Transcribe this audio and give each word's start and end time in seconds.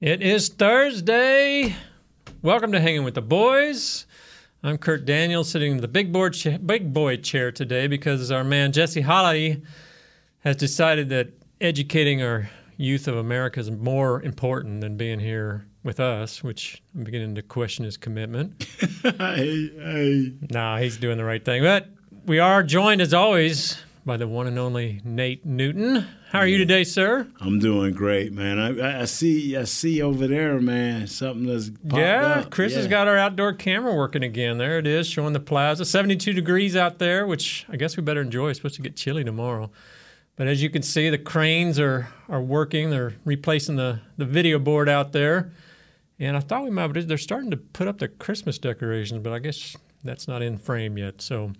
It 0.00 0.22
is 0.22 0.48
Thursday. 0.48 1.74
Welcome 2.40 2.70
to 2.70 2.78
Hanging 2.80 3.02
with 3.02 3.14
the 3.14 3.20
Boys. 3.20 4.06
I'm 4.62 4.78
Kurt 4.78 5.04
Daniels, 5.04 5.48
sitting 5.48 5.72
in 5.72 5.78
the 5.78 5.88
big 5.88 6.12
board, 6.12 6.34
cha- 6.34 6.58
big 6.58 6.92
boy 6.92 7.16
chair 7.16 7.50
today 7.50 7.88
because 7.88 8.30
our 8.30 8.44
man 8.44 8.70
Jesse 8.70 9.00
Holley 9.00 9.60
has 10.44 10.54
decided 10.54 11.08
that 11.08 11.30
educating 11.60 12.22
our 12.22 12.48
youth 12.76 13.08
of 13.08 13.16
America 13.16 13.58
is 13.58 13.72
more 13.72 14.22
important 14.22 14.82
than 14.82 14.96
being 14.96 15.18
here 15.18 15.66
with 15.82 15.98
us, 15.98 16.44
which 16.44 16.80
I'm 16.94 17.02
beginning 17.02 17.34
to 17.34 17.42
question 17.42 17.84
his 17.84 17.96
commitment. 17.96 18.68
No, 20.52 20.76
he's 20.76 20.96
doing 20.96 21.18
the 21.18 21.24
right 21.24 21.44
thing. 21.44 21.64
But 21.64 21.88
we 22.24 22.38
are 22.38 22.62
joined, 22.62 23.00
as 23.00 23.12
always, 23.12 23.82
by 24.06 24.16
the 24.16 24.28
one 24.28 24.46
and 24.46 24.60
only 24.60 25.00
Nate 25.02 25.44
Newton. 25.44 26.06
How 26.30 26.40
are 26.40 26.46
you 26.46 26.58
today, 26.58 26.84
sir? 26.84 27.26
I'm 27.40 27.58
doing 27.58 27.94
great, 27.94 28.34
man. 28.34 28.58
I, 28.58 29.00
I- 29.00 29.04
see, 29.06 29.56
I 29.56 29.64
see 29.64 30.02
over 30.02 30.26
there, 30.26 30.60
man. 30.60 31.06
Something 31.06 31.46
that's 31.46 31.70
Yeah, 31.82 32.40
up. 32.40 32.50
Chris 32.50 32.74
has 32.74 32.86
got 32.86 33.08
our 33.08 33.16
outdoor 33.16 33.54
camera 33.54 33.94
working 33.94 34.22
again. 34.22 34.58
There 34.58 34.78
it 34.78 34.86
is, 34.86 35.06
showing 35.06 35.32
the 35.32 35.40
plaza. 35.40 35.86
72 35.86 36.34
degrees 36.34 36.76
out 36.76 36.98
there, 36.98 37.26
which 37.26 37.64
I 37.70 37.76
guess 37.76 37.96
we 37.96 38.02
better 38.02 38.20
enjoy. 38.20 38.50
It's 38.50 38.58
supposed 38.58 38.74
to 38.74 38.82
get 38.82 38.94
chilly 38.94 39.24
tomorrow. 39.24 39.70
But 40.36 40.48
as 40.48 40.62
you 40.62 40.68
can 40.68 40.82
see, 40.82 41.08
the 41.08 41.18
cranes 41.18 41.80
are, 41.80 42.08
are 42.28 42.42
working. 42.42 42.90
They're 42.90 43.14
replacing 43.24 43.76
the, 43.76 44.00
the 44.18 44.26
video 44.26 44.58
board 44.58 44.88
out 44.88 45.12
there. 45.12 45.50
And 46.20 46.36
I 46.36 46.40
thought 46.40 46.62
we 46.62 46.70
might, 46.70 46.88
but 46.92 47.08
they're 47.08 47.16
starting 47.16 47.50
to 47.52 47.56
put 47.56 47.88
up 47.88 47.98
the 47.98 48.08
Christmas 48.08 48.58
decorations, 48.58 49.22
but 49.22 49.32
I 49.32 49.38
guess 49.38 49.76
that's 50.04 50.28
not 50.28 50.42
in 50.42 50.58
frame 50.58 50.98
yet. 50.98 51.22
So, 51.22 51.52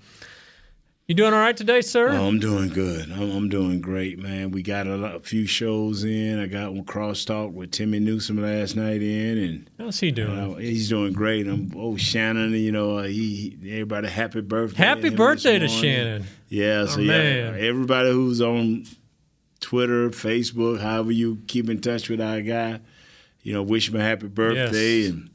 you 1.09 1.15
doing 1.15 1.33
all 1.33 1.41
right 1.41 1.57
today, 1.57 1.81
sir? 1.81 2.11
Oh, 2.11 2.27
I'm 2.27 2.39
doing 2.39 2.69
good. 2.69 3.11
I'm, 3.11 3.31
I'm 3.35 3.49
doing 3.49 3.81
great, 3.81 4.19
man. 4.19 4.51
We 4.51 4.63
got 4.63 4.87
a, 4.87 4.95
lot, 4.99 5.15
a 5.15 5.21
few 5.21 5.47
shows 5.47 6.05
in. 6.05 6.39
I 6.39 6.47
got 6.47 6.75
one 6.75 6.85
crosstalk 6.85 7.55
with 7.55 7.71
Timmy 7.71 7.99
Newsome 7.99 8.43
last 8.43 8.77
night 8.77 9.01
in, 9.01 9.39
and 9.39 9.71
How's 9.79 9.99
he 10.01 10.11
doing? 10.11 10.39
uh, 10.39 10.57
he's 10.59 10.91
doing 10.91 11.15
great. 11.15 11.47
I'm 11.47 11.73
oh 11.75 11.97
Shannon, 11.97 12.53
you 12.53 12.73
know, 12.73 12.99
uh, 12.99 13.03
he, 13.05 13.57
he 13.63 13.73
everybody 13.73 14.09
happy 14.09 14.43
birthday. 14.43 14.77
Happy 14.77 15.09
birthday 15.09 15.59
to. 15.59 15.67
Shannon. 15.67 16.27
Yeah, 16.51 16.85
so 16.85 16.99
Oh, 16.99 17.03
yeah, 17.03 17.13
man. 17.53 17.59
everybody 17.59 18.11
who's 18.13 18.43
on 18.43 18.85
Twitter, 19.61 20.11
Facebook, 20.11 20.79
however 20.81 21.11
you 21.11 21.39
keep 21.47 21.71
in 21.71 21.81
touch 21.81 22.11
with 22.11 22.21
our 22.21 22.43
guy, 22.43 22.81
you 23.43 23.55
know, 23.55 23.63
wish 23.63 23.89
him 23.89 23.97
a 23.97 24.01
happy 24.03 24.27
birthday 24.29 24.99
Yes. 25.05 25.11
and. 25.11 25.31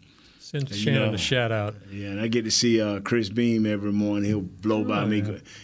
Send 0.54 0.70
You 0.70 0.78
Shannon 0.78 1.08
know. 1.10 1.14
a 1.16 1.18
shout 1.18 1.52
out. 1.52 1.74
Yeah, 1.92 2.10
and 2.10 2.22
I 2.22 2.28
get 2.28 2.44
to 2.46 2.52
see 2.52 2.80
uh, 2.80 3.00
Chris 3.00 3.28
Beam 3.30 3.66
every 3.66 3.92
morning. 3.92 4.26
He'll 4.30 4.42
blow 4.42 4.84
by 4.84 5.04
me. 5.04 5.18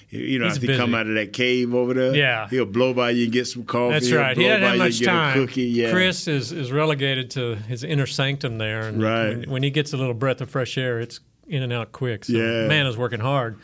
You 0.10 0.40
know, 0.40 0.46
Oh, 0.46 0.48
He's 0.48 0.56
if 0.58 0.62
he 0.64 0.68
busy. 0.68 0.80
come 0.80 0.96
out 0.96 1.06
of 1.06 1.14
that 1.14 1.32
cave 1.32 1.76
over 1.76 1.94
there, 1.94 2.16
Yeah. 2.16 2.50
he'll 2.50 2.66
blow 2.66 2.96
by 2.96 3.12
you 3.12 3.26
and 3.26 3.32
get 3.32 3.46
some 3.46 3.66
coffee. 3.66 3.94
That's 3.94 4.08
He'll 4.08 4.18
right. 4.18 4.36
He 4.36 4.44
doesn't 4.46 4.62
by 4.62 4.68
have 4.70 4.78
much 4.80 5.00
time. 5.04 5.34
Cookie. 5.36 5.62
Yeah. 5.66 5.92
Chris 5.92 6.28
is, 6.28 6.52
is 6.52 6.72
relegated 6.72 7.30
to 7.32 7.54
his 7.56 7.84
inner 7.84 8.08
sanctum 8.08 8.58
there, 8.58 8.82
and 8.88 9.00
Right. 9.02 9.38
when, 9.38 9.50
when 9.52 9.64
he 9.64 9.70
gets 9.70 9.94
a 9.94 9.98
little 9.98 10.16
breath 10.16 10.42
of 10.42 10.50
fresh 10.50 10.76
air, 10.76 11.00
it's 11.00 11.20
in 11.48 11.62
and 11.62 11.72
out 11.72 11.92
quick. 11.92 12.26
So 12.26 12.34
Yeah. 12.34 12.68
man 12.68 12.88
is 12.88 12.98
working 12.98 13.20
hard. 13.20 13.58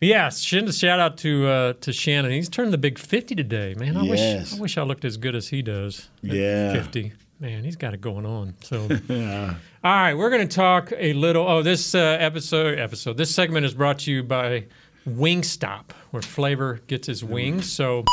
But 0.00 0.08
yeah, 0.08 0.30
send 0.30 0.66
a 0.68 0.72
shout 0.72 0.98
out 0.98 1.18
to 1.18 1.46
uh, 1.46 1.72
to 1.82 1.92
Shannon. 1.92 2.32
He's 2.32 2.48
turned 2.48 2.72
the 2.72 2.78
big 2.78 2.98
fifty 2.98 3.34
today, 3.34 3.74
man. 3.78 3.96
I 3.98 4.02
Yes. 4.04 4.50
wish 4.52 4.58
I 4.58 4.62
wish 4.62 4.78
I 4.78 4.82
looked 4.82 5.04
as 5.04 5.18
good 5.18 5.34
as 5.34 5.48
he 5.48 5.60
does. 5.60 6.08
Yeah. 6.22 6.72
fifty. 6.72 7.12
Man, 7.40 7.64
he's 7.64 7.76
got 7.76 7.94
it 7.94 8.00
going 8.00 8.24
on. 8.24 8.54
So, 8.62 8.88
yeah. 9.08 9.54
all 9.82 9.90
right, 9.92 10.14
we're 10.14 10.30
going 10.30 10.46
to 10.46 10.54
talk 10.54 10.92
a 10.96 11.12
little. 11.14 11.46
Oh, 11.46 11.62
this 11.62 11.94
uh, 11.94 11.98
episode 11.98 12.78
episode 12.78 13.16
this 13.16 13.34
segment 13.34 13.66
is 13.66 13.74
brought 13.74 13.98
to 14.00 14.12
you 14.12 14.22
by 14.22 14.66
Wingstop, 15.06 15.90
where 16.10 16.22
flavor 16.22 16.80
gets 16.86 17.08
its 17.08 17.22
wings. 17.22 17.70
So, 17.70 18.04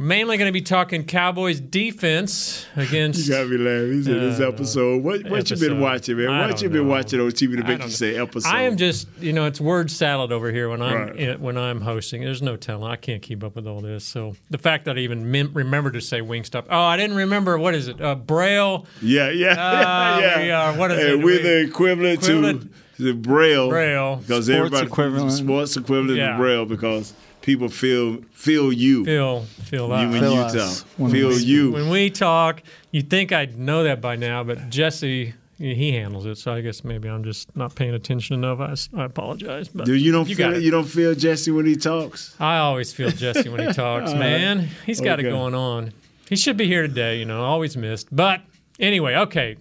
mainly 0.00 0.38
going 0.38 0.48
to 0.48 0.52
be 0.52 0.62
talking 0.62 1.04
Cowboys 1.04 1.60
defense 1.60 2.66
against. 2.74 3.28
You 3.28 3.34
got 3.34 3.48
me 3.48 3.58
laughing. 3.58 4.02
Said 4.02 4.14
this 4.20 4.40
Uh, 4.40 4.48
episode. 4.48 5.02
What 5.04 5.28
what 5.28 5.50
you 5.50 5.56
been 5.56 5.78
watching, 5.80 6.16
man? 6.16 6.28
I 6.30 6.46
What 6.46 6.62
you 6.62 6.70
been 6.70 6.84
know. 6.88 6.94
watching 6.94 7.20
on 7.20 7.30
TV 7.30 7.56
to 7.56 7.64
make 7.64 7.82
you 7.82 7.90
say 7.90 8.16
episode? 8.16 8.48
I 8.48 8.62
am 8.62 8.76
just, 8.76 9.06
you 9.20 9.32
know, 9.32 9.44
it's 9.46 9.60
word 9.60 9.90
salad 9.90 10.32
over 10.32 10.50
here 10.50 10.68
when 10.70 10.80
I'm 10.82 10.94
Right. 11.10 11.38
when 11.40 11.58
I'm 11.58 11.82
hosting. 11.82 12.22
There's 12.22 12.40
no 12.42 12.56
telling. 12.56 12.90
I 12.90 12.96
can't 12.96 13.20
keep 13.22 13.44
up 13.44 13.54
with 13.56 13.66
all 13.66 13.80
this. 13.82 14.04
So 14.04 14.34
the 14.48 14.58
fact 14.58 14.86
that 14.86 14.96
I 14.96 15.00
even 15.00 15.30
mem- 15.30 15.52
remember 15.52 15.90
to 15.90 16.00
say 16.00 16.20
Wingstop. 16.20 16.64
Oh, 16.70 16.80
I 16.80 16.96
didn't 16.96 17.16
remember. 17.16 17.58
What 17.58 17.74
is 17.74 17.86
it? 17.88 18.00
Uh, 18.00 18.14
Braille. 18.14 18.86
Yeah, 19.02 19.30
yeah, 19.30 19.54
Ah, 19.58 20.18
yeah. 20.18 20.42
we 20.42 20.50
are. 20.50 20.72
What 20.76 20.90
is 20.92 20.98
Hey, 20.98 21.10
it? 21.12 21.18
We're 21.18 21.24
We- 21.36 21.42
the 21.42 21.60
equivalent, 21.60 22.22
equivalent- 22.22 22.62
to 22.62 22.68
the 23.00 23.12
Braille. 23.12 23.68
Braille. 23.68 24.16
Because 24.16 24.46
Sports 24.46 24.48
everybody 24.48 24.86
equivalent. 24.86 25.32
sports 25.32 25.76
equivalent 25.76 26.18
Yeah. 26.18 26.32
to 26.32 26.36
Braille 26.38 26.64
because 26.66 27.12
people 27.42 27.68
feel 27.68 28.18
feel 28.32 28.72
you. 28.72 29.04
Feel, 29.04 29.42
feel 29.64 29.84
you 29.88 29.94
that. 29.94 30.14
in 30.14 30.20
Feel 30.20 30.32
Utah. 30.34 30.46
us 30.58 30.84
when 30.96 31.10
Feel 31.10 31.28
we 31.28 31.36
you. 31.36 31.72
When 31.72 31.88
we 31.88 32.10
talk, 32.10 32.62
you'd 32.92 33.10
think 33.10 33.32
I'd 33.32 33.58
know 33.58 33.82
that 33.84 34.00
by 34.00 34.16
now, 34.16 34.44
but 34.44 34.68
Jesse, 34.70 35.34
he 35.58 35.92
handles 35.92 36.24
it. 36.26 36.38
So 36.38 36.52
I 36.54 36.60
guess 36.62 36.84
maybe 36.84 37.08
I'm 37.08 37.22
just 37.24 37.54
not 37.56 37.74
paying 37.74 37.94
attention 37.94 38.34
enough. 38.42 38.60
I 38.94 39.04
apologize. 39.04 39.68
But 39.68 39.86
Dude, 39.86 40.00
you 40.00 40.10
don't 40.12 40.28
you 40.28 40.36
feel 40.36 40.48
got 40.48 40.54
it. 40.56 40.58
it. 40.58 40.64
You 40.64 40.70
don't 40.70 40.84
feel 40.88 41.14
Jesse 41.14 41.50
when 41.50 41.66
he 41.66 41.76
talks. 41.76 42.34
I 42.40 42.58
always 42.58 42.92
feel 42.92 43.10
Jesse 43.10 43.48
when 43.48 43.66
he 43.66 43.72
talks, 43.74 44.12
man. 44.14 44.68
He's 44.86 45.00
got 45.00 45.20
it 45.20 45.24
going 45.24 45.54
on. 45.54 45.92
He 46.28 46.36
should 46.36 46.56
be 46.56 46.66
here 46.66 46.82
today, 46.86 47.18
you 47.18 47.24
know, 47.24 47.42
always 47.42 47.76
missed. 47.76 48.06
But 48.14 48.40
anyway, 48.78 49.16
okay. 49.16 49.56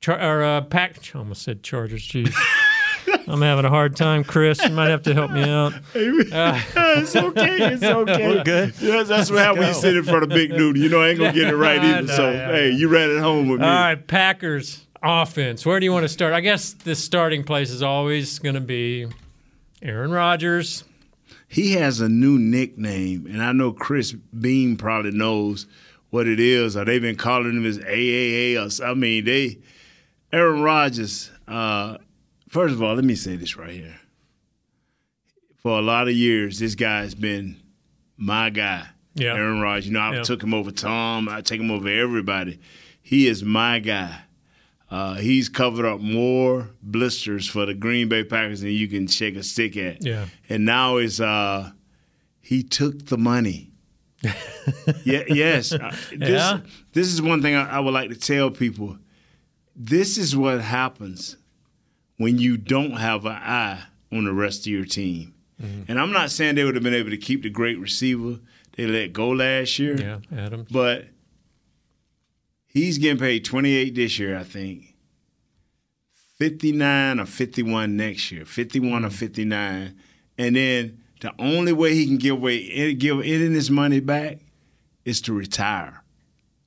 Char- 0.00 0.20
or, 0.20 0.42
uh, 0.44 0.60
Pack, 0.62 0.98
I 1.14 1.18
almost 1.18 1.42
said 1.42 1.62
Chargers, 1.62 2.06
jeez. 2.06 2.34
I'm 3.28 3.40
having 3.42 3.64
a 3.64 3.68
hard 3.68 3.96
time, 3.96 4.24
Chris. 4.24 4.62
You 4.62 4.70
might 4.70 4.88
have 4.88 5.02
to 5.04 5.14
help 5.14 5.30
me 5.30 5.42
out. 5.42 5.72
it's 5.94 7.16
okay. 7.16 7.72
It's 7.72 7.82
okay. 7.82 8.28
We're 8.28 8.44
good. 8.44 8.74
Yes, 8.80 9.08
that's 9.08 9.30
how 9.30 9.54
we 9.54 9.72
sit 9.72 9.96
in 9.96 10.04
front 10.04 10.22
of 10.24 10.28
Big 10.28 10.50
Dude. 10.50 10.76
You 10.76 10.88
know, 10.88 11.00
I 11.02 11.08
ain't 11.10 11.18
gonna 11.18 11.32
get 11.32 11.48
it 11.48 11.56
right 11.56 11.80
I 11.80 11.88
either. 11.98 12.02
know, 12.06 12.16
so, 12.16 12.30
yeah, 12.30 12.52
hey, 12.52 12.70
you 12.70 12.88
ran 12.88 13.10
it 13.10 13.20
home 13.20 13.48
with 13.48 13.60
me. 13.60 13.66
All 13.66 13.72
right, 13.72 14.06
Packers 14.06 14.86
offense. 15.02 15.64
Where 15.64 15.78
do 15.78 15.84
you 15.86 15.92
want 15.92 16.04
to 16.04 16.08
start? 16.08 16.32
I 16.32 16.40
guess 16.40 16.72
the 16.72 16.94
starting 16.94 17.44
place 17.44 17.70
is 17.70 17.82
always 17.82 18.38
going 18.38 18.54
to 18.56 18.60
be 18.60 19.06
Aaron 19.82 20.10
Rodgers. 20.10 20.84
He 21.48 21.72
has 21.74 22.00
a 22.00 22.08
new 22.08 22.38
nickname, 22.38 23.26
and 23.26 23.42
I 23.42 23.52
know 23.52 23.72
Chris 23.72 24.12
Beam 24.12 24.76
probably 24.76 25.12
knows 25.12 25.66
what 26.10 26.26
it 26.26 26.40
is. 26.40 26.76
Or 26.76 26.84
they've 26.84 27.00
been 27.02 27.16
calling 27.16 27.56
him 27.56 27.64
his 27.64 27.78
AAA. 27.78 28.64
Or 28.64 28.70
so- 28.70 28.86
I 28.86 28.94
mean, 28.94 29.24
they 29.24 29.58
Aaron 30.32 30.62
Rodgers. 30.62 31.30
Uh, 31.46 31.98
first 32.48 32.74
of 32.74 32.82
all, 32.82 32.94
let 32.94 33.04
me 33.04 33.14
say 33.14 33.36
this 33.36 33.56
right 33.56 33.70
here. 33.70 33.98
For 35.58 35.78
a 35.78 35.82
lot 35.82 36.08
of 36.08 36.14
years, 36.14 36.58
this 36.58 36.74
guy's 36.74 37.14
been 37.14 37.56
my 38.16 38.50
guy. 38.50 38.86
Yeah. 39.14 39.34
Aaron 39.34 39.60
Rodgers. 39.60 39.86
You 39.86 39.92
know, 39.94 40.00
I 40.00 40.16
Yeah. 40.16 40.22
took 40.22 40.42
him 40.42 40.54
over 40.54 40.70
Tom. 40.70 41.28
I 41.28 41.40
take 41.40 41.60
him 41.60 41.70
over 41.70 41.88
everybody. 41.88 42.58
He 43.02 43.26
is 43.26 43.42
my 43.42 43.78
guy. 43.78 44.22
Uh, 44.90 45.14
he's 45.14 45.48
covered 45.48 45.84
up 45.84 46.00
more 46.00 46.70
blisters 46.82 47.48
for 47.48 47.66
the 47.66 47.74
Green 47.74 48.08
Bay 48.08 48.22
Packers 48.22 48.60
than 48.60 48.70
you 48.70 48.86
can 48.86 49.08
shake 49.08 49.34
a 49.34 49.42
stick 49.42 49.76
at. 49.76 50.04
Yeah. 50.04 50.26
And 50.48 50.64
now 50.64 50.98
is 50.98 51.20
uh, 51.20 51.70
he 52.40 52.62
took 52.62 53.06
the 53.06 53.18
money. 53.18 53.72
yeah, 55.04 55.24
yes. 55.28 55.72
Uh, 55.72 55.94
This, 56.12 56.28
Yeah? 56.30 56.60
this 56.92 57.08
is 57.12 57.20
one 57.20 57.42
thing 57.42 57.54
I, 57.56 57.68
I 57.68 57.80
would 57.80 57.94
like 57.94 58.10
to 58.10 58.16
tell 58.16 58.50
people. 58.50 58.98
This 59.76 60.16
is 60.16 60.34
what 60.36 60.62
happens 60.62 61.36
when 62.16 62.38
you 62.38 62.56
don't 62.56 62.92
have 62.92 63.26
an 63.26 63.32
eye 63.32 63.84
on 64.10 64.24
the 64.24 64.32
rest 64.32 64.60
of 64.60 64.68
your 64.68 64.86
team. 64.86 65.34
Mm-hmm. 65.62 65.82
And 65.88 66.00
I'm 66.00 66.12
not 66.12 66.30
saying 66.30 66.54
they 66.54 66.64
would 66.64 66.74
have 66.74 66.84
been 66.84 66.94
able 66.94 67.10
to 67.10 67.18
keep 67.18 67.42
the 67.42 67.50
great 67.50 67.78
receiver 67.78 68.38
they 68.76 68.86
let 68.86 69.12
go 69.12 69.28
last 69.30 69.78
year. 69.78 69.96
Yeah, 69.96 70.18
Adams. 70.38 70.68
But 70.70 71.06
he's 72.66 72.98
getting 72.98 73.18
paid 73.18 73.44
28 73.44 73.94
this 73.94 74.18
year, 74.18 74.38
I 74.38 74.44
think. 74.44 74.94
59 76.38 77.20
or 77.20 77.26
51 77.26 77.96
next 77.96 78.30
year. 78.30 78.44
51 78.44 79.04
or 79.04 79.10
59. 79.10 79.98
And 80.38 80.56
then 80.56 81.02
the 81.20 81.32
only 81.38 81.72
way 81.72 81.94
he 81.94 82.06
can 82.06 82.18
give 82.18 82.34
away 82.34 82.68
any, 82.70 82.94
give 82.94 83.20
any 83.20 83.46
of 83.46 83.52
this 83.52 83.70
money 83.70 84.00
back 84.00 84.40
is 85.04 85.22
to 85.22 85.32
retire. 85.32 86.02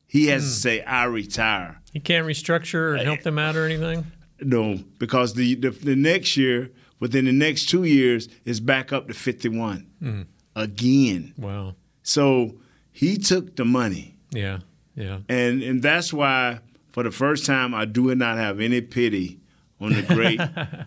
He 0.10 0.28
has 0.28 0.42
hmm. 0.42 0.48
to 0.48 0.54
say, 0.54 0.84
I 0.84 1.06
retire. 1.06 1.80
He 1.94 2.00
can't 2.00 2.26
restructure 2.26 2.96
or 2.96 2.98
help 2.98 3.22
them 3.22 3.38
out 3.38 3.56
or 3.56 3.66
anything? 3.66 4.06
No, 4.42 4.80
because 4.98 5.36
the, 5.36 5.56
the 5.56 5.70
the 5.70 5.96
next 5.96 6.36
year, 6.36 6.72
within 7.00 7.26
the 7.26 7.32
next 7.32 7.70
two 7.70 7.84
years, 7.84 8.28
is 8.44 8.60
back 8.60 8.92
up 8.92 9.08
to 9.08 9.14
51 9.14 9.88
hmm. 10.00 10.22
again. 10.56 11.34
Wow. 11.38 11.76
So 12.04 12.56
he 12.92 13.18
took 13.18 13.56
the 13.56 13.66
money. 13.66 14.16
Yeah. 14.32 14.60
Yeah. 14.96 15.20
And 15.30 15.62
and 15.62 15.82
that's 15.82 16.12
why 16.12 16.60
for 16.90 17.04
the 17.04 17.12
first 17.12 17.46
time 17.46 17.76
I 17.76 17.86
do 17.86 18.14
not 18.16 18.38
have 18.38 18.60
any 18.60 18.82
pity 18.82 19.40
on 19.82 19.94
the 19.94 20.02
great 20.02 20.40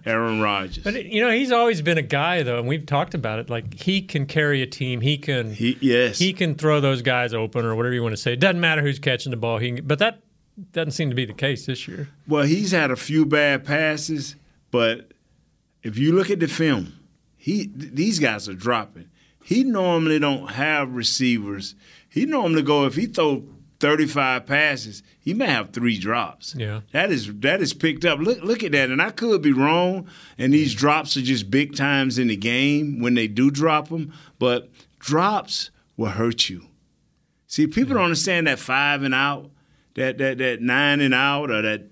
Aaron 0.06 0.40
Rodgers. 0.40 0.84
But 0.84 1.06
you 1.06 1.20
know, 1.20 1.30
he's 1.30 1.52
always 1.52 1.82
been 1.82 1.98
a 1.98 2.02
guy 2.02 2.42
though, 2.42 2.58
and 2.58 2.68
we've 2.68 2.86
talked 2.86 3.14
about 3.14 3.38
it. 3.38 3.48
Like 3.50 3.74
he 3.74 4.02
can 4.02 4.26
carry 4.26 4.62
a 4.62 4.66
team. 4.66 5.00
He 5.00 5.18
can. 5.18 5.52
He 5.52 5.78
yes. 5.80 6.18
He 6.18 6.32
can 6.32 6.54
throw 6.54 6.80
those 6.80 7.02
guys 7.02 7.34
open 7.34 7.64
or 7.64 7.74
whatever 7.74 7.94
you 7.94 8.02
want 8.02 8.12
to 8.12 8.20
say. 8.20 8.34
It 8.34 8.40
doesn't 8.40 8.60
matter 8.60 8.82
who's 8.82 8.98
catching 8.98 9.30
the 9.30 9.36
ball. 9.36 9.58
He 9.58 9.72
can, 9.72 9.86
but 9.86 9.98
that 9.98 10.20
doesn't 10.72 10.92
seem 10.92 11.08
to 11.08 11.16
be 11.16 11.24
the 11.24 11.32
case 11.32 11.66
this 11.66 11.88
year. 11.88 12.08
Well, 12.28 12.44
he's 12.44 12.72
had 12.72 12.90
a 12.90 12.96
few 12.96 13.24
bad 13.24 13.64
passes, 13.64 14.36
but 14.70 15.12
if 15.82 15.98
you 15.98 16.12
look 16.12 16.30
at 16.30 16.40
the 16.40 16.48
film, 16.48 16.98
he 17.36 17.70
these 17.74 18.18
guys 18.18 18.48
are 18.48 18.54
dropping. 18.54 19.08
He 19.44 19.64
normally 19.64 20.18
don't 20.20 20.52
have 20.52 20.94
receivers. 20.94 21.74
He 22.08 22.26
normally 22.26 22.62
go 22.62 22.84
if 22.86 22.94
he 22.94 23.06
throw 23.06 23.42
35 23.82 24.46
passes, 24.46 25.02
he 25.19 25.34
may 25.34 25.46
have 25.46 25.70
three 25.70 25.99
drops. 25.99 26.55
Yeah. 26.55 26.82
That 26.93 27.11
is 27.11 27.34
that 27.40 27.61
is 27.61 27.75
picked 27.75 28.05
up. 28.05 28.20
Look 28.20 28.40
look 28.40 28.62
at 28.62 28.70
that. 28.73 28.90
And 28.90 29.02
I 29.02 29.11
could 29.11 29.43
be 29.43 29.52
wrong, 29.52 30.06
and 30.38 30.55
these 30.55 30.73
drops 30.73 31.17
are 31.17 31.20
just 31.23 31.50
big 31.50 31.75
times 31.75 32.17
in 32.17 32.29
the 32.29 32.37
game 32.37 33.00
when 33.00 33.14
they 33.14 33.26
do 33.26 33.50
drop 33.50 33.88
them, 33.88 34.12
but 34.38 34.70
drops 35.00 35.70
will 35.96 36.11
hurt 36.11 36.49
you. 36.49 36.67
See, 37.49 37.67
people 37.67 37.94
don't 37.94 38.05
understand 38.05 38.46
that 38.46 38.61
five 38.61 39.02
and 39.02 39.12
out, 39.12 39.50
that 39.96 40.17
that 40.19 40.38
that 40.38 40.62
nine 40.62 41.00
and 41.00 41.12
out 41.12 41.50
or 41.50 41.61
that 41.61 41.82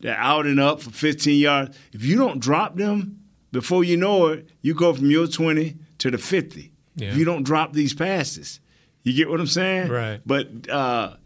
that 0.00 0.18
out 0.18 0.44
and 0.44 0.60
up 0.60 0.82
for 0.82 0.90
15 0.90 1.40
yards. 1.40 1.78
If 1.92 2.04
you 2.04 2.18
don't 2.18 2.40
drop 2.40 2.76
them 2.76 3.20
before 3.52 3.84
you 3.84 3.96
know 3.96 4.26
it, 4.26 4.50
you 4.60 4.74
go 4.74 4.92
from 4.92 5.10
your 5.10 5.26
20 5.26 5.76
to 5.96 6.10
the 6.10 6.18
50. 6.18 6.72
Yeah. 6.96 7.08
If 7.08 7.16
you 7.16 7.24
don't 7.24 7.42
drop 7.42 7.72
these 7.72 7.94
passes. 7.94 8.60
You 9.02 9.14
get 9.14 9.30
what 9.30 9.40
I'm 9.40 9.46
saying? 9.46 9.88
Right. 9.88 10.20
But 10.26 10.68
uh, 10.68 11.16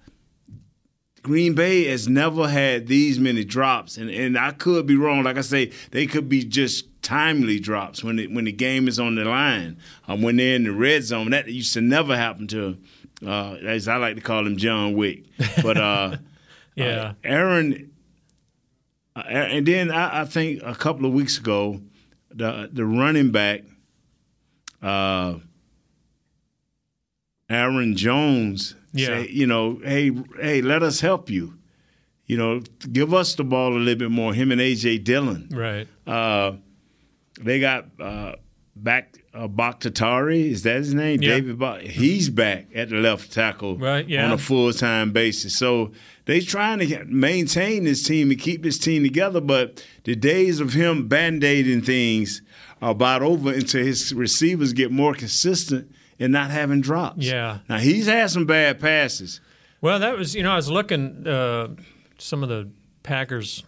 Green 1.23 1.55
Bay 1.55 1.85
has 1.85 2.09
never 2.09 2.49
had 2.49 2.89
these 2.89 3.19
many 3.21 3.45
drops, 3.45 3.97
and, 3.97 4.11
and 4.11 4.37
I 4.37 4.51
could 4.51 4.87
be 4.87 4.97
wrong. 4.97 5.23
Like 5.23 5.39
I 5.39 5.43
say, 5.43 5.71
they 5.93 6.07
could 6.07 6.29
be 6.29 6.45
just 6.45 6.87
timely 7.03 7.61
drops 7.61 8.03
when 8.03 8.19
it, 8.19 8.33
when 8.33 8.45
the 8.45 8.53
game 8.53 8.89
is 8.89 8.99
on 8.99 9.15
the 9.15 9.25
line, 9.25 9.79
um, 10.09 10.23
when 10.23 10.37
they're 10.37 10.57
in 10.57 10.65
the 10.65 10.73
red 10.73 11.05
zone. 11.05 11.31
That 11.31 11.49
used 11.49 11.75
to 11.75 11.81
never 11.81 12.17
happen 12.17 12.49
to, 12.49 12.77
uh, 13.25 13.55
as 13.65 13.87
I 13.87 13.97
like 13.97 14.17
to 14.17 14.21
call 14.21 14.45
him, 14.47 14.57
John 14.57 14.95
Wick. 14.95 15.25
But 15.63 15.77
uh, 15.79 16.17
Yeah. 16.75 16.85
uh, 16.85 17.13
Aaron, 17.23 17.93
uh, 19.15 19.21
and 19.27 19.67
then 19.67 19.91
I, 19.91 20.23
I 20.23 20.25
think 20.25 20.61
a 20.65 20.75
couple 20.75 21.05
of 21.07 21.13
weeks 21.13 21.39
ago, 21.39 21.83
the 22.31 22.69
the 22.73 22.85
running 22.87 23.31
back, 23.31 23.63
uh, 24.83 25.35
Aaron 27.51 27.95
Jones, 27.97 28.75
Yeah. 28.93 29.07
say, 29.07 29.29
you 29.29 29.47
know, 29.47 29.81
hey, 29.85 30.11
hey, 30.41 30.63
let 30.63 30.83
us 30.83 31.01
help 31.01 31.31
you. 31.31 31.55
You 32.27 32.37
know, 32.37 32.61
give 32.93 33.13
us 33.13 33.35
the 33.35 33.45
ball 33.45 33.73
a 33.75 33.79
little 33.79 33.99
bit 33.99 34.11
more. 34.11 34.33
Him 34.33 34.53
and 34.53 34.61
AJ 34.61 35.05
Dillon. 35.05 35.49
Right. 35.53 35.87
Uh, 36.07 36.53
they 37.41 37.59
got 37.61 37.87
uh, 38.01 38.35
back 38.77 39.19
uh, 39.35 39.49
Bakhtiari. 39.49 40.51
Is 40.51 40.63
that 40.63 40.77
his 40.77 40.95
name? 40.95 41.23
Yeah. 41.23 41.31
David 41.31 41.59
Bak. 41.59 41.83
He's 41.83 42.29
back 42.31 42.67
at 42.75 42.91
the 42.91 42.97
left 42.97 43.33
tackle 43.33 43.77
Right, 43.79 44.07
yeah. 44.09 44.25
on 44.25 44.33
a 44.33 44.39
full 44.39 44.73
time 44.73 45.13
basis. 45.13 45.57
So 45.59 45.93
they're 46.27 46.41
trying 46.41 46.79
to 46.81 47.05
maintain 47.07 47.85
this 47.85 48.03
team 48.03 48.31
and 48.31 48.39
keep 48.41 48.63
this 48.63 48.79
team 48.79 49.03
together. 49.03 49.41
But 49.41 49.85
the 50.05 50.15
days 50.15 50.61
of 50.61 50.73
him 50.75 51.09
band 51.09 51.43
aiding 51.45 51.83
things 51.83 52.43
are 52.81 52.91
about 52.93 53.23
over 53.23 53.53
until 53.53 53.85
his 53.85 54.13
receivers 54.15 54.73
get 54.73 54.91
more 54.91 55.15
consistent 55.15 55.91
and 56.23 56.33
not 56.33 56.51
having 56.51 56.81
drops. 56.81 57.27
Yeah. 57.27 57.59
Now 57.69 57.79
he's 57.79 58.07
had 58.07 58.31
some 58.31 58.47
bad 58.47 58.81
passes. 58.81 59.41
Well, 59.81 59.99
that 59.99 60.17
was 60.17 60.35
you 60.35 60.43
know 60.43 60.53
I 60.53 60.57
was 60.57 60.71
looking 60.71 61.27
uh, 61.27 61.69
some 62.19 62.43
of 62.43 62.49
the 62.49 62.71
Packers 63.03 63.65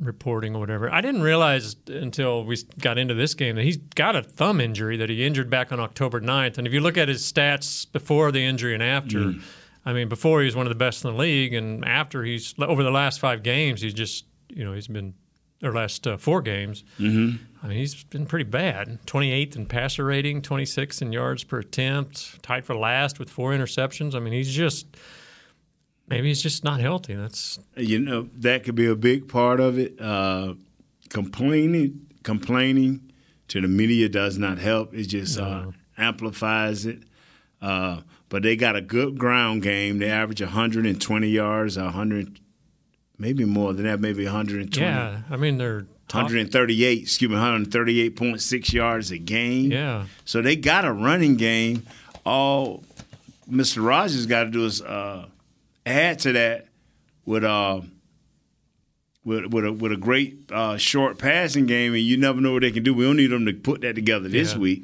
reporting 0.00 0.54
or 0.54 0.60
whatever. 0.60 0.92
I 0.92 1.00
didn't 1.00 1.22
realize 1.22 1.76
until 1.88 2.44
we 2.44 2.56
got 2.80 2.98
into 2.98 3.14
this 3.14 3.34
game 3.34 3.56
that 3.56 3.64
he's 3.64 3.76
got 3.76 4.16
a 4.16 4.22
thumb 4.22 4.60
injury 4.60 4.96
that 4.96 5.08
he 5.08 5.24
injured 5.24 5.50
back 5.50 5.72
on 5.72 5.80
October 5.80 6.20
9th. 6.20 6.58
And 6.58 6.66
if 6.66 6.72
you 6.72 6.80
look 6.80 6.96
at 6.96 7.08
his 7.08 7.30
stats 7.30 7.90
before 7.90 8.30
the 8.30 8.44
injury 8.44 8.74
and 8.74 8.82
after, 8.82 9.34
I 9.84 9.92
mean, 9.92 10.08
before 10.08 10.40
he 10.40 10.44
was 10.44 10.54
one 10.54 10.66
of 10.66 10.70
the 10.70 10.76
best 10.76 11.04
in 11.04 11.10
the 11.12 11.16
league, 11.16 11.52
and 11.54 11.84
after 11.84 12.22
he's 12.22 12.54
over 12.58 12.82
the 12.82 12.90
last 12.90 13.18
five 13.20 13.42
games, 13.42 13.80
he's 13.80 13.94
just 13.94 14.24
you 14.48 14.64
know 14.64 14.72
he's 14.72 14.88
been 14.88 15.14
or 15.62 15.72
last 15.72 16.06
uh, 16.06 16.16
four 16.16 16.40
games. 16.42 16.84
Mm-hmm. 16.98 17.44
I 17.62 17.68
mean, 17.68 17.78
he's 17.78 18.04
been 18.04 18.26
pretty 18.26 18.44
bad. 18.44 19.00
28th 19.06 19.56
in 19.56 19.66
passer 19.66 20.04
rating, 20.04 20.42
26th 20.42 21.02
in 21.02 21.12
yards 21.12 21.44
per 21.44 21.58
attempt, 21.58 22.42
tied 22.42 22.64
for 22.64 22.76
last 22.76 23.18
with 23.18 23.28
four 23.28 23.52
interceptions. 23.52 24.14
I 24.14 24.20
mean, 24.20 24.32
he's 24.32 24.54
just 24.54 24.96
maybe 26.08 26.28
he's 26.28 26.42
just 26.42 26.64
not 26.64 26.80
healthy. 26.80 27.14
That's 27.14 27.58
you 27.76 27.98
know 27.98 28.28
that 28.36 28.64
could 28.64 28.76
be 28.76 28.86
a 28.86 28.96
big 28.96 29.28
part 29.28 29.60
of 29.60 29.78
it. 29.78 30.00
Uh, 30.00 30.54
complaining, 31.08 32.06
complaining 32.22 33.12
to 33.48 33.60
the 33.60 33.68
media 33.68 34.08
does 34.08 34.38
not 34.38 34.58
help. 34.58 34.94
It 34.94 35.04
just 35.04 35.38
uh, 35.38 35.66
amplifies 35.96 36.86
it. 36.86 37.02
Uh, 37.60 38.02
but 38.28 38.42
they 38.42 38.56
got 38.56 38.76
a 38.76 38.80
good 38.80 39.18
ground 39.18 39.62
game. 39.62 39.98
They 39.98 40.10
average 40.10 40.40
120 40.40 41.28
yards, 41.28 41.76
100, 41.76 42.40
maybe 43.18 43.44
more 43.44 43.72
than 43.72 43.84
that, 43.84 44.00
maybe 44.00 44.24
120. 44.24 44.80
yeah. 44.80 45.22
I 45.30 45.36
mean, 45.36 45.58
they're 45.58 45.82
top, 46.08 46.24
138, 46.24 47.02
excuse 47.02 47.30
me, 47.30 47.36
138.6 47.36 48.72
yards 48.72 49.10
a 49.10 49.18
game. 49.18 49.70
Yeah. 49.72 50.06
So 50.24 50.40
they 50.42 50.56
got 50.56 50.84
a 50.84 50.92
running 50.92 51.36
game. 51.36 51.84
All 52.24 52.84
Mr. 53.50 53.84
Rogers 53.84 54.26
got 54.26 54.44
to 54.44 54.50
do 54.50 54.64
is 54.66 54.82
uh, 54.82 55.26
add 55.86 56.18
to 56.20 56.32
that 56.32 56.68
with 57.24 57.44
uh, 57.44 57.80
with 59.24 59.46
with 59.46 59.64
a, 59.64 59.72
with 59.72 59.92
a 59.92 59.96
great 59.96 60.50
uh, 60.52 60.76
short 60.76 61.18
passing 61.18 61.66
game, 61.66 61.94
and 61.94 62.02
you 62.02 62.16
never 62.16 62.40
know 62.40 62.52
what 62.52 62.62
they 62.62 62.70
can 62.70 62.82
do. 62.82 62.94
We 62.94 63.04
don't 63.04 63.16
need 63.16 63.28
them 63.30 63.46
to 63.46 63.52
put 63.52 63.80
that 63.82 63.94
together 63.94 64.28
this 64.28 64.52
Yeah. 64.52 64.58
week. 64.58 64.82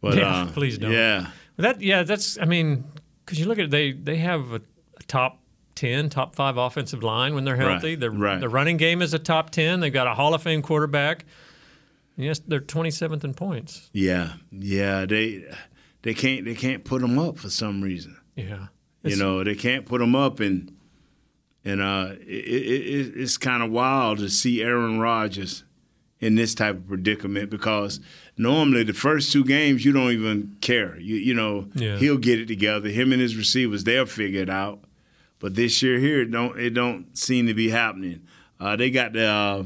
But 0.00 0.16
Yeah, 0.16 0.42
uh, 0.44 0.46
please 0.52 0.78
don't. 0.78 0.92
Yeah, 0.92 1.26
But 1.56 1.62
that 1.62 1.80
yeah, 1.82 2.02
that's 2.02 2.38
I 2.38 2.46
mean, 2.46 2.84
because 3.24 3.38
you 3.38 3.46
look 3.46 3.58
at 3.58 3.66
it, 3.66 3.70
they 3.70 3.92
they 3.92 4.16
have 4.16 4.52
a, 4.52 4.56
a 4.56 5.02
top 5.06 5.38
ten, 5.74 6.08
top 6.10 6.34
five 6.34 6.56
offensive 6.56 7.02
line 7.02 7.34
when 7.34 7.44
they're 7.44 7.56
healthy. 7.56 7.90
Right, 7.90 8.00
Their 8.00 8.10
right. 8.10 8.40
the 8.40 8.48
running 8.48 8.76
game 8.76 9.02
is 9.02 9.14
a 9.14 9.18
top 9.18 9.50
ten. 9.50 9.80
They've 9.80 9.92
got 9.92 10.06
a 10.06 10.14
Hall 10.14 10.34
of 10.34 10.42
Fame 10.42 10.62
quarterback. 10.62 11.24
And 12.16 12.26
yes, 12.26 12.40
they're 12.46 12.60
twenty 12.60 12.90
seventh 12.90 13.24
in 13.24 13.34
points. 13.34 13.88
yeah, 13.92 14.34
yeah. 14.50 15.06
They 15.06 15.44
they 16.02 16.14
can't 16.14 16.44
they 16.44 16.54
can't 16.54 16.84
put 16.84 17.00
them 17.00 17.18
up 17.18 17.38
for 17.38 17.50
some 17.50 17.82
reason. 17.82 18.16
Yeah, 18.36 18.66
You 19.02 19.16
know, 19.16 19.44
they 19.44 19.54
can't 19.54 19.84
put 19.86 19.98
them 20.00 20.14
up, 20.16 20.40
and 20.40 20.74
and 21.64 21.80
uh, 21.82 22.12
it, 22.20 22.26
it, 22.26 22.86
it, 22.86 23.12
it's 23.20 23.36
kind 23.36 23.62
of 23.62 23.70
wild 23.70 24.18
to 24.18 24.28
see 24.30 24.62
Aaron 24.62 24.98
Rodgers 24.98 25.64
in 26.18 26.34
this 26.34 26.54
type 26.54 26.76
of 26.76 26.86
predicament 26.88 27.50
because 27.50 28.00
normally 28.36 28.82
the 28.82 28.92
first 28.94 29.32
two 29.32 29.44
games 29.44 29.84
you 29.84 29.92
don't 29.92 30.10
even 30.12 30.56
care. 30.60 30.98
You 30.98 31.16
you 31.16 31.34
know 31.34 31.68
Yeah. 31.74 31.96
he'll 31.96 32.18
get 32.18 32.38
it 32.40 32.46
together. 32.46 32.88
Him 32.88 33.12
and 33.12 33.20
his 33.20 33.36
receivers 33.36 33.84
they'll 33.84 34.06
figure 34.06 34.40
it 34.42 34.50
out. 34.50 34.80
But 35.40 35.54
this 35.56 35.82
year 35.82 35.98
here 35.98 36.20
it 36.20 36.30
don't 36.30 36.58
it 36.60 36.70
don't 36.70 37.16
seem 37.18 37.46
to 37.48 37.54
be 37.54 37.70
happening. 37.70 38.22
Uh, 38.60 38.76
they 38.76 38.90
got 38.90 39.12
the 39.14 39.26
uh, 39.26 39.62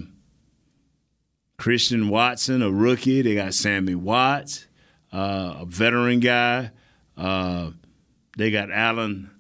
Christian 1.59 2.09
Watson, 2.09 2.63
a 2.63 2.71
rookie. 2.71 3.23
They 3.23 3.35
got 3.35 3.55
Sammy 3.55 3.95
Watts, 3.95 4.67
uh, 5.13 5.57
a 5.61 5.65
veteran 5.67 6.21
guy. 6.21 6.71
Uh, 7.17 7.71
they 8.37 8.51
got 8.51 8.71
Allen 8.71 9.31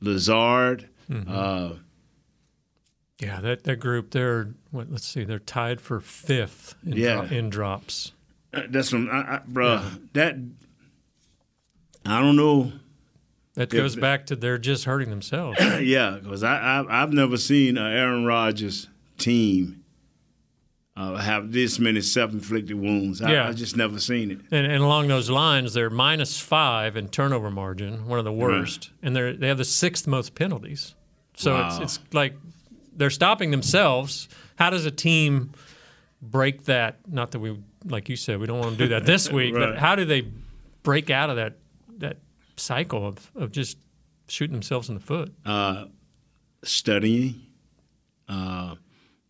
Lazard. 0.00 0.88
Uh, 1.28 1.74
yeah. 3.18 3.40
That 3.40 3.64
that 3.64 3.76
group, 3.76 4.10
they're 4.10 4.54
what? 4.70 4.90
Let's 4.90 5.06
see, 5.06 5.24
they're 5.24 5.38
tied 5.38 5.80
for 5.80 6.00
fifth 6.00 6.74
in, 6.84 6.92
Yeah. 6.94 7.26
dro- 7.26 7.36
in 7.36 7.50
drops. 7.50 8.12
that's 8.68 8.92
what, 8.92 9.08
I, 9.10 9.20
I, 9.36 9.40
bro. 9.46 9.82
That 10.14 10.36
I 12.04 12.20
don't 12.20 12.36
know. 12.36 12.72
That 13.54 13.68
goes 13.68 13.96
back 13.96 14.26
to 14.26 14.36
they're 14.36 14.56
just 14.58 14.84
hurting 14.84 15.10
themselves. 15.10 15.58
yeah, 15.80 16.18
because 16.22 16.42
I, 16.42 16.56
I 16.56 17.02
I've 17.02 17.12
never 17.12 17.36
seen 17.36 17.76
an 17.76 17.92
Aaron 17.92 18.24
Rodgers 18.24 18.88
team 19.18 19.84
uh, 20.96 21.16
have 21.16 21.52
this 21.52 21.78
many 21.78 22.00
self-inflicted 22.00 22.74
wounds. 22.78 23.20
I, 23.22 23.32
Yeah. 23.32 23.48
I 23.48 23.52
just 23.52 23.76
never 23.76 23.98
seen 23.98 24.30
it. 24.30 24.38
And, 24.50 24.66
and 24.66 24.82
along 24.82 25.08
those 25.08 25.28
lines, 25.30 25.74
they're 25.74 25.90
minus 25.90 26.38
five 26.38 26.96
in 26.96 27.08
turnover 27.08 27.50
margin, 27.50 28.06
one 28.06 28.18
of 28.18 28.24
the 28.24 28.32
worst, 28.32 28.90
and 29.02 29.14
they're 29.14 29.34
they 29.34 29.48
have 29.48 29.58
the 29.58 29.64
sixth 29.64 30.06
most 30.06 30.34
penalties. 30.34 30.94
So 31.36 31.54
Wow. 31.54 31.68
it's 31.82 31.98
it's 31.98 32.14
like 32.14 32.34
they're 32.94 33.10
stopping 33.10 33.50
themselves. 33.50 34.28
How 34.56 34.70
does 34.70 34.86
a 34.86 34.90
team 34.90 35.52
break 36.22 36.64
that? 36.64 36.98
Not 37.06 37.30
that 37.32 37.40
we, 37.40 37.58
like 37.84 38.08
you 38.08 38.16
said, 38.16 38.38
we 38.38 38.46
don't 38.46 38.58
want 38.60 38.72
to 38.72 38.84
do 38.84 38.88
that 38.88 39.04
this 39.06 39.30
week, 39.38 39.54
Right. 39.54 39.70
but 39.72 39.78
how 39.78 39.94
do 39.94 40.04
they 40.04 40.26
break 40.82 41.10
out 41.10 41.30
of 41.30 41.36
that 41.36 41.54
cycle 42.56 43.06
of, 43.06 43.30
of 43.34 43.52
just 43.52 43.78
shooting 44.28 44.54
themselves 44.54 44.88
in 44.88 44.94
the 44.94 45.00
foot? 45.00 45.32
studying, 46.64 47.40
uh, 48.28 48.76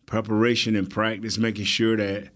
preparation 0.05 0.75
and 0.75 0.89
practice, 0.89 1.37
making 1.37 1.65
sure 1.65 1.97
that, 1.97 2.29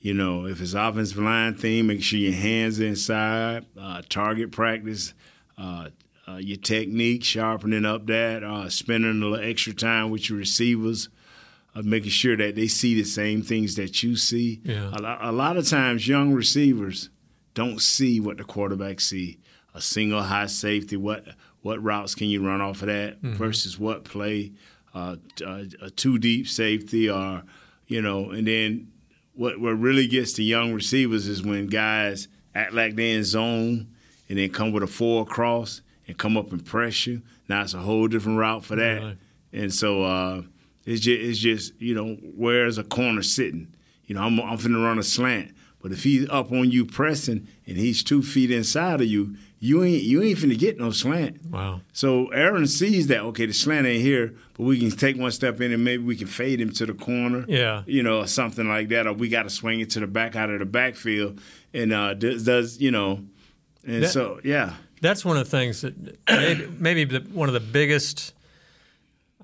you 0.00 0.12
know, 0.12 0.46
if 0.46 0.60
it's 0.60 0.74
offensive 0.74 1.18
line 1.18 1.54
thing, 1.54 1.86
make 1.86 2.02
sure 2.02 2.18
your 2.18 2.32
hands 2.32 2.80
are 2.80 2.86
inside, 2.86 3.64
uh, 3.80 4.02
target 4.08 4.50
practice, 4.50 5.14
uh, 5.56 5.88
uh, 6.26 6.36
your 6.36 6.56
technique, 6.56 7.22
sharpening 7.22 7.84
up 7.84 8.06
that, 8.06 8.42
uh, 8.42 8.68
spending 8.68 9.10
a 9.10 9.26
little 9.26 9.36
extra 9.48 9.72
time 9.72 10.10
with 10.10 10.28
your 10.28 10.38
receivers, 10.38 11.08
uh, 11.74 11.82
making 11.82 12.10
sure 12.10 12.36
that 12.36 12.54
they 12.54 12.66
see 12.66 12.94
the 12.94 13.04
same 13.04 13.42
things 13.42 13.76
that 13.76 14.02
you 14.02 14.16
see. 14.16 14.60
Yeah. 14.64 14.90
A, 14.92 14.98
lo- 15.00 15.18
a 15.20 15.32
lot 15.32 15.56
of 15.56 15.68
times, 15.68 16.08
young 16.08 16.32
receivers 16.32 17.10
don't 17.52 17.80
see 17.80 18.20
what 18.20 18.38
the 18.38 18.44
quarterback 18.44 19.00
see. 19.00 19.38
A 19.74 19.80
single 19.80 20.22
high 20.22 20.46
safety, 20.46 20.96
what 20.96 21.24
what 21.62 21.82
routes 21.82 22.14
can 22.14 22.28
you 22.28 22.46
run 22.46 22.60
off 22.60 22.82
of 22.82 22.88
that 22.88 23.18
versus 23.20 23.78
what 23.78 24.04
play, 24.04 24.52
uh, 24.94 25.16
uh, 25.44 25.64
a 25.82 25.90
two 25.90 26.18
deep 26.18 26.46
safety, 26.46 27.10
or 27.10 27.42
you 27.86 28.00
know, 28.00 28.30
and 28.30 28.46
then 28.46 28.92
what 29.34 29.60
what 29.60 29.72
really 29.72 30.06
gets 30.06 30.34
the 30.34 30.44
young 30.44 30.72
receivers 30.72 31.26
is 31.26 31.42
when 31.42 31.66
guys 31.66 32.28
act 32.54 32.72
like 32.72 32.94
they're 32.94 33.16
in 33.16 33.24
zone 33.24 33.88
and 34.28 34.38
then 34.38 34.48
come 34.50 34.72
with 34.72 34.82
a 34.82 34.86
four 34.86 35.22
across 35.22 35.80
and 36.06 36.16
come 36.18 36.36
up 36.36 36.52
and 36.52 36.64
press 36.64 37.06
you. 37.06 37.22
Now 37.48 37.62
it's 37.62 37.74
a 37.74 37.78
whole 37.78 38.06
different 38.08 38.38
route 38.38 38.64
for 38.64 38.76
that. 38.76 39.00
Really? 39.00 39.18
And 39.52 39.72
so 39.74 40.02
uh, 40.04 40.42
it's 40.84 41.00
just 41.00 41.20
it's 41.20 41.38
just 41.38 41.80
you 41.80 41.94
know 41.94 42.14
where's 42.36 42.78
a 42.78 42.84
corner 42.84 43.22
sitting? 43.22 43.74
You 44.06 44.14
know 44.14 44.22
I'm 44.22 44.38
I'm 44.40 44.58
finna 44.58 44.84
run 44.84 44.98
a 44.98 45.02
slant, 45.02 45.52
but 45.82 45.92
if 45.92 46.04
he's 46.04 46.28
up 46.28 46.52
on 46.52 46.70
you 46.70 46.84
pressing 46.84 47.48
and 47.66 47.76
he's 47.76 48.04
two 48.04 48.22
feet 48.22 48.50
inside 48.50 49.00
of 49.00 49.06
you, 49.06 49.36
you 49.64 49.82
ain't 49.82 50.02
you 50.02 50.22
ain't 50.22 50.38
finna 50.38 50.58
get 50.58 50.78
no 50.78 50.90
slant. 50.90 51.42
Wow. 51.46 51.80
So 51.92 52.28
Aaron 52.28 52.66
sees 52.66 53.06
that 53.06 53.20
okay, 53.30 53.46
the 53.46 53.54
slant 53.54 53.86
ain't 53.86 54.02
here, 54.02 54.34
but 54.54 54.64
we 54.64 54.78
can 54.78 54.90
take 54.90 55.16
one 55.16 55.30
step 55.32 55.60
in 55.60 55.72
and 55.72 55.82
maybe 55.82 56.02
we 56.02 56.16
can 56.16 56.26
fade 56.26 56.60
him 56.60 56.70
to 56.72 56.84
the 56.86 56.92
corner. 56.94 57.44
Yeah. 57.48 57.82
you 57.86 58.02
know, 58.02 58.18
or 58.20 58.26
something 58.26 58.68
like 58.68 58.88
that, 58.90 59.06
or 59.06 59.14
we 59.14 59.28
got 59.28 59.44
to 59.44 59.50
swing 59.50 59.80
it 59.80 59.90
to 59.90 60.00
the 60.00 60.06
back 60.06 60.36
out 60.36 60.50
of 60.50 60.58
the 60.58 60.66
backfield, 60.66 61.40
and 61.72 61.92
uh, 61.92 62.12
does, 62.14 62.44
does 62.44 62.78
you 62.80 62.90
know, 62.90 63.24
and 63.86 64.02
That- 64.02 64.10
so 64.10 64.40
yeah, 64.44 64.74
That's 65.00 65.24
one 65.24 65.36
of 65.38 65.44
the 65.44 65.50
things 65.50 65.80
that 65.80 65.94
maybe, 66.28 66.66
maybe 66.78 67.04
the, 67.04 67.20
one 67.32 67.48
of 67.48 67.54
the 67.54 67.60
biggest. 67.60 68.34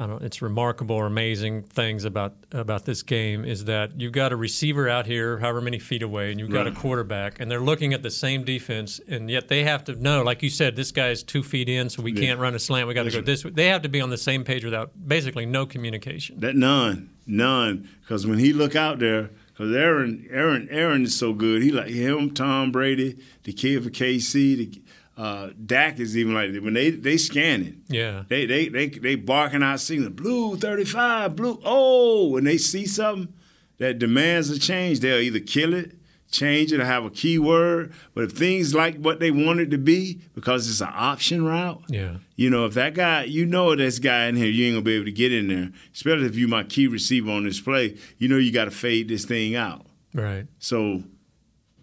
I 0.01 0.07
don't. 0.07 0.23
It's 0.23 0.41
remarkable 0.41 0.97
or 0.97 1.05
amazing 1.05 1.63
things 1.65 2.07
about 2.07 2.33
about 2.53 2.87
this 2.87 3.03
game 3.03 3.45
is 3.45 3.67
that 3.67 4.01
you've 4.01 4.13
got 4.15 4.33
a 4.33 4.37
receiver 4.37 4.89
out 4.89 5.05
here, 5.05 5.37
however 5.39 5.61
many 5.61 5.79
feet 5.79 6.03
away, 6.03 6.31
and 6.31 6.41
you've 6.41 6.49
got 6.51 6.67
a 6.67 6.73
quarterback, 6.73 7.39
and 7.39 7.51
they're 7.51 7.61
looking 7.61 7.93
at 7.93 8.03
the 8.03 8.11
same 8.11 8.43
defense, 8.43 8.99
and 9.07 9.31
yet 9.31 9.49
they 9.49 9.63
have 9.65 9.85
to 9.85 9.95
know, 10.03 10.23
like 10.23 10.43
you 10.43 10.49
said, 10.49 10.75
this 10.75 10.91
guy's 10.91 11.23
two 11.23 11.43
feet 11.43 11.69
in, 11.69 11.91
so 11.91 12.03
we 12.03 12.13
Yeah. 12.13 12.21
can't 12.23 12.41
run 12.41 12.55
a 12.55 12.59
slant. 12.59 12.89
We 12.89 12.95
got 12.95 13.03
to 13.03 13.11
go 13.11 13.21
this. 13.21 13.45
way. 13.45 13.51
They 13.51 13.67
have 13.67 13.83
to 13.83 13.91
be 13.91 14.01
on 14.01 14.09
the 14.09 14.17
same 14.17 14.43
page 14.43 14.65
without 14.65 14.91
basically 15.07 15.45
no 15.45 15.67
communication. 15.67 16.41
that 16.41 16.57
none, 16.57 17.11
none, 17.27 17.87
because 18.01 18.27
when 18.27 18.39
he 18.39 18.55
look 18.55 18.75
out 18.75 19.01
there, 19.01 19.29
because 19.53 19.77
Aaron, 19.77 20.27
Aaron, 20.31 20.67
Aaron 20.71 21.03
is 21.03 21.15
so 21.15 21.35
good. 21.35 21.63
He 21.63 21.71
like 21.71 21.89
him, 21.91 22.31
Tom 22.31 22.73
Brady, 22.73 23.19
the 23.45 23.53
kid 23.53 23.85
for 23.85 23.91
KC, 23.91 24.57
the, 24.57 24.81
uh, 25.21 25.51
Dak 25.67 25.99
is 26.01 26.17
even 26.17 26.33
like 26.35 26.51
when 26.63 26.75
they 26.75 26.91
they 26.91 27.17
scanning. 27.17 27.83
Yeah. 27.89 28.25
They 28.29 28.47
they 28.47 28.69
they 28.69 28.89
they 28.89 29.15
barking 29.17 29.63
out 29.63 29.81
signal, 29.81 30.11
blue 30.11 30.57
thirty 30.57 30.85
five, 30.85 31.37
blue. 31.37 31.61
Oh, 31.65 32.29
when 32.31 32.45
they 32.45 32.57
see 32.59 32.87
something 32.87 33.33
that 33.79 33.99
demands 33.99 34.49
a 34.51 34.59
change, 34.59 35.01
they'll 35.01 35.21
either 35.21 35.41
kill 35.41 35.75
it, 35.75 35.97
change 36.31 36.73
it, 36.73 36.81
or 36.81 36.85
have 36.85 37.05
a 37.05 37.11
keyword. 37.11 37.93
But 38.15 38.25
if 38.25 38.33
things 38.33 38.75
like 38.75 38.97
what 38.97 39.21
they 39.21 39.31
want 39.31 39.61
it 39.61 39.71
to 39.73 39.79
be, 39.79 40.21
because 40.35 40.69
it's 40.71 40.81
an 40.81 40.89
option 40.93 41.45
route, 41.45 41.83
Yeah. 41.89 42.17
you 42.37 42.49
know, 42.51 42.65
if 42.67 42.75
that 42.75 42.95
guy, 42.95 43.25
you 43.25 43.45
know, 43.47 43.75
this 43.77 43.99
guy 43.99 44.27
in 44.27 44.37
here, 44.37 44.47
you 44.51 44.67
ain't 44.67 44.75
gonna 44.77 44.83
be 44.85 44.95
able 44.95 45.05
to 45.07 45.13
get 45.13 45.33
in 45.33 45.49
there. 45.49 45.71
Especially 45.95 46.27
if 46.27 46.37
you 46.37 46.49
my 46.49 46.63
key 46.65 46.87
receiver 46.87 47.31
on 47.31 47.45
this 47.45 47.61
play, 47.61 47.97
you 48.19 48.29
know, 48.29 48.37
you 48.39 48.53
got 48.53 48.67
to 48.67 48.71
fade 48.71 49.09
this 49.09 49.25
thing 49.27 49.55
out. 49.55 49.85
Right. 50.15 50.47
So 50.59 51.03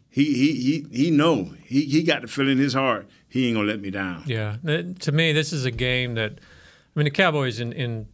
he 0.10 0.26
he 0.34 0.54
he 0.92 1.04
he 1.06 1.12
know 1.12 1.54
he 1.66 1.82
he 1.86 2.02
got 2.04 2.22
the 2.24 2.28
feeling 2.28 2.54
in 2.54 2.58
his 2.58 2.74
heart 2.74 3.08
he 3.30 3.48
ain't 3.48 3.56
gonna 3.56 3.68
let 3.68 3.80
me 3.82 3.90
down. 3.92 4.24
Yeah, 4.26 4.58
to 5.00 5.12
me, 5.12 5.34
this 5.34 5.52
is 5.54 5.66
a 5.66 5.72
game 5.72 6.16
that, 6.16 6.34
I 6.34 7.00
mean, 7.00 7.06
the 7.06 7.12
Cowboys 7.12 7.60
in, 7.60 7.74
in 7.74 8.08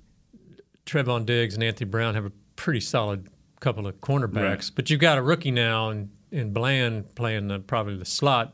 Trevon 0.86 1.25
Diggs 1.25 1.53
and 1.53 1.63
Anthony 1.63 1.89
Brown 1.89 2.15
have 2.15 2.25
a 2.25 2.32
pretty 2.55 2.79
solid 2.82 3.27
couple 3.60 3.88
of 3.88 4.00
cornerbacks, 4.01 4.34
Right. 4.36 4.72
but 4.75 4.89
you've 4.89 5.00
got 5.00 5.17
a 5.17 5.22
rookie 5.22 5.51
now 5.51 5.89
and 5.89 6.10
in 6.32 6.51
Bland 6.51 7.13
playing 7.15 7.48
the, 7.48 7.60
probably 7.60 7.96
the 7.98 8.05
slot. 8.05 8.53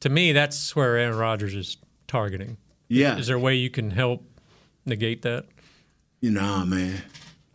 To 0.00 0.08
me, 0.08 0.32
that's 0.32 0.74
where 0.76 0.96
Aaron 0.98 1.16
Rodgers 1.16 1.54
is 1.54 1.76
targeting. 2.08 2.58
Yeah, 2.88 3.16
Is 3.16 3.28
there 3.28 3.36
a 3.36 3.40
way 3.40 3.54
you 3.54 3.70
can 3.70 3.90
help 3.90 4.22
negate 4.84 5.22
that? 5.22 5.46
you 6.20 6.30
know, 6.30 6.64
man. 6.66 7.02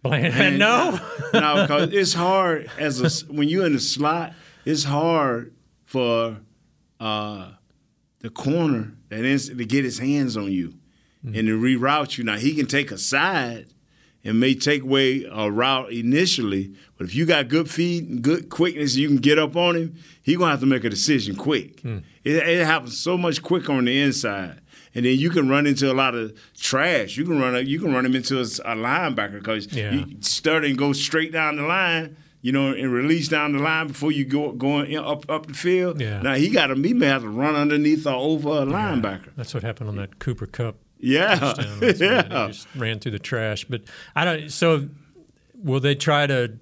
Bland, 0.02 0.34
Man, 0.34 0.58
no. 0.58 1.00
no, 1.34 1.62
because 1.64 1.92
it's 1.94 2.14
hard 2.14 2.70
as 2.80 3.02
a 3.02 3.32
when 3.34 3.50
you're 3.50 3.66
in 3.66 3.74
the 3.74 3.80
slot. 3.80 4.34
It's 4.64 4.84
hard 4.86 5.54
for 5.86 6.38
uh, 7.00 7.52
the 8.20 8.30
corner 8.30 8.94
that 9.10 9.24
is 9.24 9.50
to 9.50 9.66
get 9.66 9.84
his 9.84 10.00
hands 10.00 10.36
on 10.36 10.52
you 10.52 10.74
mm-hmm. 11.26 11.36
and 11.36 11.48
to 11.48 11.60
reroute 11.60 12.18
you. 12.18 12.24
Now 12.24 12.38
he 12.38 12.54
can 12.54 12.66
take 12.66 12.92
a 12.92 12.98
side 12.98 13.68
and 14.24 14.40
may 14.40 14.54
take 14.54 14.84
away 14.84 15.26
a 15.32 15.50
route 15.50 15.92
initially, 15.94 16.74
but 16.98 17.08
if 17.08 17.16
you 17.16 17.26
got 17.26 17.48
good 17.48 17.70
feet 17.70 18.04
and 18.04 18.22
good 18.22 18.50
quickness, 18.50 18.96
you 18.98 19.08
can 19.08 19.18
get 19.18 19.40
up 19.40 19.56
on 19.56 19.76
him. 19.78 19.96
He 20.22 20.36
gonna 20.36 20.52
have 20.52 20.60
to 20.60 20.66
make 20.66 20.84
a 20.84 20.90
decision 20.90 21.36
quick. 21.36 21.80
Hmm. 21.82 22.00
It, 22.26 22.36
it 22.36 22.66
happens 22.66 22.98
so 22.98 23.18
much 23.18 23.42
quicker 23.42 23.72
on 23.72 23.86
the 23.86 24.00
inside. 24.02 24.60
And 24.96 25.06
then 25.06 25.18
you 25.18 25.30
can 25.30 25.48
run 25.48 25.68
into 25.68 25.92
a 25.92 25.94
lot 25.94 26.16
of 26.16 26.38
trash. 26.60 27.16
You 27.16 27.24
can 27.24 27.40
run. 27.40 27.66
You 27.66 27.80
can 27.80 27.94
run 27.94 28.06
him 28.06 28.16
into 28.16 28.38
a, 28.38 28.42
a 28.42 28.76
linebacker 28.76 29.40
because 29.40 29.72
Yeah. 29.74 29.92
you 29.94 30.18
stutter 30.22 30.66
and 30.66 30.78
go 30.78 30.94
straight 30.94 31.32
down 31.32 31.58
the 31.58 31.64
line, 31.64 32.18
you 32.42 32.52
know, 32.52 32.72
and 32.74 32.92
release 32.92 33.28
down 33.28 33.52
the 33.54 33.60
line 33.60 33.88
before 33.88 34.12
you 34.12 34.26
go 34.26 34.52
going 34.54 34.96
up 34.98 35.30
up 35.30 35.48
the 35.48 35.54
field. 35.54 36.00
Yeah. 36.00 36.22
Now 36.22 36.36
he 36.36 36.50
got 36.50 36.68
to 36.68 36.76
he 36.76 36.94
may 36.94 37.08
have 37.08 37.24
to 37.24 37.30
run 37.30 37.56
underneath 37.56 38.06
or 38.08 38.14
over 38.14 38.50
a 38.50 38.66
linebacker. 38.66 39.30
That's 39.36 39.54
what 39.54 39.64
happened 39.64 39.90
on 39.90 39.96
that 39.98 40.20
Cooper 40.20 40.46
Kupp 40.48 40.76
Yeah, 41.00 41.36
touchdown. 41.36 41.80
last. 41.80 41.98
He 42.00 42.06
yeah. 42.06 42.48
just 42.48 42.68
ran 42.76 43.00
through 43.00 43.12
the 43.14 43.20
trash. 43.20 43.66
But 43.66 43.82
I 44.16 44.26
don't. 44.26 44.50
So, 44.52 44.88
will 45.56 45.80
they 45.82 45.96
try 45.96 46.28
to, 46.28 46.58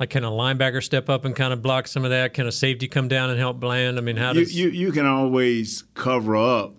like, 0.00 0.10
can 0.10 0.24
a 0.24 0.30
linebacker 0.30 0.82
step 0.82 1.08
up 1.08 1.24
and 1.24 1.36
kind 1.36 1.52
of 1.52 1.62
block 1.62 1.86
some 1.86 2.04
of 2.04 2.10
that? 2.10 2.34
Can 2.34 2.46
a 2.48 2.52
safety 2.52 2.88
come 2.88 3.06
down 3.06 3.30
and 3.30 3.38
help 3.38 3.60
Bland? 3.60 3.96
I 3.98 4.00
mean, 4.00 4.16
how 4.16 4.32
You, 4.32 4.40
does? 4.40 4.54
you 4.58 4.68
you 4.70 4.90
can 4.92 5.06
always 5.06 5.84
cover 5.94 6.34
up, 6.36 6.74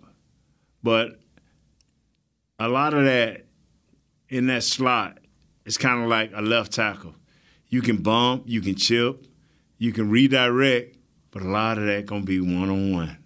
but 0.84 1.18
a 2.60 2.68
lot 2.68 2.94
of 2.94 3.06
that 3.06 3.46
in 4.30 4.48
that 4.48 4.64
slot 4.64 5.18
is 5.66 5.78
kind 5.78 6.04
of 6.04 6.10
like 6.10 6.32
a 6.36 6.42
left 6.42 6.74
tackle. 6.74 7.16
You 7.72 7.82
can 7.82 7.98
bump, 7.98 8.44
you 8.46 8.62
can 8.62 8.76
chip, 8.76 9.26
you 9.80 9.92
can 9.92 10.10
redirect, 10.12 10.98
but 11.32 11.42
a 11.42 11.48
lot 11.48 11.78
of 11.80 11.86
that 11.86 12.06
gonna 12.06 12.24
be 12.24 12.40
one 12.40 12.70
on 12.70 12.92
one. 12.92 13.18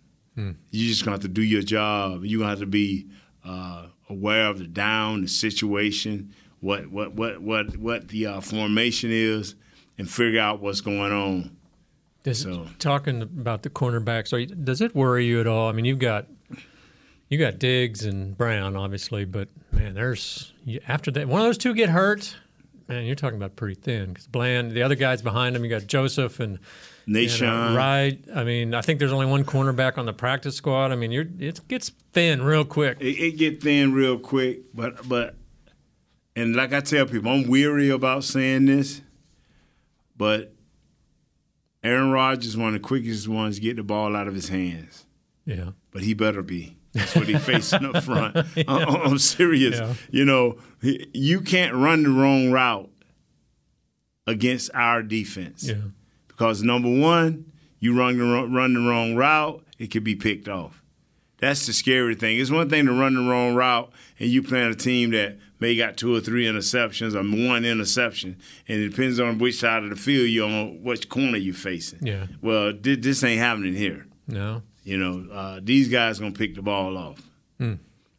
You 0.72 0.88
just 0.88 1.04
gonna 1.04 1.16
have 1.16 1.22
to 1.24 1.28
do 1.28 1.42
your 1.42 1.62
job. 1.64 2.24
You 2.24 2.38
gonna 2.40 2.52
have 2.52 2.60
to 2.60 2.66
be 2.66 3.08
uh, 3.44 3.88
aware 4.10 4.48
of 4.48 4.60
the 4.60 4.68
down, 4.68 5.22
the 5.22 5.28
situation, 5.28 6.34
what 6.60 6.88
what 6.92 7.14
what 7.14 7.42
what 7.42 7.76
what 7.78 8.08
the 8.10 8.28
uh, 8.28 8.42
formation 8.42 9.10
is, 9.12 9.56
and 9.98 10.10
figure 10.10 10.40
out 10.40 10.62
what's 10.62 10.82
going 10.82 11.12
on. 11.12 11.56
Does, 12.24 12.40
So- 12.42 12.68
talking 12.80 13.22
about 13.22 13.64
the 13.64 13.70
cornerbacks, 13.70 14.34
are 14.34 14.40
you, 14.40 14.48
does 14.48 14.82
it 14.82 14.94
worry 14.96 15.26
you 15.26 15.40
at 15.40 15.48
all? 15.48 15.70
I 15.70 15.72
mean, 15.72 15.86
you've 15.86 16.00
got 16.00 16.28
you 17.30 17.38
got 17.40 17.58
Diggs 17.58 18.04
and 18.04 18.38
Brown, 18.38 18.76
obviously, 18.76 19.26
but 19.26 19.48
man, 19.72 19.94
there's 19.96 20.52
after 20.88 21.12
that 21.12 21.28
one 21.28 21.42
of 21.42 21.48
those 21.48 21.58
two 21.58 21.74
get 21.74 21.90
hurt. 21.90 22.36
Man, 22.88 23.06
you're 23.06 23.16
talking 23.16 23.38
about 23.38 23.56
pretty 23.56 23.76
thin 23.76 24.10
because 24.10 24.28
Bland, 24.28 24.72
the 24.72 24.84
other 24.84 24.96
guys 24.96 25.22
behind 25.22 25.56
him, 25.56 25.64
you 25.64 25.70
got 25.70 25.88
Joseph 25.88 26.40
and 26.40 26.60
you 27.08 27.30
know, 27.42 27.76
right. 27.76 28.20
I 28.36 28.44
mean, 28.44 28.74
I 28.74 28.82
think 28.82 29.00
there's 29.00 29.12
only 29.12 29.26
one 29.26 29.44
cornerback 29.44 29.98
on 29.98 30.06
the 30.06 30.14
practice 30.14 30.56
squad. 30.56 30.92
I 30.92 30.96
mean, 30.96 31.12
you're 31.12 31.26
it 31.40 31.68
gets 31.68 31.90
thin 32.14 32.42
real 32.44 32.66
quick. 32.66 32.98
it, 33.00 33.06
it 33.20 33.38
get 33.38 33.62
thin 33.62 33.94
real 33.94 34.18
quick, 34.20 34.74
but 34.74 35.08
but 35.08 35.36
and 36.36 36.56
like 36.56 36.74
I 36.74 36.80
tell 36.82 37.06
people, 37.06 37.32
I'm 37.32 37.48
weary 37.48 37.90
about 37.90 38.24
saying 38.24 38.66
this, 38.66 39.02
but 40.18 40.54
Aaron 41.84 42.12
Rodgers 42.12 42.48
is 42.48 42.58
one 42.58 42.70
of 42.70 42.74
the 42.74 42.80
quickest 42.88 43.28
ones 43.28 43.56
to 43.56 43.62
get 43.62 43.76
the 43.78 43.84
ball 43.84 44.16
out 44.16 44.28
of 44.28 44.34
his 44.34 44.50
hands. 44.50 45.06
Yeah, 45.46 45.72
But 45.92 46.02
he 46.02 46.16
better 46.16 46.42
be. 46.42 46.75
That's 46.96 47.14
what 47.16 47.28
he 47.28 47.38
facing 47.38 47.86
up 47.86 48.04
front. 48.04 48.36
I- 48.68 49.02
I'm 49.06 49.20
serious. 49.20 49.78
Yeah. 49.78 49.94
You 50.10 50.26
know, 50.26 50.58
you 50.82 51.42
can't 51.42 51.76
run 51.76 52.02
the 52.04 52.10
wrong 52.10 52.50
route 52.52 52.90
against 54.28 54.72
our 54.74 55.04
defense 55.04 55.68
yeah, 55.68 55.76
because 56.28 56.64
number 56.64 56.90
one, 56.90 57.52
you 57.80 57.98
run 57.98 58.18
the 58.18 58.24
wrong, 58.24 58.52
run 58.54 58.74
the 58.74 58.80
wrong 58.80 59.16
route, 59.16 59.64
it 59.78 59.88
could 59.88 60.04
be 60.04 60.16
picked 60.16 60.48
off. 60.48 60.82
That's 61.38 61.66
the 61.68 61.74
scary 61.74 62.16
thing. 62.16 62.40
It's 62.40 62.50
one 62.50 62.70
thing 62.70 62.86
to 62.86 62.92
run 62.94 63.14
the 63.16 63.30
wrong 63.30 63.54
route 63.56 63.92
and 64.20 64.30
you 64.30 64.42
playing 64.42 64.72
a 64.72 64.76
team 64.76 65.12
that 65.12 65.38
may 65.60 65.76
got 65.76 65.98
two 65.98 66.16
or 66.16 66.20
three 66.22 66.46
interceptions 66.46 67.14
or 67.14 67.48
one 67.48 67.66
interception, 67.66 68.38
and 68.68 68.80
it 68.82 68.90
depends 68.90 69.20
on 69.20 69.38
which 69.38 69.60
side 69.60 69.84
of 69.84 69.90
the 69.90 69.96
field 69.96 70.30
you're 70.30 70.48
on, 70.50 70.82
which 70.82 71.08
corner 71.10 71.38
you're 71.38 71.54
facing. 71.54 72.06
Yeah. 72.08 72.28
Well, 72.42 72.74
this 72.74 73.24
ain't 73.24 73.40
happening 73.40 73.74
here. 73.76 74.08
no, 74.28 74.64
You 74.86 74.98
know, 74.98 75.26
uh, 75.34 75.60
these 75.62 75.90
guys 75.90 76.20
gonna 76.20 76.32
pick 76.32 76.56
the 76.56 76.62
ball 76.62 76.96
off, 76.98 77.20
Hmm. 77.60 77.74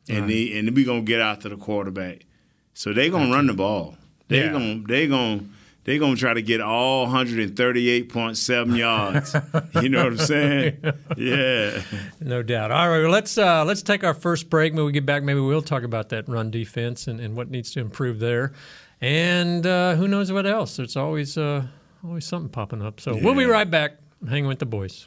and 0.08 0.28
they, 0.28 0.58
and 0.58 0.74
we 0.76 0.84
gonna 0.84 1.00
get 1.02 1.20
after 1.20 1.48
the 1.48 1.56
quarterback. 1.56 2.26
So 2.74 2.92
they 2.92 3.08
gonna 3.08 3.32
run 3.32 3.46
the 3.46 3.54
ball. 3.54 3.96
They 4.28 4.40
Yeah. 4.44 4.52
gonna 4.52 4.82
they 4.86 5.06
gonna 5.06 5.44
they're 5.84 6.00
gonna 6.00 6.16
try 6.16 6.34
to 6.34 6.42
get 6.42 6.60
all 6.60 7.06
138.7 7.06 8.76
yards. 8.76 9.36
you 9.80 9.88
know 9.88 10.02
what 10.04 10.12
I'm 10.14 10.18
saying? 10.18 10.78
Yeah. 11.16 11.82
No 12.20 12.42
doubt. 12.42 12.72
All 12.72 12.88
right, 12.88 13.00
well, 13.02 13.10
let's 13.10 13.38
uh, 13.38 13.64
let's 13.64 13.82
take 13.82 14.02
our 14.02 14.14
first 14.14 14.50
break. 14.50 14.74
When 14.74 14.84
we 14.84 14.90
get 14.92 15.06
back, 15.06 15.22
maybe 15.22 15.38
we'll 15.40 15.62
talk 15.62 15.84
about 15.84 16.08
that 16.08 16.28
run 16.28 16.50
defense 16.50 17.06
and, 17.06 17.20
and 17.20 17.36
what 17.36 17.48
needs 17.50 17.70
to 17.74 17.80
improve 17.80 18.18
there, 18.18 18.52
and 19.00 19.64
uh, 19.64 19.94
who 19.94 20.08
knows 20.08 20.32
what 20.32 20.46
else. 20.46 20.76
There's 20.76 20.96
always 20.96 21.38
uh, 21.38 21.66
always 22.04 22.24
something 22.24 22.50
popping 22.50 22.82
up. 22.82 23.00
So 23.00 23.16
we'll 23.22 23.34
be 23.34 23.44
right 23.44 23.70
back. 23.70 23.98
Hanging 24.28 24.48
with 24.48 24.58
the 24.58 24.66
boys. 24.66 25.06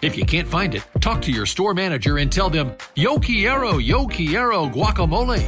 If 0.00 0.16
you 0.16 0.24
can't 0.24 0.46
find 0.46 0.76
it, 0.76 0.84
talk 1.00 1.20
to 1.22 1.32
your 1.32 1.44
store 1.44 1.74
manager 1.74 2.18
and 2.18 2.30
tell 2.30 2.48
them, 2.48 2.72
Yo 2.94 3.18
Quiero, 3.18 3.78
Yo 3.78 4.06
Quiero 4.06 4.68
guacamole. 4.68 5.44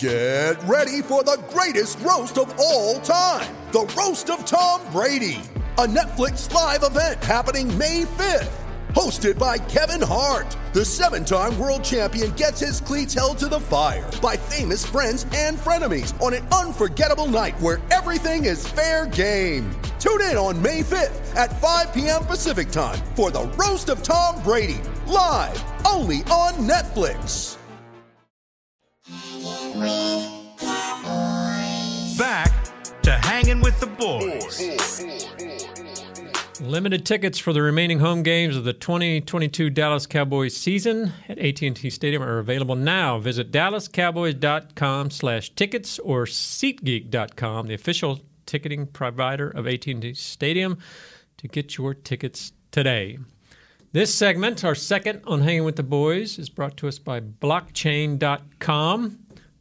Get 0.00 0.60
ready 0.64 1.02
for 1.02 1.22
the 1.22 1.40
greatest 1.50 2.00
roast 2.00 2.38
of 2.38 2.52
all 2.58 2.98
time 3.00 3.54
the 3.70 3.90
Roast 3.96 4.28
of 4.28 4.44
Tom 4.44 4.80
Brady, 4.90 5.40
a 5.78 5.86
Netflix 5.86 6.52
live 6.52 6.82
event 6.82 7.22
happening 7.24 7.78
May 7.78 8.02
5th. 8.02 8.52
Hosted 8.92 9.38
by 9.38 9.56
Kevin 9.56 10.06
Hart, 10.06 10.54
the 10.72 10.84
seven 10.84 11.24
time 11.24 11.56
world 11.58 11.84
champion 11.84 12.32
gets 12.32 12.60
his 12.60 12.80
cleats 12.80 13.14
held 13.14 13.38
to 13.38 13.48
the 13.48 13.60
fire 13.60 14.10
by 14.20 14.36
famous 14.36 14.84
friends 14.84 15.26
and 15.34 15.56
frenemies 15.56 16.20
on 16.20 16.34
an 16.34 16.46
unforgettable 16.48 17.28
night 17.28 17.58
where 17.60 17.80
everything 17.90 18.44
is 18.44 18.66
fair 18.66 19.06
game. 19.06 19.70
Tune 20.02 20.22
in 20.22 20.36
on 20.36 20.60
May 20.60 20.82
5th 20.82 21.36
at 21.36 21.60
5 21.60 21.94
p.m. 21.94 22.24
Pacific 22.24 22.70
time 22.70 22.98
for 23.14 23.30
the 23.30 23.44
Roast 23.50 23.88
of 23.88 24.02
Tom 24.02 24.42
Brady, 24.42 24.80
live 25.06 25.62
only 25.86 26.22
on 26.22 26.54
Netflix. 26.54 27.56
Back 32.18 32.50
to 33.02 33.12
hanging 33.12 33.60
with 33.60 33.78
the 33.78 33.86
boys. 33.86 34.60
Limited 36.60 37.06
tickets 37.06 37.38
for 37.38 37.52
the 37.52 37.62
remaining 37.62 38.00
home 38.00 38.24
games 38.24 38.56
of 38.56 38.64
the 38.64 38.72
2022 38.72 39.70
Dallas 39.70 40.08
Cowboys 40.08 40.56
season 40.56 41.12
at 41.28 41.38
AT&T 41.38 41.90
Stadium 41.90 42.24
are 42.24 42.40
available 42.40 42.74
now. 42.74 43.20
Visit 43.20 43.52
dallascowboys.com/tickets 43.52 45.98
or 46.00 46.24
SeatGeek.com, 46.24 47.68
the 47.68 47.74
official 47.74 48.18
ticketing 48.46 48.86
provider 48.86 49.48
of 49.48 49.66
AT&T 49.66 50.14
Stadium, 50.14 50.78
to 51.36 51.48
get 51.48 51.76
your 51.76 51.94
tickets 51.94 52.52
today. 52.70 53.18
This 53.92 54.14
segment, 54.14 54.64
our 54.64 54.74
second 54.74 55.20
on 55.26 55.42
Hanging 55.42 55.64
with 55.64 55.76
the 55.76 55.82
Boys, 55.82 56.38
is 56.38 56.48
brought 56.48 56.76
to 56.78 56.88
us 56.88 56.98
by 56.98 57.20
Blockchain.com. 57.20 59.18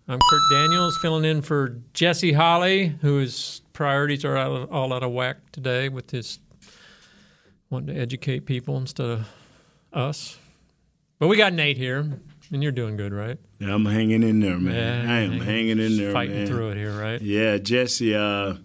I'm 0.08 0.20
Kurt 0.30 0.42
Daniels, 0.52 0.98
filling 1.02 1.26
in 1.26 1.42
for 1.42 1.78
Jesse 1.94 2.34
Holley, 2.34 2.96
whose 3.02 3.62
priorities 3.74 4.24
are 4.24 4.38
out 4.38 4.52
of, 4.52 4.72
all 4.72 4.94
out 4.94 5.04
of 5.04 5.12
whack 5.12 5.38
today 5.52 5.90
with 5.90 6.12
his 6.12 6.40
wanting 7.70 7.96
to 7.96 8.02
educate 8.02 8.46
people 8.46 8.78
instead 8.78 9.06
of 9.06 9.28
us. 9.94 10.38
But 11.20 11.28
we 11.28 11.38
got 11.38 11.54
Nate 11.54 11.78
here, 11.78 12.20
and 12.52 12.62
you're 12.64 12.72
doing 12.72 12.98
good, 12.98 13.14
right? 13.14 13.38
Yeah, 13.60 13.74
I'm 13.74 13.86
hanging 13.86 14.24
in 14.24 14.40
there, 14.40 14.58
man. 14.60 14.74
Yeah, 14.76 15.12
I 15.14 15.20
am 15.20 15.32
hanging- 15.32 15.42
hanging 15.46 15.80
in 15.80 15.98
there, 15.98 16.12
Fighting 16.12 16.36
man. 16.36 16.48
through 16.48 16.70
it 16.72 16.78
here, 16.78 16.92
right? 17.00 17.22
Yeah, 17.22 17.58
Jesse, 17.58 18.16
uh, 18.16 18.56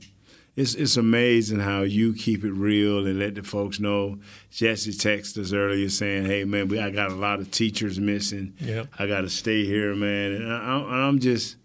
it's 0.57 0.75
it's 0.75 0.97
amazing 0.97 1.61
how 1.61 1.83
you 1.83 2.15
keep 2.15 2.43
it 2.45 2.53
real 2.53 3.07
and 3.07 3.19
let 3.19 3.35
the 3.35 3.43
folks 3.43 3.79
know. 3.79 4.19
Jesse 4.51 4.93
texted 4.93 5.39
us 5.39 5.53
earlier 5.53 5.89
saying, 5.91 6.25
"Hey, 6.25 6.45
man, 6.45 6.69
we 6.69 6.79
I 6.81 6.91
got 6.91 7.11
a 7.11 7.15
lot 7.15 7.41
of 7.41 7.51
teachers 7.51 8.01
missing. 8.01 8.55
Yep. 8.61 8.89
I 8.99 9.07
got 9.07 9.21
to 9.23 9.29
stay 9.29 9.65
here, 9.67 9.95
man." 9.95 10.33
And 10.33 10.51
I, 10.53 10.57
I, 10.81 11.07
I'm 11.09 11.19
just, 11.19 11.57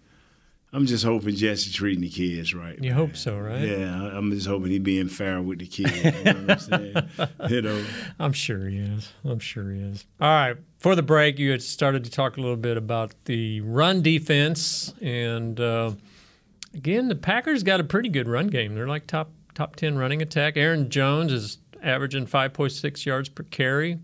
I'm 0.74 0.86
just 0.86 1.04
hoping 1.04 1.36
Jesse 1.36 1.72
treating 1.72 2.02
the 2.02 2.10
kids 2.10 2.54
right. 2.54 2.82
You 2.82 2.94
hope 2.94 3.18
so, 3.18 3.38
right? 3.38 3.62
Yeah, 3.62 3.94
I'm 3.94 4.32
just 4.32 4.48
hoping 4.48 4.72
he 4.72 4.80
being 4.80 5.10
fair 5.10 5.42
with 5.42 5.60
the 5.60 5.68
kids. 5.68 5.96
You 5.98 6.12
know 6.12 6.42
what 6.42 6.52
I'm 6.52 6.60
saying? 6.60 7.10
you 7.50 7.62
know. 7.62 7.86
I'm 8.20 8.32
sure 8.32 8.70
he 8.70 8.78
is. 8.78 9.12
I'm 9.26 9.40
sure 9.40 9.70
he 9.72 9.82
is. 9.82 10.06
All 10.22 10.30
right. 10.30 10.56
For 10.78 10.96
the 10.96 11.04
break, 11.04 11.40
you 11.40 11.52
had 11.52 11.62
started 11.62 12.06
to 12.06 12.10
talk 12.10 12.38
a 12.38 12.42
little 12.42 12.56
bit 12.56 12.78
about 12.78 13.14
the 13.26 13.60
run 13.62 14.02
defense, 14.02 14.94
and 15.02 15.60
uh, 15.60 15.92
again, 16.74 17.10
the 17.10 17.16
Packers 17.16 17.64
got 17.64 17.82
a 17.82 17.84
pretty 17.84 18.10
good 18.10 18.30
run 18.30 18.48
game. 18.48 18.74
They're 18.74 18.88
like 18.88 19.08
top 19.08 19.30
top 19.54 19.76
ten 19.76 19.98
running 19.98 20.22
attack. 20.22 20.56
Aaron 20.56 20.90
Jones 20.90 21.34
is 21.34 21.58
averaging 21.84 22.28
5.6 22.28 23.06
yards 23.06 23.30
per 23.30 23.44
carry. 23.44 24.00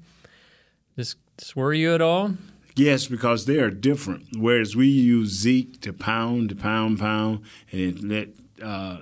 This, 0.95 1.15
this 1.37 1.55
worry 1.55 1.79
you 1.79 1.93
at 1.93 2.01
all? 2.01 2.33
Yes, 2.77 3.07
because 3.07 3.45
they 3.45 3.57
are 3.57 3.71
different. 3.71 4.25
Whereas 4.37 4.75
we 4.75 4.87
use 4.87 5.29
Zeke 5.29 5.81
to 5.81 5.91
pound, 5.93 6.49
to 6.49 6.55
pound, 6.55 6.99
pound, 6.99 7.41
and 7.71 8.03
let 8.09 8.29
uh, 8.63 8.99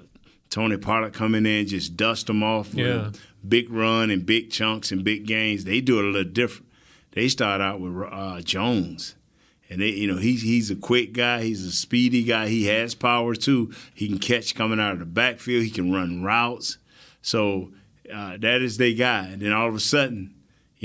Tony 0.49 0.77
Pollard 0.77 1.13
come 1.13 1.35
in 1.35 1.43
there 1.43 1.59
and 1.59 1.67
just 1.67 1.97
dust 1.97 2.27
them 2.27 2.41
off 2.43 2.69
with 2.73 2.85
Yeah. 2.85 3.07
a 3.09 3.11
big 3.45 3.69
run 3.69 4.09
and 4.11 4.25
big 4.25 4.49
chunks 4.51 4.91
and 4.91 5.03
big 5.03 5.25
gains. 5.27 5.65
They 5.65 5.81
do 5.81 5.99
it 5.99 6.05
a 6.05 6.07
little 6.07 6.31
different. 6.31 6.71
They 7.11 7.27
start 7.27 7.61
out 7.61 7.79
with 7.79 7.93
uh, 8.11 8.41
Jones. 8.41 9.15
And 9.69 9.81
they, 9.81 9.89
you 9.89 10.07
know, 10.07 10.17
he's 10.17 10.43
he's 10.43 10.69
a 10.69 10.75
quick 10.75 11.11
guy. 11.13 11.41
He's 11.41 11.65
a 11.65 11.71
speedy 11.71 12.23
guy. 12.23 12.49
He 12.49 12.65
has 12.67 12.93
power 12.93 13.33
too. 13.33 13.73
He 13.95 14.07
can 14.07 14.19
catch 14.19 14.53
coming 14.53 14.79
out 14.79 14.93
of 14.93 14.99
the 14.99 15.05
backfield. 15.05 15.63
He 15.63 15.71
can 15.71 15.91
run 15.91 16.21
routes. 16.21 16.77
So 17.23 17.71
uh, 18.13 18.37
that 18.37 18.61
is 18.61 18.77
their 18.77 18.93
guy. 18.93 19.25
And 19.25 19.41
then 19.41 19.51
all 19.53 19.67
of 19.67 19.73
a 19.73 19.79
sudden, 19.79 20.34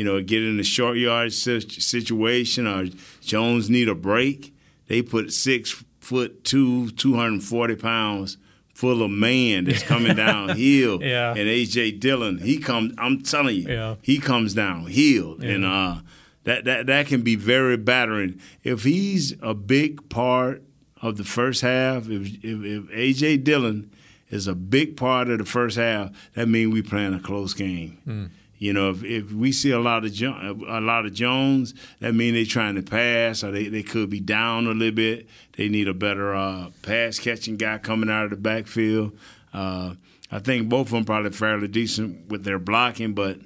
you 0.00 0.06
know, 0.06 0.22
get 0.22 0.42
in 0.42 0.58
a 0.58 0.64
short 0.64 0.96
yard 0.96 1.30
situation 1.32 2.66
or 2.66 2.86
Jones 3.20 3.68
need 3.68 3.88
a 3.88 3.94
break. 3.94 4.54
They 4.88 5.02
put 5.02 5.32
six 5.32 5.84
foot 6.00 6.42
two, 6.44 6.90
two 6.92 7.14
hundred 7.14 7.32
and 7.34 7.44
forty 7.44 7.76
pounds 7.76 8.38
full 8.74 9.02
of 9.02 9.10
man 9.10 9.64
that's 9.64 9.82
coming 9.82 10.16
downhill. 10.16 11.02
Yeah. 11.14 11.30
And 11.30 11.40
AJ 11.40 12.00
Dillon, 12.00 12.38
he 12.38 12.58
comes. 12.58 12.94
I'm 12.98 13.20
telling 13.22 13.56
you, 13.56 13.68
Yeah. 13.68 13.94
he 14.02 14.18
comes 14.18 14.54
downhill, 14.54 15.36
and 15.42 15.64
uh, 15.64 15.96
that 16.44 16.64
that 16.64 16.86
that 16.86 17.06
can 17.06 17.20
be 17.22 17.36
very 17.36 17.76
battering. 17.76 18.40
If 18.64 18.84
he's 18.84 19.34
a 19.42 19.52
big 19.54 20.08
part 20.08 20.62
of 21.02 21.16
the 21.18 21.24
first 21.24 21.60
half, 21.62 22.08
if 22.08 22.26
if, 22.42 22.64
if 22.64 22.82
AJ 22.90 23.44
Dillon 23.44 23.90
is 24.30 24.46
a 24.46 24.54
big 24.54 24.96
part 24.96 25.28
of 25.28 25.38
the 25.38 25.44
first 25.44 25.76
half, 25.76 26.10
that 26.34 26.48
means 26.48 26.72
we 26.72 26.82
playing 26.82 27.12
a 27.14 27.20
close 27.20 27.52
game. 27.52 28.30
You 28.60 28.74
know, 28.74 28.90
if, 28.90 29.02
if 29.02 29.32
we 29.32 29.52
see 29.52 29.70
a 29.70 29.80
lot 29.80 30.04
of 30.04 30.12
jo- 30.12 30.58
a 30.68 30.80
lot 30.82 31.06
of 31.06 31.14
Jones, 31.14 31.72
that 32.00 32.14
means 32.14 32.34
they're 32.34 32.44
trying 32.44 32.74
to 32.74 32.82
pass, 32.82 33.42
or 33.42 33.50
they, 33.50 33.68
they 33.68 33.82
could 33.82 34.10
be 34.10 34.20
down 34.20 34.66
a 34.66 34.72
little 34.72 34.94
bit. 34.94 35.26
They 35.56 35.68
need 35.70 35.88
a 35.88 35.94
better 35.94 36.34
uh, 36.34 36.68
pass 36.82 37.18
catching 37.18 37.56
guy 37.56 37.78
coming 37.78 38.10
out 38.10 38.24
of 38.24 38.30
the 38.30 38.36
backfield. 38.36 39.18
Uh, 39.54 39.94
I 40.30 40.40
think 40.40 40.68
both 40.68 40.88
of 40.88 40.92
them 40.92 41.04
probably 41.06 41.30
fairly 41.30 41.68
decent 41.68 42.28
with 42.28 42.44
their 42.44 42.58
blocking, 42.58 43.14
but 43.14 43.38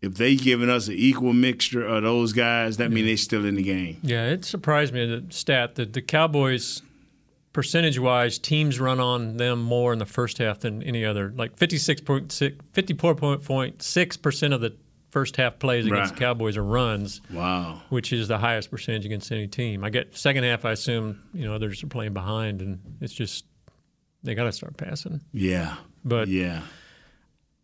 if 0.00 0.14
they 0.14 0.34
giving 0.34 0.70
us 0.70 0.88
an 0.88 0.94
equal 0.94 1.34
mixture 1.34 1.84
of 1.84 2.02
those 2.02 2.32
guys, 2.32 2.78
that 2.78 2.90
means 2.90 3.06
they're 3.06 3.16
still 3.18 3.44
in 3.44 3.56
the 3.56 3.62
game. 3.62 3.98
Yeah, 4.02 4.28
it 4.28 4.46
surprised 4.46 4.94
me 4.94 5.04
the 5.04 5.24
stat 5.28 5.74
that 5.74 5.92
the 5.92 6.00
Cowboys, 6.02 6.80
percentage 7.56 7.98
wise, 7.98 8.38
teams 8.38 8.78
run 8.78 9.00
on 9.00 9.38
them 9.38 9.62
more 9.62 9.90
in 9.94 9.98
the 9.98 10.04
first 10.06 10.36
half 10.36 10.60
than 10.60 10.82
any 10.82 11.04
other. 11.06 11.32
Like 11.34 11.56
56.6, 11.56 12.28
54.6 12.72 14.22
percent 14.22 14.52
of 14.54 14.60
the 14.60 14.76
first 15.10 15.36
half 15.36 15.58
plays 15.58 15.86
against 15.86 16.10
Right. 16.10 16.14
the 16.14 16.20
Cowboys 16.24 16.58
are 16.58 16.62
runs, 16.62 17.22
Wow. 17.32 17.80
which 17.88 18.12
is 18.12 18.28
the 18.28 18.36
highest 18.38 18.70
percentage 18.70 19.06
against 19.06 19.32
any 19.32 19.46
team. 19.46 19.82
I 19.84 19.88
get 19.90 20.14
second 20.14 20.44
half. 20.44 20.66
I 20.66 20.72
assume 20.72 21.22
you 21.32 21.46
know 21.46 21.54
others 21.54 21.82
are 21.82 21.86
playing 21.86 22.12
behind, 22.12 22.60
and 22.60 22.78
it's 23.00 23.14
just 23.14 23.46
they 24.22 24.34
got 24.34 24.44
to 24.44 24.52
start 24.52 24.76
passing. 24.76 25.22
Yeah. 25.32 25.76
But 26.04 26.28
Yeah. 26.28 26.60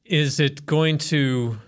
is 0.07 0.40
it 0.40 0.64
going 0.66 0.96
to 0.98 1.59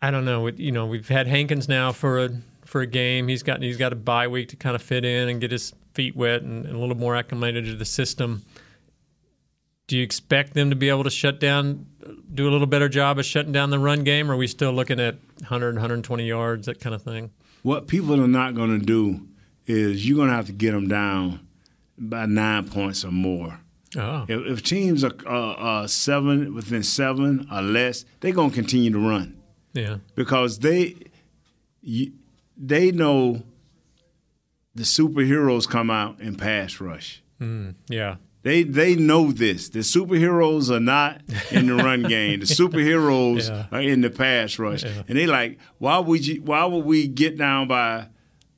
I 0.00 0.10
don't 0.10 0.24
know. 0.24 0.46
it- 0.46 0.58
You 0.58 0.72
know, 0.72 0.86
we've 0.86 1.08
had 1.08 1.26
Hankins 1.28 1.68
now 1.68 1.92
for 1.92 2.18
a 2.24 2.30
for 2.64 2.80
a 2.80 2.86
game. 2.86 3.28
He's 3.28 3.42
got 3.42 3.62
he's 3.62 3.76
got 3.76 3.92
a 3.92 3.96
bye 3.96 4.26
week 4.28 4.48
to 4.48 4.56
kind 4.56 4.74
of 4.74 4.80
fit 4.82 5.04
in 5.04 5.28
and 5.28 5.40
get 5.40 5.50
his 5.50 5.74
feet 5.94 6.16
wet 6.16 6.42
and, 6.42 6.66
and 6.66 6.74
a 6.74 6.78
little 6.78 6.96
more 6.96 7.16
acclimated 7.16 7.64
to 7.66 7.74
the 7.74 7.84
system. 7.84 8.42
Do 9.86 9.96
you 9.96 10.02
expect 10.02 10.54
them 10.54 10.70
to 10.70 10.76
be 10.76 10.88
able 10.88 11.04
to 11.04 11.10
shut 11.10 11.38
down, 11.40 11.86
do 12.32 12.48
a 12.48 12.50
little 12.50 12.66
better 12.66 12.88
job 12.88 13.18
of 13.18 13.26
shutting 13.26 13.52
down 13.52 13.70
the 13.70 13.78
run 13.78 14.02
game? 14.02 14.30
Or 14.30 14.34
are 14.34 14.36
we 14.36 14.46
still 14.46 14.72
looking 14.72 14.98
at 14.98 15.16
100, 15.40 15.74
120 15.74 16.26
yards, 16.26 16.66
that 16.66 16.80
kind 16.80 16.94
of 16.94 17.02
thing? 17.02 17.30
What 17.62 17.86
people 17.86 18.20
are 18.22 18.28
not 18.28 18.54
going 18.54 18.78
to 18.78 18.84
do 18.84 19.26
is 19.66 20.08
you're 20.08 20.16
going 20.16 20.28
to 20.28 20.34
have 20.34 20.46
to 20.46 20.52
get 20.52 20.72
them 20.72 20.88
down 20.88 21.40
by 21.98 22.26
nine 22.26 22.68
points 22.68 23.04
or 23.04 23.10
more. 23.10 23.60
Oh, 23.96 24.24
If, 24.26 24.46
if 24.58 24.62
teams 24.62 25.04
are 25.04 25.12
uh, 25.26 25.52
uh, 25.52 25.86
seven 25.86 26.54
within 26.54 26.82
seven 26.82 27.46
or 27.52 27.62
less, 27.62 28.04
they're 28.20 28.32
going 28.32 28.50
to 28.50 28.54
continue 28.54 28.90
to 28.90 28.98
run 28.98 29.36
yeah, 29.74 29.98
because 30.14 30.60
they 30.60 30.94
you, 31.82 32.12
they 32.56 32.90
know 32.92 33.42
the 34.74 34.82
superheroes 34.82 35.68
come 35.68 35.90
out 35.90 36.20
in 36.20 36.34
pass 36.36 36.80
rush. 36.80 37.22
yeah, 37.88 38.16
They 38.42 38.62
they 38.62 38.94
know 38.96 39.32
this. 39.32 39.68
The 39.70 39.80
superheroes 39.80 40.70
are 40.70 40.80
not 40.80 41.20
in 41.50 41.66
the 41.66 41.74
run 41.76 42.02
game. 42.16 42.40
The 42.40 42.46
superheroes 42.46 43.48
Yeah. 43.48 43.66
are 43.72 43.82
in 43.82 44.00
the 44.00 44.10
pass 44.10 44.58
rush, 44.58 44.82
and 44.84 45.18
they 45.18 45.26
like 45.26 45.58
why 45.78 45.98
would 45.98 46.26
you? 46.26 46.42
Why 46.42 46.64
would 46.64 46.84
we 46.84 47.06
get 47.08 47.36
down 47.38 47.68
by 47.68 48.08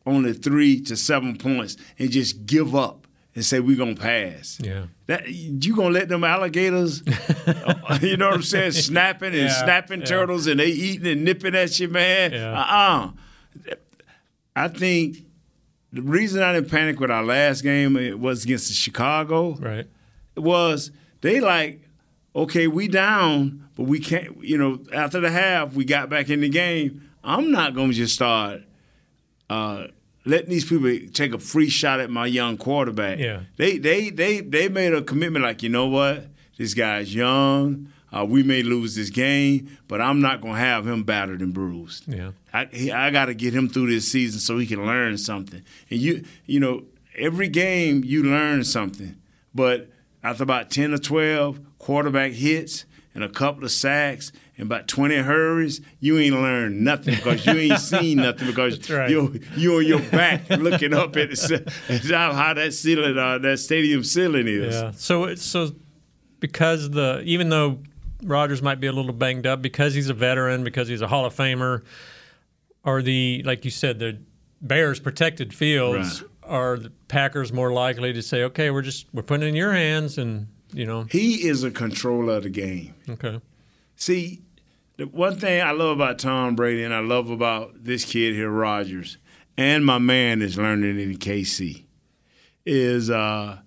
only 0.05 0.33
three 0.33 0.81
to 0.83 0.97
seven 0.97 1.37
points 1.37 1.77
and 1.99 2.11
just 2.11 2.47
give 2.47 2.75
up 2.77 3.07
and 3.35 3.45
say 3.45 3.61
we're 3.61 3.77
gonna 3.77 3.95
pass? 3.97 4.59
yeah. 4.63 4.87
That 5.07 5.29
you 5.29 5.77
gonna 5.77 5.91
let 5.91 6.09
them 6.09 6.25
alligators? 6.25 7.03
you 8.03 8.17
know 8.17 8.27
what 8.27 8.35
I'm 8.37 8.43
saying? 8.43 8.73
Snapping 8.73 9.29
and 9.35 9.49
Yeah, 9.49 9.65
snapping 9.65 10.01
yeah. 10.01 10.07
turtles, 10.07 10.47
and 10.49 10.59
they 10.61 10.67
eating 10.69 11.07
and 11.07 11.25
nipping 11.25 11.55
at 11.55 11.79
you, 11.81 11.89
man. 11.89 12.33
Yeah. 12.33 12.53
Uh 12.61 12.67
uh 13.67 13.77
I 14.57 14.69
think 14.69 15.19
the 15.97 16.03
reason 16.03 16.43
I 16.43 16.53
didn't 16.53 16.71
panic 16.71 17.01
with 17.01 17.11
our 17.11 17.25
last 17.25 17.63
game 17.63 17.97
it 17.97 18.19
was 18.19 18.45
against 18.45 18.69
the 18.69 18.75
Chicago 18.75 19.55
Right. 19.55 19.87
was 20.37 20.91
they 21.23 21.41
like, 21.41 21.81
okay, 22.35 22.67
we 22.67 22.89
down, 22.89 23.69
but 23.77 23.85
we 23.85 23.99
can't. 24.01 24.43
You 24.45 24.59
know, 24.59 24.81
after 24.93 25.21
the 25.21 25.31
half, 25.31 25.75
we 25.75 25.85
got 25.85 26.09
back 26.09 26.29
in 26.31 26.41
the 26.41 26.49
game. 26.49 27.03
I'm 27.25 27.51
not 27.51 27.75
gonna 27.75 27.93
just 27.93 28.15
start 28.15 28.63
uh, 29.51 29.87
letting 30.25 30.51
these 30.51 30.65
people 30.65 30.91
take 31.13 31.33
a 31.35 31.39
free 31.39 31.69
shot 31.69 32.01
at 32.01 32.11
my 32.11 32.27
young 32.27 32.57
quarterback. 32.57 33.19
Yeah. 33.19 33.41
they 33.57 33.79
they 33.79 34.11
they 34.11 34.41
they 34.41 34.69
made 34.69 34.93
a 34.95 35.03
commitment 35.03 35.45
like, 35.45 35.63
you 35.63 35.69
know 35.69 35.87
what, 35.87 36.27
this 36.59 36.75
guy's 36.75 37.15
young. 37.15 37.89
Uh, 38.17 38.25
we 38.25 38.43
may 38.43 38.63
lose 38.63 38.95
this 38.95 39.11
game, 39.11 39.77
but 39.89 40.01
I'm 40.01 40.21
not 40.21 40.41
gonna 40.41 40.59
have 40.59 40.87
him 40.87 41.03
battered 41.03 41.43
and 41.43 41.53
bruised. 41.53 42.09
Yeah. 42.09 42.31
I 42.55 42.91
I 42.95 43.11
got 43.11 43.27
to 43.27 43.35
get 43.35 43.53
him 43.53 43.69
through 43.69 43.89
this 43.89 44.11
season 44.11 44.41
so 44.41 44.57
he 44.57 44.67
can 44.67 44.87
learn 44.87 45.19
something. 45.19 45.63
And 45.91 46.01
you 46.01 46.25
you 46.47 46.59
know 46.59 46.85
every 47.17 47.49
game 47.49 48.03
you 48.05 48.23
learn 48.23 48.65
something, 48.65 49.17
but 49.55 49.91
after 50.23 50.45
about 50.45 50.71
ten 50.71 50.95
or 50.95 50.99
twelve 50.99 51.61
quarterback 51.79 52.33
hits 52.33 52.87
and 53.15 53.23
a 53.23 53.29
couple 53.29 53.65
of 53.65 53.71
sacks 53.71 54.33
and 54.57 54.65
about 54.67 54.89
twenty 54.89 55.17
hurries, 55.17 55.83
you 56.01 56.19
ain't 56.19 56.37
learned 56.37 56.83
nothing 56.83 57.17
because 57.17 57.45
you 57.45 57.53
ain't 57.53 57.81
seen 57.81 58.17
nothing 58.17 58.47
because 58.47 58.89
right. 58.89 59.11
you're 59.11 59.31
you 59.57 59.77
on 59.77 59.85
your 59.85 60.01
back 60.01 60.49
looking 60.49 60.95
up 60.95 61.15
at, 61.19 61.31
the, 61.33 61.73
at 61.91 62.05
how 62.05 62.33
high 62.33 62.55
that 62.55 62.73
ceiling 62.73 63.19
uh, 63.19 63.37
that 63.39 63.59
stadium 63.59 64.03
ceiling 64.03 64.49
is. 64.49 64.75
Yeah. 64.75 64.93
So 64.93 65.35
so 65.35 65.75
because 66.41 66.89
the 66.91 67.21
even 67.27 67.51
though 67.51 67.81
Rodgers 68.23 68.63
might 68.63 68.81
be 68.81 68.87
a 68.87 68.93
little 68.93 69.13
banged 69.13 69.47
up 69.47 69.61
because 69.63 69.95
he's 69.95 70.09
a 70.09 70.15
veteran, 70.15 70.65
because 70.65 70.89
he's 70.89 71.03
a 71.03 71.07
Hall 71.09 71.25
of 71.27 71.35
Famer, 71.35 71.83
are 72.85 73.03
the 73.03 73.43
like 73.45 73.65
you 73.65 73.71
said 73.71 73.99
the 73.99 74.19
Bears 74.63 74.99
protected 75.01 75.53
fields 75.53 76.23
Right. 76.23 76.31
are 76.45 76.79
the 76.79 76.91
Packers 77.09 77.53
more 77.53 77.73
likely 77.73 78.13
to 78.15 78.23
say, 78.23 78.43
okay, 78.45 78.71
we're 78.71 78.83
just 78.83 79.07
we're 79.13 79.23
putting 79.23 79.45
it 79.47 79.49
in 79.51 79.55
your 79.55 79.73
hands, 79.73 80.17
and 80.19 80.47
you 80.73 80.87
know, 80.87 81.05
He 81.11 81.47
is 81.47 81.63
a 81.63 81.71
controller 81.71 82.35
of 82.37 82.43
the 82.45 82.51
game. 82.51 82.95
okay, 83.09 83.41
See, 83.97 84.43
the 84.97 85.07
one 85.07 85.37
thing 85.39 85.61
I 85.63 85.73
love 85.73 85.91
about 85.97 86.19
Tom 86.19 86.57
Brady 86.57 86.83
and 86.85 86.95
I 86.95 87.01
love 87.01 87.29
about 87.31 87.85
this 87.85 88.05
kid 88.05 88.35
here, 88.35 88.51
Rodgers, 88.51 89.19
and 89.59 89.85
my 89.85 89.99
man 89.99 90.41
is 90.43 90.57
learning 90.57 90.99
in 90.99 91.17
KC, 91.19 91.85
is 92.65 93.11
uh, 93.11 93.59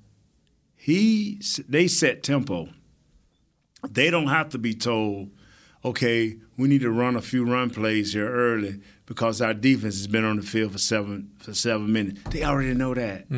he 0.76 1.40
they 1.68 1.88
set 1.88 2.24
tempo. 2.24 2.70
They 3.88 4.10
don't 4.10 4.28
have 4.28 4.50
to 4.50 4.58
be 4.58 4.74
told, 4.74 5.30
okay, 5.86 6.36
we 6.58 6.68
need 6.68 6.82
to 6.82 6.92
run 6.92 7.16
a 7.16 7.22
few 7.22 7.46
run 7.46 7.70
plays 7.70 8.14
here 8.14 8.30
early 8.30 8.82
because 9.06 9.42
our 9.42 9.54
defense 9.54 9.96
has 9.98 10.08
been 10.08 10.26
on 10.26 10.36
the 10.38 10.44
field 10.44 10.72
for 10.74 10.78
seven 10.78 11.32
for 11.40 11.54
seven 11.54 11.92
minutes. 11.92 12.22
They 12.32 12.44
already 12.44 12.74
know 12.74 12.94
that. 12.94 13.30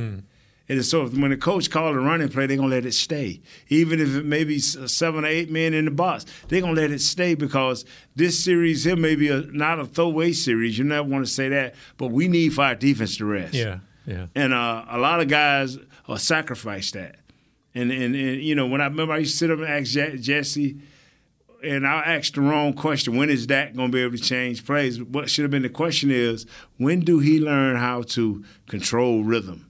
And 0.70 0.86
so 0.86 1.06
when 1.08 1.32
the 1.32 1.38
coach 1.38 1.70
called 1.70 1.96
a 1.98 2.00
running 2.00 2.30
play, 2.30 2.46
they're 2.46 2.56
gonna 2.56 2.70
let 2.70 2.86
it 2.86 2.94
stay, 2.94 3.42
even 3.68 4.00
if 4.00 4.16
it 4.16 4.24
may 4.26 4.46
be 4.46 4.58
seven 4.60 5.26
or 5.26 5.28
eight 5.28 5.52
men 5.52 5.74
in 5.74 5.84
the 5.86 5.92
box. 5.92 6.26
They're 6.48 6.62
gonna 6.62 6.74
let 6.80 6.92
it 6.92 7.02
stay 7.02 7.36
because 7.36 7.84
this 8.16 8.42
series 8.42 8.86
here 8.86 8.96
may 8.96 9.16
be 9.16 9.28
a, 9.28 9.42
not 9.42 9.80
a 9.80 9.86
throwaway 9.86 10.32
series. 10.32 10.78
You 10.78 10.86
never 10.86 11.08
want 11.08 11.26
to 11.26 11.32
say 11.32 11.50
that, 11.50 11.76
but 11.98 12.08
we 12.08 12.28
need 12.30 12.54
for 12.54 12.64
our 12.64 12.76
defense 12.76 13.18
to 13.18 13.26
rest. 13.26 13.54
yeah, 13.54 13.80
yeah, 14.06 14.28
And 14.34 14.54
uh, 14.54 14.86
a 14.90 14.98
lot 14.98 15.20
of 15.20 15.28
guys 15.28 15.78
uh, 16.08 16.16
sacrifice 16.18 16.92
that. 16.92 17.18
And, 17.74 17.92
and 17.92 18.16
and 18.16 18.42
you 18.42 18.54
know 18.56 18.68
when 18.68 18.82
I 18.82 18.86
remember 18.86 19.14
I 19.14 19.20
used 19.20 19.32
to 19.34 19.38
sit 19.38 19.52
up 19.52 19.60
and 19.60 19.68
ask 19.68 19.92
Je- 19.92 20.18
Jesse, 20.18 20.78
and 21.64 21.88
I 21.88 22.02
asked 22.02 22.36
the 22.36 22.42
wrong 22.42 22.74
question. 22.74 23.16
When 23.16 23.30
is 23.30 23.48
that 23.48 23.76
going 23.76 23.92
to 23.92 23.96
be 23.96 24.04
able 24.04 24.18
to 24.18 24.24
change 24.24 24.66
plays? 24.66 25.02
What 25.02 25.30
should 25.30 25.44
have 25.44 25.52
been 25.52 25.62
the 25.62 25.70
question 25.70 26.12
is 26.12 26.46
when 26.78 27.00
do 27.02 27.20
he 27.20 27.40
learn 27.40 27.78
how 27.78 28.02
to 28.04 28.44
control 28.68 29.24
rhythm? 29.24 29.68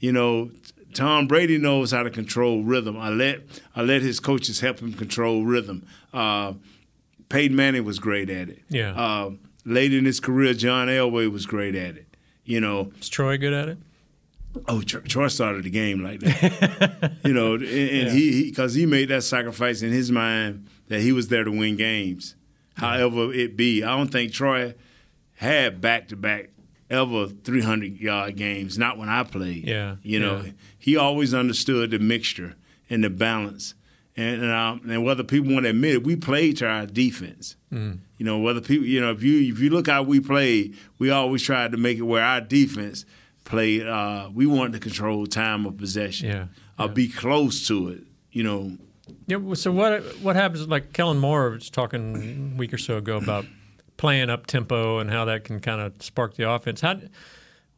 You 0.00 0.12
know, 0.12 0.50
Tom 0.94 1.26
Brady 1.26 1.58
knows 1.58 1.92
how 1.92 2.02
to 2.02 2.10
control 2.10 2.62
rhythm. 2.62 2.96
I 2.96 3.10
let 3.10 3.40
I 3.76 3.82
let 3.82 4.02
his 4.02 4.18
coaches 4.20 4.60
help 4.60 4.78
him 4.80 4.92
control 4.94 5.44
rhythm. 5.44 5.86
Uh, 6.14 6.54
Peyton 7.28 7.54
Manning 7.56 7.84
was 7.84 7.98
great 7.98 8.28
at 8.30 8.48
it. 8.48 8.62
Yeah. 8.68 8.92
Uh, 8.94 9.30
late 9.64 9.92
in 9.92 10.04
his 10.04 10.20
career, 10.20 10.54
John 10.54 10.88
Elway 10.88 11.30
was 11.30 11.46
great 11.46 11.74
at 11.74 11.96
it. 11.96 12.06
You 12.44 12.60
know, 12.60 12.92
is 13.00 13.08
Troy 13.08 13.36
good 13.38 13.52
at 13.52 13.68
it? 13.68 13.78
Oh, 14.66 14.82
Troy 14.82 15.28
started 15.28 15.64
the 15.64 15.70
game 15.70 16.02
like 16.02 16.20
that. 16.20 17.12
you 17.24 17.32
know, 17.32 17.54
and, 17.54 17.64
and 17.64 18.10
he 18.10 18.50
because 18.50 18.74
he, 18.74 18.84
made 18.84 19.08
that 19.08 19.22
sacrifice 19.22 19.82
in 19.82 19.92
his 19.92 20.10
mind 20.10 20.66
that 20.88 21.00
he 21.00 21.12
was 21.12 21.28
there 21.28 21.44
to 21.44 21.50
win 21.50 21.76
games, 21.76 22.34
however 22.74 23.32
it 23.32 23.56
be. 23.56 23.84
I 23.84 23.96
don't 23.96 24.10
think 24.10 24.32
Troy 24.32 24.74
had 25.34 25.80
back 25.80 26.08
to 26.08 26.16
back 26.16 26.50
ever 26.90 27.28
300 27.28 28.00
yard 28.00 28.36
games. 28.36 28.76
Not 28.76 28.98
when 28.98 29.08
I 29.08 29.22
played. 29.22 29.68
Yeah, 29.68 29.96
you 30.02 30.18
know, 30.18 30.42
yeah. 30.44 30.52
he 30.78 30.96
always 30.96 31.32
understood 31.32 31.92
the 31.92 32.00
mixture 32.00 32.56
and 32.88 33.04
the 33.04 33.10
balance. 33.10 33.74
And 34.16 34.42
and, 34.42 34.50
um, 34.50 34.82
and 34.90 35.04
whether 35.04 35.22
people 35.22 35.52
want 35.52 35.64
to 35.64 35.70
admit 35.70 35.94
it, 35.94 36.04
we 36.04 36.16
played 36.16 36.56
to 36.58 36.66
our 36.66 36.86
defense. 36.86 37.54
Mm. 37.72 38.00
You 38.18 38.26
know, 38.26 38.38
whether 38.40 38.60
people, 38.60 38.84
you 38.84 39.00
know, 39.00 39.12
if 39.12 39.22
you 39.22 39.52
if 39.52 39.60
you 39.60 39.70
look 39.70 39.86
how 39.86 40.02
we 40.02 40.18
played, 40.18 40.76
we 40.98 41.10
always 41.10 41.42
tried 41.44 41.70
to 41.70 41.78
make 41.78 41.98
it 41.98 42.02
where 42.02 42.24
our 42.24 42.40
defense 42.40 43.04
played. 43.44 43.86
Uh, 43.86 44.30
we 44.32 44.46
wanted 44.46 44.72
to 44.74 44.80
control 44.80 45.26
time 45.26 45.66
of 45.66 45.76
possession. 45.76 46.28
Yeah. 46.28 46.46
or 46.78 46.88
be 46.88 47.08
close 47.08 47.66
to 47.68 47.88
it. 47.88 48.02
You 48.32 48.42
know. 48.42 48.76
Yeah. 49.26 49.54
So 49.54 49.72
what 49.72 50.02
what 50.22 50.36
happens? 50.36 50.66
Like 50.68 50.92
Kellen 50.92 51.18
Moore 51.18 51.50
was 51.50 51.70
talking 51.70 52.52
a 52.54 52.58
week 52.58 52.72
or 52.72 52.78
so 52.78 52.96
ago 52.96 53.16
about 53.16 53.44
playing 53.96 54.30
up 54.30 54.46
tempo 54.46 54.98
and 54.98 55.10
how 55.10 55.26
that 55.26 55.44
can 55.44 55.60
kind 55.60 55.80
of 55.80 55.92
spark 56.02 56.34
the 56.34 56.48
offense. 56.50 56.80
How 56.80 57.00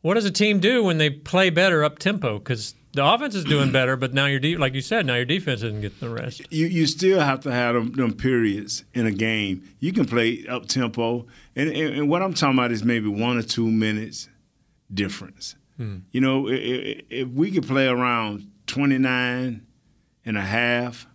what 0.03 0.15
does 0.15 0.25
a 0.25 0.31
team 0.31 0.61
do 0.61 0.85
when 0.85 0.99
they 0.99 1.11
play 1.11 1.51
better 1.51 1.85
up 1.85 1.99
tempo? 1.99 2.39
Because 2.39 2.75
the 2.93 3.05
offense 3.05 3.35
is 3.35 3.45
doing 3.45 3.73
better, 3.73 3.97
but 3.97 4.13
now 4.13 4.27
your 4.27 4.39
de- 4.39 4.57
like 4.57 4.75
you 4.75 4.83
said, 4.83 5.07
now 5.07 5.15
your 5.15 5.25
defense 5.25 5.63
isn't 5.63 5.81
getting 5.81 5.99
the 6.01 6.11
rest. 6.11 6.43
You 6.53 6.67
you 6.67 6.87
still 6.87 7.21
have 7.21 7.41
to 7.41 7.53
have 7.53 7.75
them, 7.75 7.93
them 7.93 8.13
periods 8.13 8.85
in 8.93 9.07
a 9.07 9.11
game. 9.11 9.67
You 9.81 9.93
can 9.93 10.05
play 10.05 10.45
up 10.47 10.67
tempo, 10.67 11.27
and, 11.57 11.71
and, 11.71 11.95
and, 11.95 12.09
what 12.11 12.23
I'm 12.23 12.35
talking 12.35 12.59
about 12.59 12.71
is 12.71 12.85
maybe 12.85 13.09
one 13.09 13.39
or 13.39 13.43
two 13.43 13.71
minutes 13.71 14.29
difference. 14.93 15.57
Hmm. 15.77 15.99
You 16.11 16.21
know, 16.21 16.49
if, 16.49 17.03
if, 17.09 17.29
we 17.29 17.51
could 17.51 17.67
play 17.67 17.87
around 17.87 18.51
29 18.67 19.67
and 20.25 20.37
a 20.37 20.41
half, 20.41 21.07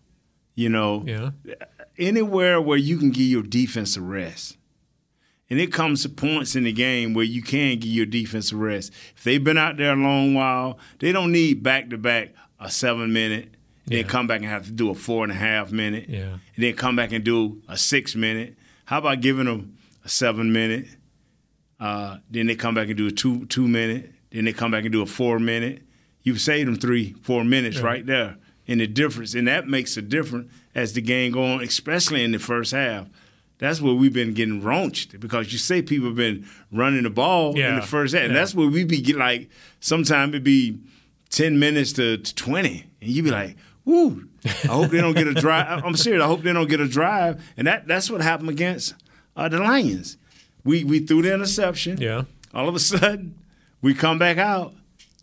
you 0.55 0.69
know, 0.69 1.03
yeah. 1.05 1.31
anywhere 1.97 2.59
where 2.59 2.77
you 2.77 2.97
can 2.97 3.11
give 3.11 3.25
your 3.25 3.43
defense 3.43 3.95
a 3.95 4.01
rest. 4.01 4.57
And 5.49 5.61
it 5.61 5.71
comes 5.71 6.01
to 6.03 6.09
points 6.09 6.55
in 6.55 6.65
the 6.65 6.73
game 6.73 7.13
where 7.13 7.23
you 7.23 7.41
can 7.41 7.79
give 7.79 7.89
your 7.89 8.05
defense 8.05 8.51
a 8.51 8.57
rest. 8.57 8.91
If 9.15 9.23
they've 9.23 9.43
been 9.43 9.57
out 9.57 9.77
there 9.77 9.93
a 9.93 9.95
long 9.95 10.33
while, 10.33 10.77
they 10.99 11.13
don't 11.13 11.31
need 11.31 11.63
back 11.63 11.89
to 11.91 11.97
back 11.97 12.33
a 12.59 12.69
seven 12.69 13.13
minute, 13.13 13.53
yeah. 13.85 14.01
then 14.01 14.09
come 14.09 14.27
back 14.27 14.41
and 14.41 14.49
have 14.49 14.65
to 14.65 14.71
do 14.71 14.89
a 14.89 14.95
four 14.95 15.23
and 15.23 15.31
a 15.31 15.35
half 15.35 15.71
minute, 15.71 16.09
yeah. 16.09 16.33
and 16.55 16.63
then 16.63 16.75
come 16.75 16.97
back 16.97 17.13
and 17.13 17.23
do 17.23 17.61
a 17.69 17.77
six 17.77 18.13
minute. 18.15 18.57
How 18.85 18.97
about 18.97 19.21
giving 19.21 19.45
them 19.45 19.77
a 20.03 20.09
seven 20.09 20.51
minute? 20.51 20.87
Uh, 21.79 22.17
then 22.29 22.47
they 22.47 22.55
come 22.55 22.75
back 22.75 22.87
and 22.87 22.97
do 22.97 23.07
a 23.07 23.11
two 23.11 23.45
two 23.47 23.67
minute. 23.67 24.11
Then 24.31 24.45
they 24.45 24.53
come 24.53 24.71
back 24.71 24.83
and 24.83 24.91
do 24.91 25.01
a 25.01 25.05
four 25.05 25.39
minute. 25.39 25.83
You've 26.23 26.41
saved 26.41 26.67
them 26.67 26.75
three, 26.75 27.13
four 27.21 27.43
minutes 27.43 27.77
yeah. 27.77 27.83
right 27.83 28.05
there. 28.05 28.37
And 28.67 28.81
the 28.81 28.87
difference, 28.87 29.33
and 29.33 29.47
that 29.47 29.67
makes 29.67 29.95
a 29.95 30.01
difference 30.01 30.51
as 30.75 30.93
the 30.93 31.01
game 31.01 31.31
goes 31.31 31.59
on, 31.59 31.63
especially 31.63 32.23
in 32.23 32.31
the 32.31 32.39
first 32.39 32.73
half. 32.73 33.07
That's 33.59 33.81
where 33.81 33.93
we've 33.93 34.13
been 34.13 34.33
getting 34.33 34.61
raunched 34.61 35.19
because 35.19 35.51
you 35.51 35.57
say 35.57 35.81
people 35.81 36.07
have 36.07 36.17
been 36.17 36.47
running 36.71 37.03
the 37.03 37.09
ball 37.09 37.57
yeah. 37.57 37.69
in 37.69 37.75
the 37.75 37.81
first 37.81 38.13
half, 38.13 38.23
and 38.23 38.33
yeah. 38.33 38.39
that's 38.39 38.53
where 38.53 38.67
we 38.67 38.83
be 38.83 39.01
get 39.01 39.15
like 39.15 39.49
sometimes 39.79 40.35
it 40.35 40.43
be 40.43 40.77
ten 41.29 41.57
minutes 41.57 41.93
to, 41.93 42.17
to 42.17 42.35
twenty, 42.35 42.85
and 43.01 43.09
you 43.09 43.23
be 43.23 43.31
like, 43.31 43.55
"Woo!" 43.83 44.27
I 44.45 44.67
hope 44.67 44.91
they 44.91 45.01
don't 45.01 45.15
get 45.15 45.27
a 45.27 45.33
drive. 45.33 45.83
I'm 45.85 45.95
serious. 45.95 46.23
I 46.23 46.27
hope 46.27 46.43
they 46.43 46.53
don't 46.53 46.69
get 46.69 46.81
a 46.81 46.87
drive, 46.87 47.43
and 47.57 47.65
that 47.67 47.87
that's 47.87 48.11
what 48.11 48.21
happened 48.21 48.49
against 48.49 48.93
uh, 49.35 49.49
the 49.49 49.59
Lions. 49.59 50.17
We 50.67 50.83
we 50.83 50.99
threw 50.99 51.21
the 51.21 51.33
interception. 51.33 51.97
Yeah. 51.99 52.23
All 52.53 52.67
of 52.67 52.75
a 52.75 52.79
sudden, 52.79 53.35
we 53.81 53.93
come 53.93 54.17
back 54.17 54.37
out 54.37 54.73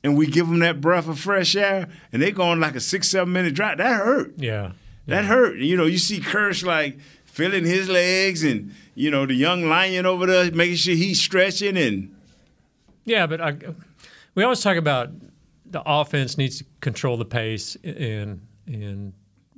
and 0.02 0.16
we 0.16 0.26
give 0.26 0.48
them 0.48 0.60
that 0.60 0.80
breath 0.80 1.06
of 1.08 1.20
fresh 1.20 1.54
air, 1.54 1.88
and 2.12 2.22
they 2.22 2.30
go 2.30 2.44
on 2.44 2.60
like 2.60 2.74
a 2.74 2.80
six 2.80 3.08
seven 3.08 3.32
minute 3.32 3.54
drive. 3.54 3.78
That 3.78 3.98
hurt. 3.98 4.34
Yeah. 4.38 4.72
That 5.06 5.22
yeah. 5.24 5.28
hurt. 5.28 5.56
You 5.56 5.76
know, 5.76 5.84
you 5.84 5.98
see 5.98 6.20
Kirsch 6.20 6.62
like 6.62 6.98
feeling 7.34 7.64
his 7.64 7.88
legs 7.88 8.44
and 8.44 8.72
you 8.94 9.10
know 9.10 9.26
the 9.26 9.34
young 9.34 9.64
lion 9.64 10.06
over 10.06 10.24
there 10.24 10.52
making 10.52 10.76
sure 10.76 10.94
he's 10.94 11.20
stretching 11.20 11.76
and 11.76 12.14
yeah 13.04 13.26
but 13.26 13.40
I, 13.40 13.56
we 14.36 14.44
always 14.44 14.60
talk 14.60 14.76
about 14.76 15.10
the 15.66 15.82
offense 15.84 16.38
needs 16.38 16.58
to 16.58 16.64
control 16.80 17.16
the 17.16 17.24
pace 17.24 17.76
and 17.82 18.40
and 18.68 19.12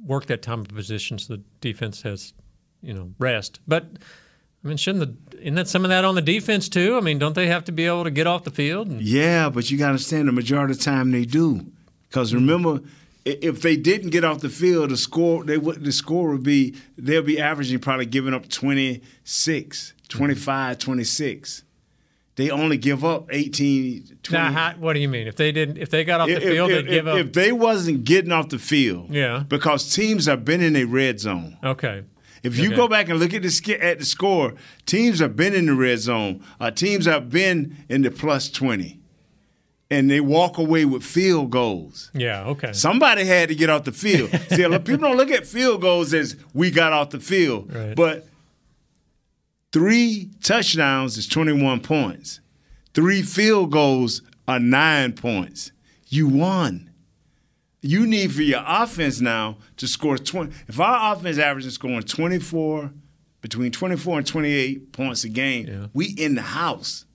work 0.06 0.24
that 0.26 0.40
time 0.40 0.60
of 0.60 0.68
position 0.68 1.18
so 1.18 1.36
the 1.36 1.42
defense 1.60 2.00
has 2.00 2.32
you 2.80 2.94
know 2.94 3.12
rest 3.18 3.60
but 3.68 3.84
I 4.66 4.68
mean, 4.68 4.78
shouldn't 4.78 5.30
the 5.30 5.38
isn't 5.38 5.54
that 5.54 5.68
some 5.68 5.84
of 5.84 5.90
that 5.90 6.04
on 6.04 6.16
the 6.16 6.22
defense 6.22 6.68
too? 6.68 6.96
I 6.96 7.00
mean, 7.00 7.20
don't 7.20 7.34
they 7.34 7.46
have 7.46 7.64
to 7.66 7.72
be 7.72 7.86
able 7.86 8.02
to 8.02 8.10
get 8.10 8.26
off 8.26 8.42
the 8.42 8.50
field? 8.50 8.88
And... 8.88 9.00
Yeah, 9.00 9.48
but 9.48 9.70
you 9.70 9.78
got 9.78 9.86
to 9.86 9.90
understand 9.90 10.26
the 10.26 10.32
majority 10.32 10.72
of 10.72 10.78
the 10.78 10.84
time 10.84 11.12
they 11.12 11.24
do, 11.24 11.64
because 12.08 12.34
remember 12.34 12.80
if 13.24 13.62
they 13.62 13.76
didn't 13.76 14.10
get 14.10 14.24
off 14.24 14.40
the 14.40 14.48
field, 14.48 14.90
the 14.90 14.96
score 14.96 15.44
they 15.44 15.56
would 15.56 15.84
the 15.84 15.92
score 15.92 16.30
would 16.32 16.42
be 16.42 16.74
they'll 16.98 17.22
be 17.22 17.40
averaging 17.40 17.78
probably 17.78 18.06
giving 18.06 18.34
up 18.34 18.48
26, 18.48 19.92
mm-hmm. 19.92 20.18
25, 20.18 20.78
26. 20.78 21.62
They 22.34 22.50
only 22.50 22.76
give 22.76 23.04
up 23.04 23.28
18, 23.30 24.18
20. 24.22 24.30
Now, 24.30 24.52
how, 24.52 24.76
what 24.78 24.92
do 24.92 24.98
you 24.98 25.08
mean? 25.08 25.28
If 25.28 25.36
they 25.36 25.52
didn't, 25.52 25.78
if 25.78 25.90
they 25.90 26.04
got 26.04 26.20
off 26.20 26.28
the 26.28 26.36
if, 26.36 26.42
field, 26.42 26.70
if, 26.70 26.84
they'd 26.84 26.90
give 26.90 27.06
up. 27.06 27.18
If 27.18 27.32
they 27.32 27.52
wasn't 27.52 28.04
getting 28.04 28.32
off 28.32 28.48
the 28.48 28.58
field, 28.58 29.12
yeah, 29.14 29.44
because 29.46 29.94
teams 29.94 30.26
have 30.26 30.44
been 30.44 30.60
in 30.60 30.74
a 30.74 30.84
red 30.84 31.20
zone. 31.20 31.56
Okay. 31.62 32.02
If 32.46 32.58
you 32.58 32.68
okay. 32.68 32.76
go 32.76 32.88
back 32.88 33.08
and 33.08 33.18
look 33.18 33.34
at 33.34 33.42
the 33.42 33.78
at 33.80 33.98
the 33.98 34.04
score, 34.04 34.54
teams 34.86 35.18
have 35.18 35.36
been 35.36 35.54
in 35.54 35.66
the 35.66 35.74
red 35.74 35.98
zone. 35.98 36.42
Uh, 36.60 36.70
teams 36.70 37.06
have 37.06 37.30
been 37.30 37.76
in 37.88 38.02
the 38.02 38.10
plus 38.10 38.48
twenty 38.48 39.00
and 39.90 40.10
they 40.10 40.20
walk 40.20 40.58
away 40.58 40.84
with 40.84 41.04
field 41.04 41.50
goals. 41.50 42.10
Yeah, 42.12 42.44
okay. 42.46 42.72
Somebody 42.72 43.24
had 43.24 43.48
to 43.50 43.54
get 43.54 43.70
off 43.70 43.84
the 43.84 43.92
field. 43.92 44.30
See, 44.50 44.66
people 44.78 44.96
don't 44.96 45.16
look 45.16 45.30
at 45.30 45.46
field 45.46 45.80
goals 45.80 46.12
as 46.12 46.36
we 46.54 46.70
got 46.70 46.92
off 46.92 47.10
the 47.10 47.20
field, 47.20 47.72
right. 47.72 47.94
but 47.94 48.26
three 49.72 50.30
touchdowns 50.42 51.16
is 51.16 51.26
21 51.28 51.80
points. 51.80 52.40
Three 52.94 53.22
field 53.22 53.70
goals 53.70 54.22
are 54.48 54.58
nine 54.58 55.12
points. 55.12 55.70
You 56.08 56.28
won. 56.28 56.90
You 57.86 58.06
need 58.06 58.34
for 58.34 58.42
your 58.42 58.62
offense 58.66 59.20
now 59.20 59.58
to 59.76 59.86
score 59.86 60.18
20. 60.18 60.52
If 60.68 60.80
our 60.80 61.14
offense 61.14 61.38
averages 61.38 61.74
scoring 61.74 62.02
24, 62.02 62.92
between 63.40 63.70
24 63.70 64.18
and 64.18 64.26
28 64.26 64.92
points 64.92 65.24
a 65.24 65.28
game, 65.28 65.66
yeah. 65.66 65.86
we 65.92 66.06
in 66.06 66.34
the 66.34 66.42
house 66.42 67.06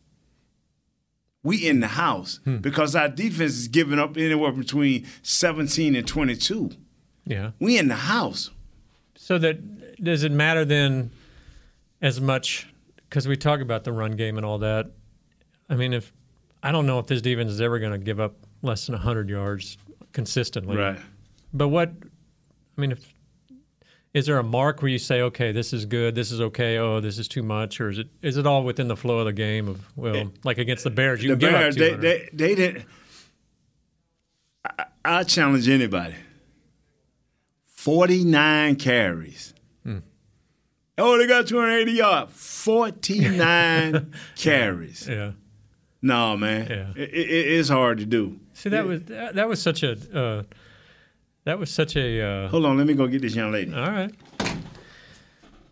we 1.44 1.68
in 1.68 1.80
the 1.80 1.88
house 1.88 2.40
hmm. 2.44 2.58
because 2.58 2.96
our 2.96 3.10
defense 3.10 3.54
is 3.54 3.68
giving 3.68 4.00
up 4.00 4.18
anywhere 4.18 4.52
between 4.52 5.08
17 5.24 5.96
and 5.96 6.08
22. 6.08 6.72
Yeah. 7.26 7.52
We 7.60 7.78
in 7.78 7.88
the 7.88 7.96
house. 7.96 8.52
So 9.16 9.38
that 9.40 10.04
does 10.04 10.24
it 10.24 10.32
matter 10.32 10.66
then 10.66 11.12
as 12.02 12.20
much 12.20 12.68
cuz 13.10 13.28
we 13.28 13.38
talk 13.38 13.60
about 13.60 13.84
the 13.84 13.92
run 13.92 14.16
game 14.16 14.38
and 14.38 14.46
all 14.46 14.60
that. 14.60 14.92
I 15.70 15.76
mean 15.76 15.94
if 15.94 16.14
I 16.64 16.72
don't 16.72 16.86
know 16.86 17.00
if 17.00 17.08
this 17.08 17.22
defense 17.22 17.52
is 17.52 17.62
ever 17.62 17.80
going 17.80 17.94
to 17.94 17.98
give 17.98 18.20
up 18.20 18.36
less 18.62 18.86
than 18.86 18.94
100 18.94 19.30
yards 19.30 19.78
consistently. 20.13 20.78
Right. 20.78 21.00
But 21.54 21.69
what 21.69 21.91
I 22.78 22.82
mean 22.82 22.91
if 22.91 23.13
is 24.13 24.26
there 24.26 24.38
a 24.38 24.43
mark 24.43 24.82
where 24.82 24.89
you 24.89 25.00
say, 25.00 25.21
okay, 25.21 25.52
this 25.54 25.71
is 25.71 25.86
good, 25.86 26.15
this 26.15 26.32
is 26.32 26.41
okay, 26.41 26.78
oh, 26.78 27.00
this 27.00 27.17
is 27.17 27.28
too 27.28 27.43
much, 27.43 27.80
or 27.80 27.89
is 27.89 27.97
it 27.97 28.08
is 28.21 28.38
it 28.38 28.45
all 28.45 28.63
within 28.63 28.88
the 28.88 28.97
flow 28.97 29.19
of 29.19 29.26
the 29.26 29.34
game? 29.34 29.67
Of 29.67 29.82
well, 29.95 30.15
it, 30.15 30.28
like 30.43 30.58
against 30.58 30.84
the 30.84 30.89
Bears, 30.89 31.24
you 31.24 31.36
the 31.36 31.45
can 31.45 31.54
Bears, 31.54 31.76
they, 31.76 31.93
they, 31.93 32.30
they 32.34 32.56
didn't. 32.56 32.86
I, 34.65 34.86
I 35.04 35.24
challenge 35.24 35.69
anybody. 35.69 36.15
Forty 37.65 38.24
nine 38.26 38.76
carries. 38.76 39.54
Hmm. 39.84 40.00
Oh, 40.97 41.17
they 41.17 41.26
got 41.26 41.47
280 41.47 41.91
yards. 41.93 42.34
49 42.36 44.13
carries. 44.36 45.08
Yeah. 45.08 45.32
No, 46.02 46.38
man. 46.38 46.67
Yeah. 46.69 47.04
It, 47.04 47.10
it, 47.10 47.30
it's 47.30 47.69
hard 47.69 47.97
to 48.00 48.06
do. 48.06 48.39
See, 48.62 48.69
that 48.69 48.86
was 48.86 49.02
that, 49.06 49.34
that 49.34 49.50
was 49.50 49.60
such 49.60 49.82
a 49.82 49.93
uh, 50.15 50.43
that 51.45 51.58
was 51.58 51.71
such 51.71 51.95
a. 51.95 52.21
Uh, 52.21 52.47
Hold 52.50 52.67
on, 52.67 52.78
let 52.78 52.86
me 52.86 52.93
go 52.93 53.08
get 53.08 53.24
this 53.24 53.34
young 53.34 53.52
lady. 53.52 53.74
All 53.74 53.89
right. 53.89 54.13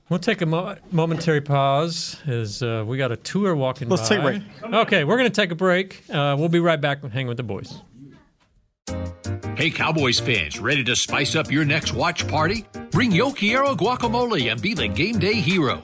We'll 0.10 0.17
take 0.17 0.41
a 0.41 0.47
mo- 0.47 0.75
momentary 0.91 1.41
pause 1.41 2.17
as 2.25 2.63
uh, 2.63 2.84
we 2.88 2.97
got 2.97 3.12
a 3.12 3.15
tour 3.15 3.56
walking 3.56 3.89
Let's 3.89 4.10
by. 4.10 4.15
take 4.15 4.19
a 4.19 4.21
break. 4.23 4.73
Okay, 4.73 5.04
we're 5.04 5.17
going 5.17 5.30
to 5.30 5.36
take 5.41 5.52
a 5.52 5.56
break. 5.56 6.04
Uh, 6.10 6.36
we'll 6.39 6.49
be 6.49 6.60
right 6.60 6.82
back 6.82 7.04
hanging 7.04 7.28
with 7.28 7.38
the 7.38 7.43
boys. 7.43 7.80
Hey, 9.56 9.69
Cowboys 9.69 10.19
fans, 10.19 10.60
ready 10.60 10.84
to 10.86 10.95
spice 10.95 11.36
up 11.36 11.52
your 11.52 11.63
next 11.63 11.93
watch 11.93 12.28
party? 12.28 12.65
Bring 12.89 13.12
Yo 13.12 13.32
Quiero 13.32 13.75
guacamole 13.75 14.52
and 14.52 14.60
be 14.60 14.73
the 14.73 14.88
game 14.88 15.19
day 15.19 15.36
hero. 15.36 15.84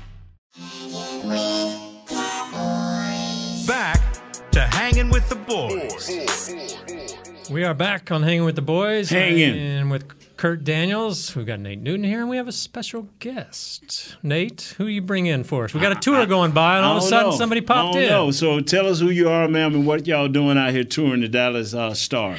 Back 3.67 4.01
to 4.51 4.61
hanging 4.61 5.11
with 5.11 5.29
the 5.29 5.35
boys. 5.35 6.09
We 7.51 7.63
are 7.63 7.75
back 7.75 8.11
on 8.11 8.23
Hanging 8.23 8.43
with 8.43 8.55
the 8.55 8.63
Boys. 8.63 9.11
Hanging. 9.11 9.55
And 9.55 9.91
with 9.91 10.35
Kurt 10.35 10.63
Daniels. 10.63 11.35
We've 11.35 11.45
got 11.45 11.59
Nate 11.59 11.79
Newton 11.79 12.03
here, 12.05 12.21
and 12.21 12.29
we 12.29 12.37
have 12.37 12.47
a 12.47 12.51
special 12.51 13.07
guest. 13.19 14.15
Nate, 14.23 14.73
who 14.79 14.87
you 14.87 15.03
bring 15.03 15.27
in 15.27 15.43
for 15.43 15.65
us? 15.65 15.75
We 15.75 15.79
got 15.79 15.91
a 15.91 15.99
tour 15.99 16.25
going 16.25 16.53
by, 16.53 16.77
and 16.77 16.85
all 16.85 16.97
of 16.97 17.03
a 17.03 17.05
sudden 17.05 17.29
know. 17.29 17.37
somebody 17.37 17.61
popped 17.61 17.97
I 17.97 17.99
don't 17.99 18.03
in. 18.03 18.09
know. 18.09 18.31
So 18.31 18.59
tell 18.59 18.87
us 18.87 18.99
who 18.99 19.11
you 19.11 19.29
are, 19.29 19.47
ma'am, 19.47 19.75
and 19.75 19.85
what 19.85 20.07
y'all 20.07 20.27
doing 20.27 20.57
out 20.57 20.71
here 20.71 20.83
touring 20.83 21.21
the 21.21 21.27
Dallas 21.27 21.75
uh, 21.75 21.93
Star. 21.93 22.37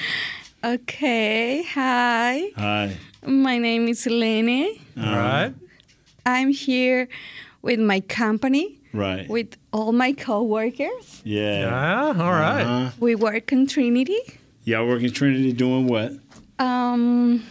Okay, 0.64 1.62
hi. 1.62 2.51
Hi. 2.57 2.97
My 3.25 3.59
name 3.59 3.87
is 3.87 4.07
Lenny. 4.09 4.81
All 4.97 5.05
right. 5.05 5.55
I'm 6.27 6.49
here 6.49 7.09
with 7.62 7.79
my 7.81 8.01
company, 8.01 8.79
Right. 8.92 9.29
with 9.29 9.57
all 9.72 9.92
my 9.92 10.12
coworkers. 10.12 11.22
Yeah. 11.25 11.61
Yeah, 11.61 12.07
all 12.25 12.33
right. 12.33 12.62
Uh-huh. 12.62 12.90
We 13.01 13.14
work 13.14 13.53
in 13.53 13.66
Trinity. 13.66 14.18
Y'all 14.64 14.87
working 14.87 15.11
Trinity 15.12 15.53
doing 15.53 15.87
what? 15.87 16.12
Um, 16.59 17.42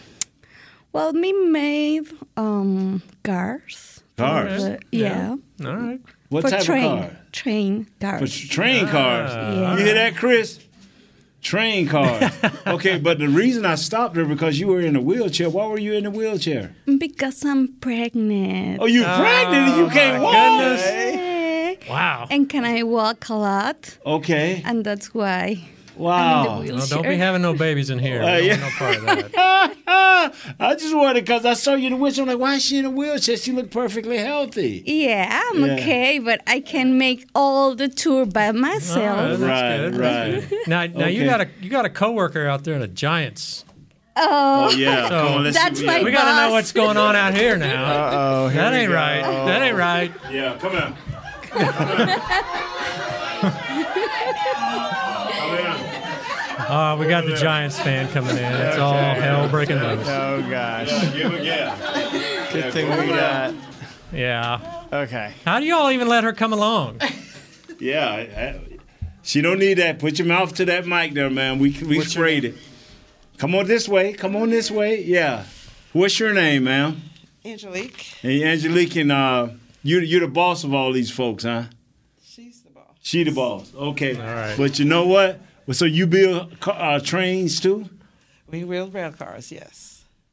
well, 0.92 1.12
me 1.12 1.32
made 1.32 2.06
um 2.36 3.02
cars. 3.24 4.02
Cars? 4.16 4.62
Uh, 4.62 4.76
yeah. 4.92 5.36
All 5.64 5.76
right. 5.76 6.00
What 6.28 6.44
For 6.44 6.50
type 6.50 6.62
train, 6.64 6.84
of 6.84 6.98
car? 7.10 7.16
Train 7.32 7.86
cars. 8.00 8.34
tr- 8.38 8.48
train 8.52 8.86
cars. 8.86 9.30
Yeah. 9.32 9.76
You 9.76 9.84
hear 9.84 9.94
that, 9.94 10.16
Chris? 10.16 10.58
Train 11.42 11.88
cars. 11.88 12.32
okay, 12.66 12.98
but 12.98 13.18
the 13.18 13.28
reason 13.28 13.66
I 13.66 13.74
stopped 13.74 14.14
her 14.16 14.24
because 14.24 14.60
you 14.60 14.68
were 14.68 14.80
in 14.80 14.94
a 14.94 15.00
wheelchair. 15.00 15.50
Why 15.50 15.66
were 15.66 15.78
you 15.78 15.92
in 15.92 16.06
a 16.06 16.10
wheelchair? 16.10 16.74
Because 16.98 17.44
I'm 17.44 17.68
pregnant. 17.80 18.80
Oh, 18.80 18.86
you 18.86 19.02
pregnant 19.02 19.68
and 19.68 19.76
you 19.76 19.86
oh 19.86 19.90
can't 19.90 20.22
walk? 20.22 20.34
Yeah. 20.34 21.74
Wow. 21.88 22.28
And 22.30 22.48
can 22.48 22.64
I 22.64 22.84
walk 22.84 23.28
a 23.28 23.34
lot? 23.34 23.98
Okay. 24.06 24.62
And 24.64 24.84
that's 24.84 25.12
why. 25.12 25.68
Wow. 25.96 26.48
I'm 26.58 26.60
in 26.62 26.66
the 26.68 26.74
Well, 26.76 26.86
don't 26.86 27.02
be 27.08 27.16
having 27.16 27.42
no 27.42 27.54
babies 27.54 27.90
in 27.90 27.98
here. 27.98 28.22
Uh, 28.32 28.36
yeah. 28.38 28.56
no 28.56 28.68
part 28.78 28.96
of 28.96 29.04
that. 29.04 29.72
I 30.60 30.74
just 30.76 30.94
wanted 30.94 31.24
because 31.24 31.44
I 31.44 31.54
saw 31.54 31.74
you 31.74 31.88
in 31.88 31.92
the 31.94 31.98
wheelchair. 31.98 32.22
I'm 32.22 32.28
like, 32.28 32.38
why 32.38 32.54
is 32.54 32.64
she 32.64 32.78
in 32.78 32.84
a 32.84 32.90
wheelchair? 32.90 33.36
She 33.36 33.52
looked 33.52 33.70
perfectly 33.72 34.16
healthy. 34.18 34.82
Yeah, 34.86 35.42
I'm 35.52 35.64
Yeah. 35.64 35.72
okay, 35.74 36.18
but 36.20 36.40
I 36.46 36.60
can 36.60 36.96
make 36.96 37.28
all 37.34 37.74
the 37.74 37.88
tour 37.88 38.24
by 38.26 38.52
myself. 38.52 38.96
All 39.18 39.46
right, 39.46 39.76
that's 39.78 39.96
Right, 39.96 40.48
good. 40.48 40.52
right. 40.52 40.68
Now, 40.68 40.86
now 41.00 41.06
you 41.06 41.24
got 41.24 41.40
a 41.42 41.48
you 41.60 41.68
got 41.70 41.84
a 41.84 41.90
coworker 41.90 42.46
out 42.46 42.64
there 42.64 42.74
in 42.74 42.82
a 42.82 42.88
Giants. 42.88 43.64
Oh, 44.14 44.68
Oh 44.70 44.76
yeah. 44.76 45.08
So- 45.08 45.26
on, 45.28 45.44
That's 45.50 45.78
see. 45.80 45.86
my 45.86 45.98
yeah. 45.98 46.04
We 46.04 46.12
got 46.12 46.24
to 46.30 46.36
know 46.46 46.52
what's 46.52 46.72
going 46.72 46.96
on 46.96 47.16
out 47.16 47.34
here 47.34 47.56
now. 47.56 47.84
Uh-oh, 47.84 48.48
here 48.48 48.62
that 48.62 48.74
ain't 48.74 48.88
go. 48.90 48.94
right. 48.94 49.22
That 49.22 49.62
ain't 49.62 49.76
right. 49.76 50.12
Yeah, 50.30 50.56
come 50.58 50.76
on. 50.76 50.96
Come 51.50 53.18
Oh, 56.74 56.96
we 56.96 57.06
got 57.06 57.26
the 57.26 57.36
Giants 57.36 57.78
fan 57.78 58.08
coming 58.12 58.34
in. 58.36 58.42
It's 58.44 58.78
all 58.78 58.94
hell 58.94 59.46
breaking 59.50 59.76
loose. 59.76 60.08
Oh 60.08 60.42
gosh. 60.48 60.88
Give 61.12 61.30
it, 61.34 61.44
yeah. 61.44 62.48
Good 62.50 62.72
thing 62.72 62.88
we 62.98 63.08
got. 63.08 63.54
Yeah. 64.10 64.84
Okay. 64.90 65.34
How 65.44 65.60
do 65.60 65.66
y'all 65.66 65.90
even 65.90 66.08
let 66.08 66.24
her 66.24 66.32
come 66.32 66.52
along? 66.54 66.98
Yeah. 67.78 68.08
I- 68.10 68.20
I- 68.40 68.60
she 69.22 69.40
don't 69.42 69.58
need 69.58 69.74
that. 69.78 69.98
Put 69.98 70.18
your 70.18 70.26
mouth 70.26 70.54
to 70.56 70.64
that 70.64 70.86
mic 70.86 71.12
there, 71.14 71.28
man. 71.30 71.58
We 71.58 71.76
we 71.86 71.98
What's 71.98 72.12
sprayed 72.12 72.44
it. 72.44 72.54
Come 73.38 73.54
on 73.54 73.66
this 73.66 73.86
way. 73.88 74.14
Come 74.14 74.34
on 74.34 74.48
this 74.50 74.70
way. 74.70 75.02
Yeah. 75.02 75.44
What's 75.92 76.18
your 76.18 76.32
name, 76.32 76.64
ma'am? 76.64 77.02
Angelique. 77.44 78.00
Hey, 78.22 78.42
Angelique, 78.44 78.96
and 78.96 79.12
uh, 79.12 79.48
you 79.82 80.00
you're 80.00 80.20
the 80.20 80.26
boss 80.28 80.64
of 80.64 80.72
all 80.74 80.90
these 80.92 81.10
folks, 81.10 81.44
huh? 81.44 81.64
She's 82.24 82.62
the 82.62 82.70
boss. 82.70 82.96
She 83.02 83.24
the 83.24 83.30
boss. 83.32 83.72
Okay. 83.74 84.16
All 84.16 84.22
right. 84.22 84.54
But 84.56 84.78
you 84.78 84.86
know 84.86 85.06
what? 85.06 85.38
Well, 85.66 85.74
So 85.74 85.84
you 85.84 86.06
build 86.06 86.56
uh, 86.66 87.00
trains 87.00 87.60
too? 87.60 87.88
We 88.48 88.64
build 88.64 88.92
rail 88.92 89.12
cars, 89.12 89.50
yes. 89.50 89.92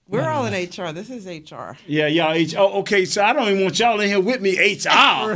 We're 0.09 0.27
all 0.27 0.45
in 0.45 0.53
mm. 0.53 0.89
HR. 0.89 0.91
This 0.91 1.11
is 1.11 1.27
HR. 1.27 1.77
Yeah, 1.85 2.07
y'all. 2.07 2.33
H- 2.33 2.55
oh, 2.55 2.79
okay. 2.79 3.05
So 3.05 3.23
I 3.23 3.31
don't 3.31 3.47
even 3.47 3.63
want 3.63 3.77
y'all 3.77 3.99
in 3.99 4.07
here 4.07 4.19
with 4.19 4.41
me. 4.41 4.57
HR. 4.57 5.35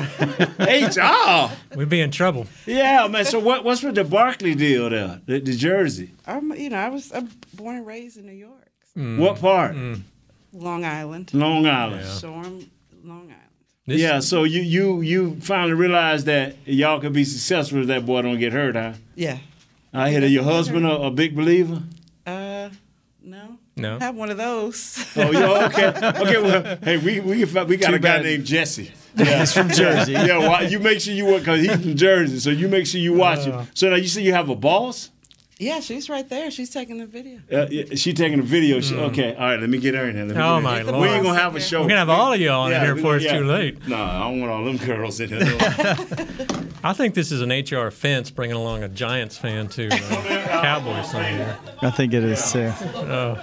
HR. 0.60 1.52
We'd 1.78 1.90
be 1.90 2.02
in 2.02 2.10
trouble. 2.10 2.48
Yeah, 2.66 3.08
man. 3.08 3.24
So 3.26 3.38
what, 3.38 3.64
what's 3.64 3.84
with 3.84 3.94
the 3.94 4.04
Barkley 4.04 4.56
deal 4.56 4.90
there? 4.90 5.22
The, 5.28 5.40
the 5.40 5.56
Jersey. 5.56 6.10
I'm, 6.26 6.52
you 6.56 6.72
know, 6.72 6.78
I 6.78 6.90
was 6.90 7.12
I'm 7.14 7.30
born 7.54 7.78
and 7.78 7.86
raised 7.86 8.18
in 8.18 8.26
New 8.26 8.32
York, 8.32 8.72
mm. 8.98 9.20
What 9.20 9.40
part? 9.40 9.76
Mm. 9.76 10.02
Long 10.54 10.86
Island, 10.86 11.34
Long 11.34 11.68
Island. 11.68 12.08
Shoreham, 12.20 12.70
Long 13.04 13.22
Island. 13.22 13.40
This- 13.86 14.02
yeah. 14.02 14.22
So 14.22 14.44
you 14.44 14.62
you 14.62 15.02
you 15.02 15.40
finally 15.42 15.74
realized 15.74 16.26
that 16.26 16.56
y'all 16.66 17.00
could 17.00 17.14
be 17.14 17.26
successful 17.26 17.82
if 17.82 17.88
that 17.88 18.08
boy 18.08 18.24
don't 18.24 18.40
get 18.40 18.54
hurt, 18.54 18.76
huh? 18.76 18.94
Yeah. 19.16 19.38
I 19.94 20.10
hear 20.10 20.22
that 20.22 20.30
your 20.30 20.44
husband 20.44 20.86
a, 20.86 21.02
a 21.04 21.12
big 21.12 21.36
believer. 21.36 21.82
Uh, 22.26 22.70
no. 23.22 23.58
No. 23.76 24.00
Have 24.00 24.16
one 24.16 24.30
of 24.32 24.38
those. 24.38 25.04
Oh, 25.16 25.32
yeah. 25.32 25.68
Okay. 25.68 25.88
Okay. 25.88 26.42
Well, 26.42 26.78
hey, 26.84 26.98
we 26.98 27.20
we 27.20 27.44
we 27.44 27.46
got 27.78 27.90
Too 27.90 27.96
a 27.96 28.00
guy 28.00 28.18
bad. 28.18 28.24
named 28.24 28.46
Jesse. 28.46 28.92
He's 29.18 29.54
from 29.54 29.70
Jersey. 29.70 30.14
Yeah. 30.14 30.40
Well, 30.40 30.70
you 30.70 30.80
make 30.80 31.00
sure 31.00 31.14
you 31.14 31.38
because 31.38 31.62
he's 31.62 31.72
from 31.72 31.96
Jersey, 31.96 32.40
so 32.40 32.50
you 32.50 32.68
make 32.68 32.86
sure 32.88 33.00
you 33.00 33.14
watch 33.14 33.46
him. 33.46 33.68
So 33.74 33.90
now 33.90 33.96
you 33.96 34.08
say 34.08 34.22
you 34.22 34.34
have 34.34 34.50
a 34.50 34.56
boss. 34.56 35.10
Yeah, 35.60 35.80
she's 35.80 36.10
right 36.10 36.28
there. 36.28 36.50
She's 36.52 36.70
taking 36.70 36.98
the 36.98 37.06
video. 37.06 37.40
Uh, 37.52 37.68
yeah, 37.70 37.96
she 37.96 38.14
taking 38.14 38.40
a 38.40 38.44
video. 38.44 38.80
She, 38.82 38.96
okay, 38.96 39.34
all 39.36 39.42
right. 39.48 39.60
Let 39.60 39.70
me 39.70 39.78
get 39.78 39.96
her 39.96 40.06
in 40.10 40.16
there. 40.16 40.26
Let 40.26 40.36
me 40.36 40.42
Oh, 40.42 40.60
my 40.62 40.80
in. 40.82 40.88
Lord. 40.88 41.02
We 41.02 41.08
ain't 41.08 41.24
gonna 41.24 41.40
have 41.40 41.56
a 41.56 41.60
show. 41.60 41.82
We're 41.82 41.90
gonna 41.90 42.00
have 42.00 42.10
all 42.10 42.34
of 42.34 42.40
y'all 42.42 42.68
in 42.68 42.82
here 42.82 42.96
before 42.96 43.18
gonna- 43.20 43.24
it's 43.24 43.32
too 43.34 43.46
late. 43.46 43.88
No, 43.88 43.96
I 43.98 44.20
don't 44.20 44.40
want 44.42 44.52
all 44.52 44.64
them 44.66 44.78
girls 44.78 45.20
in 45.20 45.30
here. 45.30 45.40
I 46.86 46.92
think 46.94 47.14
this 47.16 47.32
is 47.32 47.42
an 47.42 47.50
HR 47.50 47.88
offense 47.88 48.30
bringing 48.30 48.58
along 48.58 48.84
a 48.84 48.90
Giants 48.90 49.38
fan 49.38 49.68
to 49.70 49.88
uh, 49.90 49.98
Cowboys 50.62 51.12
thing. 51.12 51.48
I 51.82 51.90
think 51.92 52.14
it 52.14 52.24
is 52.24 52.52
too. 52.52 52.72
Oh, 52.96 53.38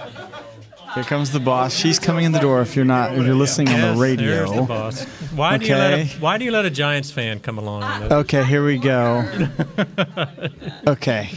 Here 0.93 1.03
comes 1.03 1.31
the 1.31 1.39
boss. 1.39 1.73
She's 1.73 1.99
coming 1.99 2.25
in 2.25 2.31
the 2.33 2.39
door. 2.39 2.61
If 2.61 2.75
you're 2.75 2.83
not, 2.85 3.13
if 3.17 3.25
you're 3.25 3.35
listening 3.35 3.69
on 3.69 3.95
the 3.95 4.01
radio. 4.01 4.27
There's 4.45 4.51
the 4.51 4.61
boss. 4.63 5.03
Why 5.35 5.57
do 5.57 5.65
you 5.65 5.75
let 5.75 5.93
a, 5.93 5.95
Okay. 6.01 6.15
Why 6.19 6.37
do 6.37 6.45
you 6.45 6.51
let 6.51 6.65
a 6.65 6.69
Giants 6.69 7.11
fan 7.11 7.39
come 7.39 7.57
along? 7.57 7.81
With 8.01 8.09
this? 8.09 8.11
Okay, 8.19 8.43
here 8.43 8.65
we 8.65 8.77
go. 8.77 9.23
Okay. 10.87 11.29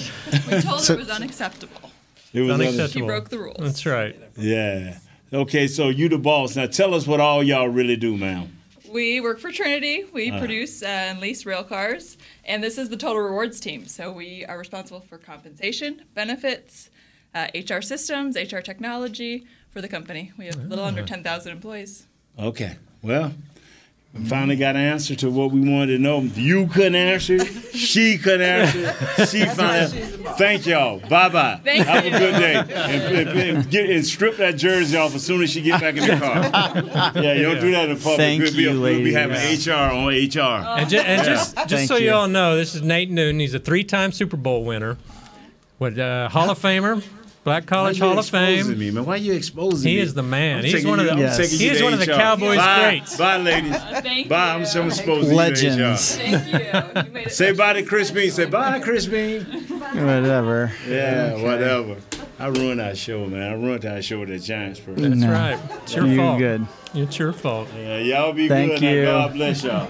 We 0.51 0.61
told 0.61 0.81
So- 0.81 0.95
her 0.95 1.01
it 1.01 1.03
was 1.03 1.11
unacceptable. 1.11 1.90
It 2.33 2.40
was 2.40 2.51
Unacceptable. 2.51 2.88
She 2.88 3.01
broke 3.03 3.29
the 3.29 3.38
rules. 3.38 3.57
That's 3.61 3.87
right. 3.87 4.17
Yeah. 4.37 4.99
Okay, 5.33 5.69
so 5.69 5.88
you 5.88 6.09
the 6.09 6.19
boss. 6.19 6.57
Now 6.57 6.67
tell 6.67 6.95
us 6.95 7.07
what 7.07 7.21
all 7.21 7.43
y'all 7.43 7.69
really 7.69 7.97
do, 7.97 8.16
ma'am. 8.16 8.51
We 8.91 9.20
work 9.20 9.39
for 9.39 9.53
Trinity. 9.53 10.05
We 10.12 10.31
Uh. 10.31 10.39
produce 10.41 10.83
uh, 10.83 10.87
and 10.87 11.20
lease 11.20 11.47
rail 11.47 11.62
cars, 11.64 12.16
and 12.45 12.62
this 12.62 12.76
is 12.78 12.89
the 12.89 12.97
total 12.97 13.22
rewards 13.22 13.61
team. 13.61 13.87
So 13.87 14.11
we 14.12 14.45
are 14.47 14.59
responsible 14.59 15.01
for 15.01 15.18
compensation, 15.18 16.03
benefits, 16.14 16.91
uh, 17.35 17.49
HR 17.55 17.80
systems, 17.80 18.37
HR 18.37 18.59
technology 18.61 19.47
for 19.70 19.80
the 19.80 19.89
company. 19.89 20.32
We 20.39 20.47
have 20.47 20.57
a 20.57 20.62
little 20.68 20.85
under 20.85 21.03
Ah. 21.03 21.07
10,000 21.07 21.53
employees. 21.53 22.07
Okay. 22.39 22.76
Well, 23.03 23.32
we 24.12 24.24
Finally 24.26 24.55
got 24.55 24.76
an 24.76 24.82
answer 24.82 25.16
to 25.16 25.28
what 25.28 25.51
we 25.51 25.59
wanted 25.68 25.97
to 25.97 25.99
know. 25.99 26.20
You 26.20 26.68
couldn't 26.68 26.95
answer. 26.95 27.35
it. 27.35 27.49
She 27.74 28.16
couldn't 28.16 28.43
answer. 28.43 28.95
it. 29.18 29.28
She 29.28 29.45
finally. 29.45 30.03
Thank 30.39 30.66
y'all. 30.66 31.01
Bye 31.01 31.28
bye. 31.28 31.61
Thank 31.64 31.85
Have 31.85 32.05
you. 32.07 32.14
a 32.14 32.18
good 32.20 32.32
day. 32.39 32.55
And, 32.55 32.70
and- 33.28 33.39
and 33.41 33.70
get, 33.70 33.91
and 33.91 34.07
strip 34.07 34.37
that 34.37 34.53
jersey 34.57 34.97
off 34.97 35.16
as 35.16 35.24
soon 35.26 35.43
as 35.43 35.51
she 35.51 35.61
get 35.62 35.80
back 35.80 35.97
in 35.97 36.07
the 36.09 36.16
car. 36.16 37.20
Yeah, 37.20 37.32
you 37.35 37.43
don't 37.43 37.61
do 37.61 37.72
that 37.72 37.89
in 37.89 37.97
public. 37.97 38.16
Thank 38.18 38.43
we'll 38.45 38.53
be, 38.53 38.62
you, 38.62 38.80
we'll 38.80 38.99
be 38.99 39.12
ladies. 39.12 39.14
having 39.16 39.72
HR 39.72 39.93
on 39.97 40.07
HR. 40.07 40.78
And, 40.80 40.89
ju- 40.89 40.99
and 40.99 41.24
just, 41.24 41.57
just 41.57 41.68
Thank 41.68 41.89
so 41.89 41.97
you. 41.97 42.07
you. 42.07 42.12
all 42.12 42.28
know, 42.28 42.55
this 42.57 42.76
is 42.76 42.82
Nate 42.82 43.11
Newton. 43.11 43.41
He's 43.41 43.55
a 43.55 43.59
three-time 43.59 44.12
Super 44.12 44.37
Bowl 44.37 44.64
winner, 44.64 44.97
with 45.80 45.99
uh, 45.99 46.28
Hall 46.28 46.49
of 46.51 46.59
Famer, 46.61 47.03
Black 47.45 47.66
College 47.66 47.99
Hall 47.99 48.12
of 48.12 48.18
exposing 48.20 48.64
Fame. 48.68 48.78
Me, 48.78 48.90
man? 48.90 49.05
Why 49.05 49.16
you 49.16 49.34
exposing 49.34 49.90
He 49.90 49.97
me? 49.97 50.03
is 50.03 50.14
the 50.14 50.22
man. 50.22 50.59
I'm 50.61 50.64
He's 50.64 50.86
one 50.86 50.99
of 50.99 51.05
the- 51.07 51.12
I'm 51.12 51.18
Yes. 51.18 51.51
He 51.51 51.68
is 51.68 51.82
one 51.82 51.92
of 51.92 51.99
the 52.01 52.07
Cowboys 52.07 52.57
bye. 52.57 52.80
greats. 52.90 53.16
Bye, 53.18 53.36
ladies. 53.36 53.76
Thank 53.78 54.28
Bye. 54.28 54.55
you. 54.55 54.61
I'm 54.61 54.66
so 54.66 54.86
exposing 54.86 55.30
you 55.32 55.36
Legends. 55.36 56.16
to 56.16 56.22
Thank 56.22 56.47
you. 56.47 57.03
You 57.03 57.12
made 57.12 57.24
HR. 57.26 57.28
it 57.28 57.32
Say 57.32 57.53
bye 57.53 57.74
to 57.74 57.82
Chris 57.84 58.11
Bean. 58.11 58.30
Say 58.30 58.47
bye, 58.47 58.80
Chris 58.80 59.05
Bean. 59.07 59.42
Whatever. 59.95 60.72
Yeah, 60.88 61.34
whatever. 61.42 61.97
I 62.38 62.47
ruined 62.49 62.80
our 62.80 62.95
show, 62.95 63.26
man. 63.26 63.42
I 63.42 63.53
ruined 63.55 63.84
our 63.84 64.01
show 64.03 64.20
with 64.20 64.30
the 64.30 64.38
Giants 64.38 64.80
first. 64.80 65.01
That's 65.03 65.14
No. 65.14 65.30
right. 65.30 65.59
It's 65.82 65.95
your 65.95 66.07
You 66.07 66.16
fault. 66.16 66.38
good. 66.38 66.66
It's 66.95 67.18
your 67.18 67.32
fault. 67.32 67.68
Yeah, 67.76 67.99
y'all 67.99 68.32
be 68.32 68.49
Thank 68.49 68.72
good. 68.72 68.82
Now, 68.82 68.90
you. 68.90 69.05
God 69.05 69.32
bless 69.34 69.62
y'all. 69.62 69.88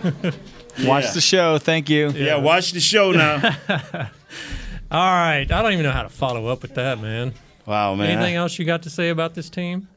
Watch 0.85 1.13
the 1.13 1.21
show. 1.21 1.59
Thank 1.59 1.89
you. 1.89 2.11
Yeah, 2.11 2.37
watch 2.37 2.73
the 2.73 2.81
show 2.81 3.13
now. 3.13 3.37
All 4.91 5.01
right. 5.11 5.47
I 5.51 5.63
don't 5.63 5.73
even 5.73 5.85
know 5.85 5.91
how 5.93 6.03
to 6.03 6.09
follow 6.09 6.47
up 6.49 6.63
with 6.63 6.75
that, 6.75 7.01
man. 7.01 7.33
Wow, 7.67 7.95
man. 7.95 8.11
Anything 8.11 8.35
else 8.37 8.59
you 8.59 8.65
got 8.65 8.83
to 8.83 8.91
say 8.91 9.11
about 9.11 9.35
this 9.35 9.51
team? 9.51 9.89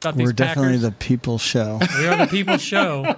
About 0.00 0.16
We're 0.16 0.32
definitely 0.32 0.78
Packers? 0.78 0.82
the 0.82 0.92
people 0.92 1.38
show. 1.38 1.78
we 1.98 2.06
are 2.06 2.16
the 2.16 2.30
people's 2.30 2.62
show. 2.62 3.16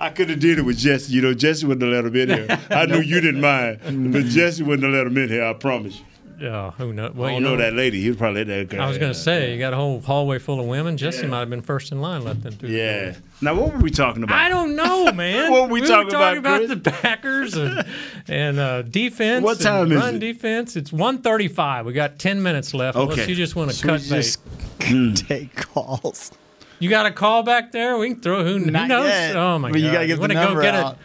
I 0.00 0.10
could 0.10 0.28
have 0.30 0.40
did 0.40 0.58
it 0.58 0.62
with 0.62 0.78
Jesse. 0.78 1.12
You 1.12 1.22
know, 1.22 1.32
Jesse 1.32 1.64
wouldn't 1.64 1.82
have 1.82 2.04
let 2.04 2.12
him 2.12 2.30
in 2.30 2.36
here. 2.48 2.60
I 2.70 2.86
knew 2.86 3.00
you 3.00 3.20
didn't 3.20 3.40
mind, 3.40 4.12
but 4.12 4.24
Jesse 4.24 4.62
wouldn't 4.62 4.82
have 4.82 4.92
let 4.92 5.06
him 5.06 5.16
in 5.16 5.28
here. 5.28 5.44
I 5.44 5.52
promise 5.54 5.98
you. 5.98 6.04
Yeah, 6.42 6.72
who 6.72 6.92
knows? 6.92 7.14
Well, 7.14 7.28
I 7.28 7.34
you 7.34 7.40
don't 7.40 7.52
know, 7.52 7.56
that 7.58 7.74
lady. 7.74 8.00
He 8.02 8.08
would 8.08 8.18
probably 8.18 8.44
let 8.44 8.48
that 8.68 8.68
girl. 8.76 8.82
I 8.82 8.88
was 8.88 8.98
going 8.98 9.12
to 9.12 9.18
say, 9.18 9.52
you 9.52 9.58
got 9.60 9.72
a 9.72 9.76
whole 9.76 10.00
hallway 10.00 10.38
full 10.40 10.58
of 10.58 10.66
women. 10.66 10.96
Jesse 10.96 11.26
might 11.28 11.38
have 11.40 11.50
been 11.50 11.62
first 11.62 11.92
in 11.92 12.00
line, 12.00 12.24
let 12.24 12.42
them 12.42 12.52
through. 12.54 12.70
Yeah. 12.70 13.02
door. 13.12 13.16
Now, 13.42 13.54
what 13.54 13.72
were 13.74 13.78
we 13.78 13.90
talking 13.92 14.24
about? 14.24 14.36
I 14.36 14.48
don't 14.48 14.74
know, 14.74 15.12
man. 15.14 15.52
What 15.52 15.68
were 15.68 15.74
we 15.74 15.80
talking 15.82 16.06
were 16.06 16.10
talking 16.10 16.38
about, 16.38 16.64
about 16.64 16.82
the 16.82 16.90
Packers 16.90 17.54
and, 17.56 17.86
and 18.28 18.58
uh, 18.58 18.82
defense. 18.82 19.44
What 19.44 19.60
time 19.60 19.84
and 19.84 19.92
is 19.92 19.98
run 20.00 20.14
it? 20.16 20.18
defense. 20.18 20.74
It's 20.74 20.90
135. 20.92 21.86
We 21.86 21.92
got 21.92 22.18
10 22.18 22.42
minutes 22.42 22.74
left. 22.74 22.96
Unless 22.98 23.18
Okay. 23.20 23.30
you 23.30 23.36
just 23.36 23.54
want 23.54 23.70
to 23.70 23.76
Should 23.76 23.84
we 23.90 23.98
cut 23.98 24.08
bait. 24.10 24.16
just 24.16 25.26
take 25.28 25.54
calls? 25.54 26.32
You 26.80 26.90
got 26.90 27.06
a 27.06 27.12
call 27.12 27.44
back 27.44 27.70
there? 27.70 27.96
We 27.98 28.08
can 28.08 28.20
throw 28.20 28.42
who, 28.42 28.58
who 28.58 28.70
Not 28.72 28.88
knows? 28.88 29.06
yet. 29.06 29.36
Oh 29.36 29.56
my 29.60 29.70
But 29.70 29.80
you 29.80 29.92
gotta 29.92 30.08
get 30.08 30.16
the 30.16 30.20
wanna 30.22 30.34
go 30.34 30.44
number 30.46 30.62
get 30.62 30.74
out. 30.74 30.94
a 30.94 30.98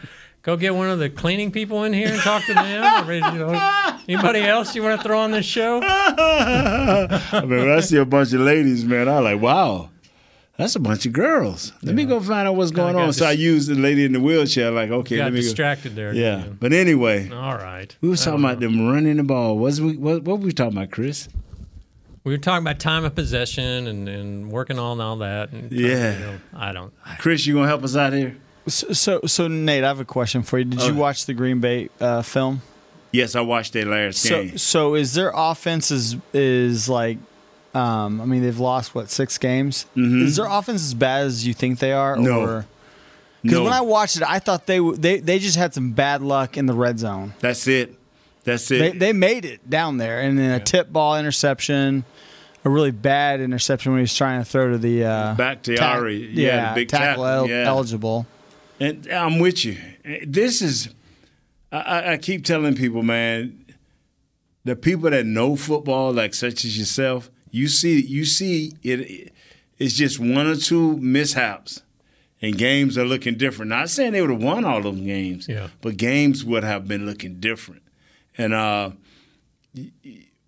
go 0.48 0.56
get 0.56 0.74
one 0.74 0.89
of 0.89 0.98
the 0.98 1.10
cleaning 1.10 1.52
people 1.52 1.84
in 1.84 1.91
here 1.91 2.08
and 2.08 2.22
talk 2.22 2.41
to 2.45 2.54
them. 2.54 3.10
you 3.10 3.20
know, 3.39 4.00
anybody 4.08 4.39
else 4.39 4.74
you 4.74 4.82
want 4.82 5.00
to 5.00 5.06
throw 5.06 5.20
on 5.20 5.32
this 5.32 5.45
show? 5.45 5.82
I 5.84 7.41
mean, 7.41 7.50
when 7.50 7.70
I 7.70 7.82
see 7.82 7.98
a 7.98 8.06
bunch 8.06 8.32
of 8.32 8.39
ladies, 8.39 8.86
man, 8.86 9.10
I'm 9.10 9.26
like, 9.26 9.41
wow, 9.41 9.89
that's 10.56 10.78
a 10.78 10.80
bunch 10.80 11.06
of 11.06 11.12
girls. 11.12 11.74
Let 11.84 11.95
me 11.95 12.06
go 12.06 12.22
find 12.22 12.48
out 12.48 12.56
what's 12.56 12.72
going 12.72 12.95
on. 12.95 13.12
So 13.12 13.26
I 13.26 13.34
used 13.34 13.70
the 13.70 13.76
lady 13.76 14.06
in 14.06 14.14
the 14.14 14.22
wheelchair, 14.22 14.72
like, 14.72 14.89
okay, 14.89 15.18
let 15.22 15.34
me 15.34 15.41
distracted 15.41 15.95
there. 15.98 16.14
Yeah. 16.14 16.45
you? 16.45 16.58
But 16.58 16.72
anyway, 16.72 17.30
All 17.30 17.58
right. 17.58 17.93
we 18.00 18.08
was 18.08 18.24
talking 18.24 18.39
about 18.39 18.62
them 18.62 18.88
running 18.88 19.18
the 19.18 19.24
ball. 19.24 19.58
Was 19.58 19.82
we, 19.82 19.98
what, 19.98 20.24
what 20.24 20.39
were 20.39 20.45
we 20.45 20.54
talking 20.54 20.78
about, 20.78 20.91
Chris? 20.91 21.28
We 22.24 22.32
were 22.32 22.38
talking 22.38 22.64
about 22.66 22.80
time 22.80 23.04
of 23.04 23.16
possession 23.16 23.86
and, 23.88 24.08
and 24.08 24.50
working 24.50 24.80
on 24.80 25.02
all 25.02 25.18
that. 25.18 25.52
And 25.52 25.72
Yeah. 25.74 26.14
you 26.14 26.20
know, 26.20 26.38
I 26.54 26.72
don't. 26.72 26.93
Chris, 27.20 27.45
you 27.45 27.54
going 27.54 27.66
to 27.66 27.70
help 27.70 27.84
us 27.84 27.98
out 27.98 28.14
here? 28.14 28.38
So, 28.68 29.22
so, 29.26 29.47
Nate, 29.47 29.84
I 29.84 29.88
have 29.88 29.99
a 29.99 30.05
question 30.05 30.43
for 30.43 30.59
you. 30.59 30.65
Did 30.65 30.82
you 30.84 30.93
watch 30.95 31.26
the 31.26 31.34
Green 31.34 31.59
Bay 31.59 31.89
uh, 32.01 32.22
film? 32.22 32.61
Yes, 33.11 33.36
I 33.36 33.41
watched 33.41 33.74
that 33.74 33.88
last 33.88 34.20
So, 34.20 34.43
game. 34.43 34.57
so 34.57 34.95
is 34.95 35.13
their 35.13 35.32
offense 35.34 35.89
is 35.91 36.18
is 36.34 36.89
like, 36.89 37.18
um, 37.74 38.20
I 38.20 38.26
mean, 38.26 38.41
they've 38.43 38.59
lost 38.59 38.93
what 38.93 39.09
six 39.09 39.38
games? 39.38 39.86
Is 39.95 40.36
their 40.36 40.45
offense 40.47 40.82
as 40.84 40.93
bad 40.93 41.26
as 41.26 41.47
you 41.47 41.53
think 41.53 41.80
they 41.80 41.93
are? 41.93 42.15
Mm-hmm. 42.15 42.24
No. 42.26 42.63
Because 43.43 43.57
No. 43.59 43.63
when 43.63 43.74
I 43.74 43.82
watched 43.82 44.18
it, 44.18 44.24
I 44.24 44.39
thought 44.39 44.65
they 44.65 44.78
w- 44.78 44.97
they 44.97 45.20
they 45.20 45.39
just 45.39 45.55
had 45.57 45.74
some 45.74 45.91
bad 45.93 46.22
luck 46.22 46.57
in 46.57 46.65
the 46.65 46.74
red 46.74 46.99
zone. 46.99 47.34
That's 47.39 47.65
it. 47.68 47.95
That's 48.43 48.68
They 48.68 48.88
it. 48.89 48.99
they 48.99 49.13
made 49.13 49.45
it 49.45 49.70
down 49.70 49.97
there, 49.97 50.20
and 50.22 50.38
then 50.38 50.51
a 50.51 50.59
tip 50.63 50.91
ball 50.91 51.18
interception, 51.18 52.03
a 52.65 52.70
really 52.70 52.91
bad 52.91 53.39
interception 53.39 53.93
when 53.93 53.99
he 53.99 54.03
was 54.03 54.15
trying 54.15 54.41
to 54.41 54.45
throw 54.45 54.72
to 54.72 54.78
the 54.78 55.05
uh, 55.05 55.36
Back 55.36 55.61
to 55.63 55.78
tack- 55.78 55.95
Ari. 55.97 56.32
Yeah, 56.34 56.70
the 56.74 56.76
big 56.82 56.89
tackle, 56.89 57.24
tackle, 57.24 57.26
el- 57.26 57.49
yeah. 57.49 57.68
eligible. 57.68 58.26
And 58.80 59.07
I'm 59.07 59.39
with 59.39 59.65
you. 59.65 59.78
This 60.25 60.61
is, 60.61 60.89
I- 61.71 62.13
I, 62.13 62.17
keep 62.17 62.45
telling 62.45 62.75
people, 62.75 63.01
man, 63.03 63.65
the 64.63 64.75
people 64.75 65.09
that 65.09 65.25
know 65.25 65.55
football, 65.55 66.13
like 66.13 66.34
such 66.34 66.63
as 66.65 66.78
yourself, 66.78 67.30
you 67.51 67.67
see, 67.67 67.99
you 68.01 68.25
see 68.25 68.73
it. 68.84 69.34
It's 69.80 69.93
just 69.93 70.19
one 70.19 70.47
or 70.47 70.55
two 70.55 70.97
mishaps, 70.97 71.82
and 72.41 72.57
games 72.57 72.97
are 72.97 73.05
looking 73.05 73.36
different. 73.36 73.69
Not 73.69 73.89
saying 73.89 74.11
they 74.13 74.21
would 74.21 74.32
have 74.32 74.41
won 74.43 74.65
all 74.65 74.82
those 74.82 74.99
games, 74.99 75.47
Yeah. 75.47 75.67
but 75.82 75.97
games 75.97 76.43
would 76.43 76.63
have 76.63 76.88
been 76.88 77.05
looking 77.05 77.39
different. 77.39 77.84
And 78.38 78.53
uh, 78.53 78.91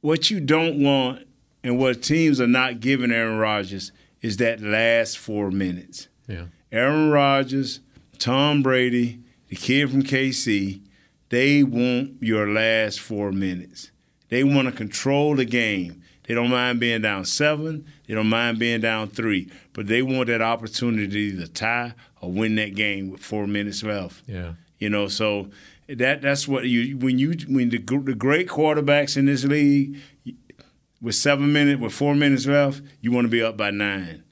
what 0.01 0.29
you 0.31 0.39
don't 0.39 0.81
want, 0.83 1.27
and 1.63 1.77
what 1.77 2.01
teams 2.03 2.39
are 2.41 2.47
not 2.47 2.79
giving 2.79 3.11
Aaron 3.11 3.37
Rodgers, 3.37 3.91
is 4.21 4.37
that 4.37 4.61
last 4.61 5.17
four 5.17 5.51
minutes. 5.51 6.07
Yeah. 6.27 6.45
Aaron 6.71 7.09
Rodgers, 7.09 7.79
Tom 8.19 8.61
Brady, 8.61 9.19
the 9.47 9.55
kid 9.55 9.89
from 9.89 10.03
KC, 10.03 10.81
they 11.29 11.63
want 11.63 12.17
your 12.21 12.47
last 12.47 12.99
four 12.99 13.31
minutes. 13.31 13.91
They 14.29 14.43
want 14.43 14.67
to 14.67 14.71
control 14.71 15.35
the 15.35 15.45
game. 15.45 16.03
They 16.27 16.35
don't 16.35 16.51
mind 16.51 16.79
being 16.79 17.01
down 17.01 17.25
seven. 17.25 17.85
They 18.07 18.13
don't 18.13 18.29
mind 18.29 18.59
being 18.59 18.81
down 18.81 19.09
three. 19.09 19.49
But 19.73 19.87
they 19.87 20.03
want 20.03 20.27
that 20.27 20.41
opportunity 20.41 21.07
to 21.07 21.17
either 21.17 21.47
tie 21.47 21.93
or 22.21 22.31
win 22.31 22.55
that 22.55 22.75
game 22.75 23.09
with 23.09 23.21
four 23.21 23.47
minutes 23.47 23.83
left. 23.83 24.21
Yeah. 24.27 24.53
You 24.77 24.89
know, 24.89 25.07
so 25.07 25.49
that 25.87 26.21
that's 26.21 26.47
what 26.47 26.65
you 26.65 26.97
when 26.97 27.17
you 27.17 27.33
when 27.47 27.69
the 27.69 27.79
the 27.79 28.13
great 28.13 28.47
quarterbacks 28.47 29.17
in 29.17 29.25
this 29.25 29.43
league 29.43 29.97
with 31.01 31.15
seven 31.15 31.51
minutes 31.51 31.81
with 31.81 31.93
four 31.93 32.13
minutes 32.13 32.45
left, 32.45 32.81
you 33.01 33.11
want 33.11 33.25
to 33.25 33.29
be 33.29 33.41
up 33.41 33.57
by 33.57 33.71
nine. 33.71 34.23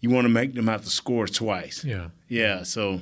You 0.00 0.10
want 0.10 0.24
to 0.24 0.30
make 0.30 0.54
them 0.54 0.68
have 0.68 0.84
to 0.84 0.90
score 0.90 1.26
twice. 1.26 1.84
Yeah. 1.84 2.08
Yeah, 2.28 2.62
so 2.62 3.00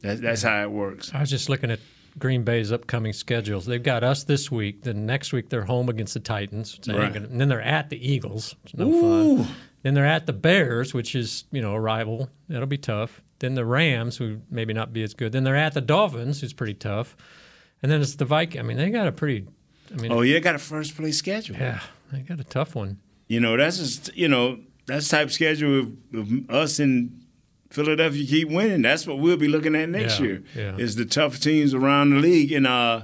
that, 0.00 0.20
that's 0.20 0.42
how 0.42 0.62
it 0.62 0.70
works. 0.70 1.10
I 1.14 1.20
was 1.20 1.30
just 1.30 1.48
looking 1.48 1.70
at 1.70 1.80
Green 2.18 2.42
Bay's 2.42 2.72
upcoming 2.72 3.12
schedules. 3.12 3.66
They've 3.66 3.82
got 3.82 4.02
us 4.02 4.24
this 4.24 4.50
week. 4.50 4.82
Then 4.82 5.06
next 5.06 5.32
week 5.32 5.48
they're 5.48 5.64
home 5.64 5.88
against 5.88 6.14
the 6.14 6.20
Titans. 6.20 6.78
Right. 6.86 7.12
gonna- 7.12 7.26
and 7.26 7.40
then 7.40 7.48
they're 7.48 7.62
at 7.62 7.90
the 7.90 7.96
Eagles. 8.12 8.56
Is 8.66 8.74
no 8.74 8.90
Ooh. 8.90 9.36
fun. 9.44 9.54
Then 9.82 9.94
they're 9.94 10.06
at 10.06 10.26
the 10.26 10.32
Bears, 10.34 10.92
which 10.92 11.14
is 11.14 11.44
you 11.52 11.62
know 11.62 11.74
a 11.74 11.80
rival. 11.80 12.30
That'll 12.48 12.66
be 12.66 12.76
tough. 12.78 13.22
Then 13.38 13.54
the 13.54 13.64
Rams, 13.64 14.18
who 14.18 14.40
maybe 14.50 14.74
not 14.74 14.92
be 14.92 15.02
as 15.02 15.14
good. 15.14 15.32
Then 15.32 15.44
they're 15.44 15.56
at 15.56 15.72
the 15.72 15.80
Dolphins, 15.80 16.40
who's 16.42 16.52
pretty 16.52 16.74
tough. 16.74 17.16
And 17.82 17.90
then 17.90 18.02
it's 18.02 18.16
the 18.16 18.26
Vikings. 18.26 18.60
I 18.62 18.62
mean, 18.66 18.76
they 18.76 18.90
got 18.90 19.06
a 19.06 19.12
pretty. 19.12 19.46
I 19.92 19.96
mean, 20.00 20.12
Oh, 20.12 20.20
yeah, 20.20 20.38
got 20.40 20.54
a 20.54 20.58
first 20.58 20.94
place 20.96 21.16
schedule. 21.16 21.56
yeah, 21.56 21.80
they 22.12 22.20
got 22.20 22.38
a 22.38 22.44
tough 22.44 22.74
one. 22.74 22.98
You 23.28 23.40
know, 23.40 23.56
that's 23.56 23.78
just 23.78 24.14
you 24.16 24.28
know 24.28 24.58
that's 24.86 25.08
type 25.08 25.28
of 25.28 25.32
schedule 25.32 25.78
of, 25.80 25.92
of 26.14 26.50
us 26.50 26.78
in 26.80 27.19
Philadelphia 27.70 28.26
keep 28.26 28.48
winning. 28.48 28.82
That's 28.82 29.06
what 29.06 29.18
we'll 29.18 29.36
be 29.36 29.48
looking 29.48 29.74
at 29.76 29.88
next 29.88 30.18
Yeah, 30.20 30.26
year. 30.26 30.42
yeah. 30.56 30.76
Is 30.76 30.96
the 30.96 31.04
tough 31.04 31.38
teams 31.40 31.72
around 31.72 32.10
the 32.10 32.16
league, 32.16 32.50
and 32.52 32.66
uh, 32.66 33.02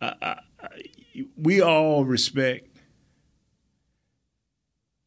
I, 0.00 0.14
I, 0.22 0.38
we 1.36 1.60
all 1.60 2.04
respect. 2.04 2.68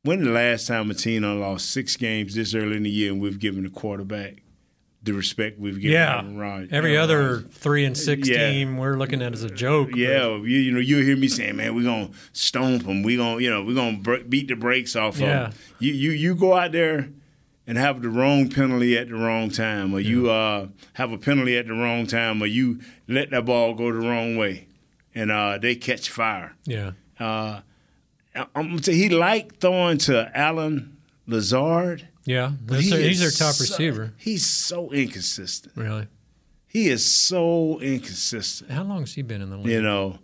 When 0.03 0.23
the 0.23 0.29
last 0.29 0.67
time 0.67 0.91
a 0.91 0.93
team 0.93 1.23
lost 1.23 1.71
six 1.71 1.97
games 1.97 2.35
this 2.35 2.53
early 2.53 2.77
in 2.77 2.83
the 2.83 2.89
year, 2.91 3.11
and 3.11 3.19
we've 3.19 3.39
given 3.39 3.63
the 3.63 3.69
quarterback 3.71 4.43
the 5.01 5.13
respect 5.13 5.59
we've 5.59 5.75
given 5.79 5.91
Yeah, 5.93 6.15
Aaron 6.17 6.37
Rod- 6.37 6.67
every 6.71 6.97
other 6.97 7.39
three 7.41 7.85
and 7.85 7.95
six 7.97 8.27
Yeah. 8.27 8.49
team 8.51 8.77
we're 8.77 8.97
looking 8.97 9.21
at 9.21 9.33
as 9.33 9.43
a 9.43 9.49
joke. 9.51 9.95
Yeah, 9.95 10.29
you, 10.37 10.41
you 10.43 10.71
know, 10.71 10.79
you 10.79 10.97
hear 10.97 11.15
me 11.17 11.27
saying, 11.27 11.55
"Man, 11.57 11.75
we're 11.75 11.83
gonna 11.83 12.09
stomp 12.33 12.85
them. 12.85 13.01
We're 13.03 13.17
gonna, 13.17 13.39
you 13.41 13.49
know, 13.49 13.63
we're 13.63 13.75
gonna 13.75 14.23
beat 14.27 14.47
the 14.47 14.55
brakes 14.55 14.95
off 14.95 15.19
Yeah. 15.19 15.27
them." 15.49 15.53
You, 15.79 15.93
you, 15.93 16.11
you 16.11 16.35
go 16.35 16.53
out 16.55 16.71
there 16.71 17.09
and 17.67 17.77
have 17.77 18.01
the 18.01 18.09
wrong 18.09 18.49
penalty 18.49 18.97
at 18.97 19.07
the 19.09 19.15
wrong 19.15 19.49
time, 19.49 19.93
or 19.93 19.99
you 19.99 20.29
uh, 20.29 20.67
have 20.93 21.11
a 21.11 21.17
penalty 21.17 21.57
at 21.57 21.67
the 21.67 21.73
wrong 21.73 22.05
time, 22.07 22.41
or 22.41 22.45
you 22.47 22.79
let 23.07 23.31
that 23.31 23.45
ball 23.45 23.73
go 23.73 23.91
the 23.91 23.99
wrong 24.07 24.37
way, 24.37 24.67
and 25.13 25.31
uh, 25.31 25.57
they 25.57 25.75
catch 25.75 26.09
fire. 26.09 26.55
yeah. 26.65 26.91
Uh, 27.19 27.61
I'm 28.35 28.47
gonna 28.53 28.83
say 28.83 28.93
he 28.95 29.07
liked 29.07 29.61
throwing 29.61 29.97
to 29.99 30.29
Allen 30.37 30.97
Lazard. 31.25 32.09
Yeah, 32.25 32.51
he 32.69 32.91
a- 32.93 32.97
he's 32.97 33.21
their 33.21 33.31
top 33.31 33.55
so- 33.55 33.63
receiver. 33.63 34.13
He's 34.17 34.45
so 34.45 34.91
inconsistent. 34.91 35.75
Really? 35.77 36.07
He 36.67 36.89
is 36.89 37.09
so 37.09 37.79
inconsistent. 37.79 38.69
How 38.71 38.83
long 38.83 38.99
has 38.99 39.13
he 39.13 39.21
been 39.21 39.41
in 39.41 39.49
the 39.49 39.55
league? 39.57 39.67
You 39.71 39.81
know, 39.81 40.19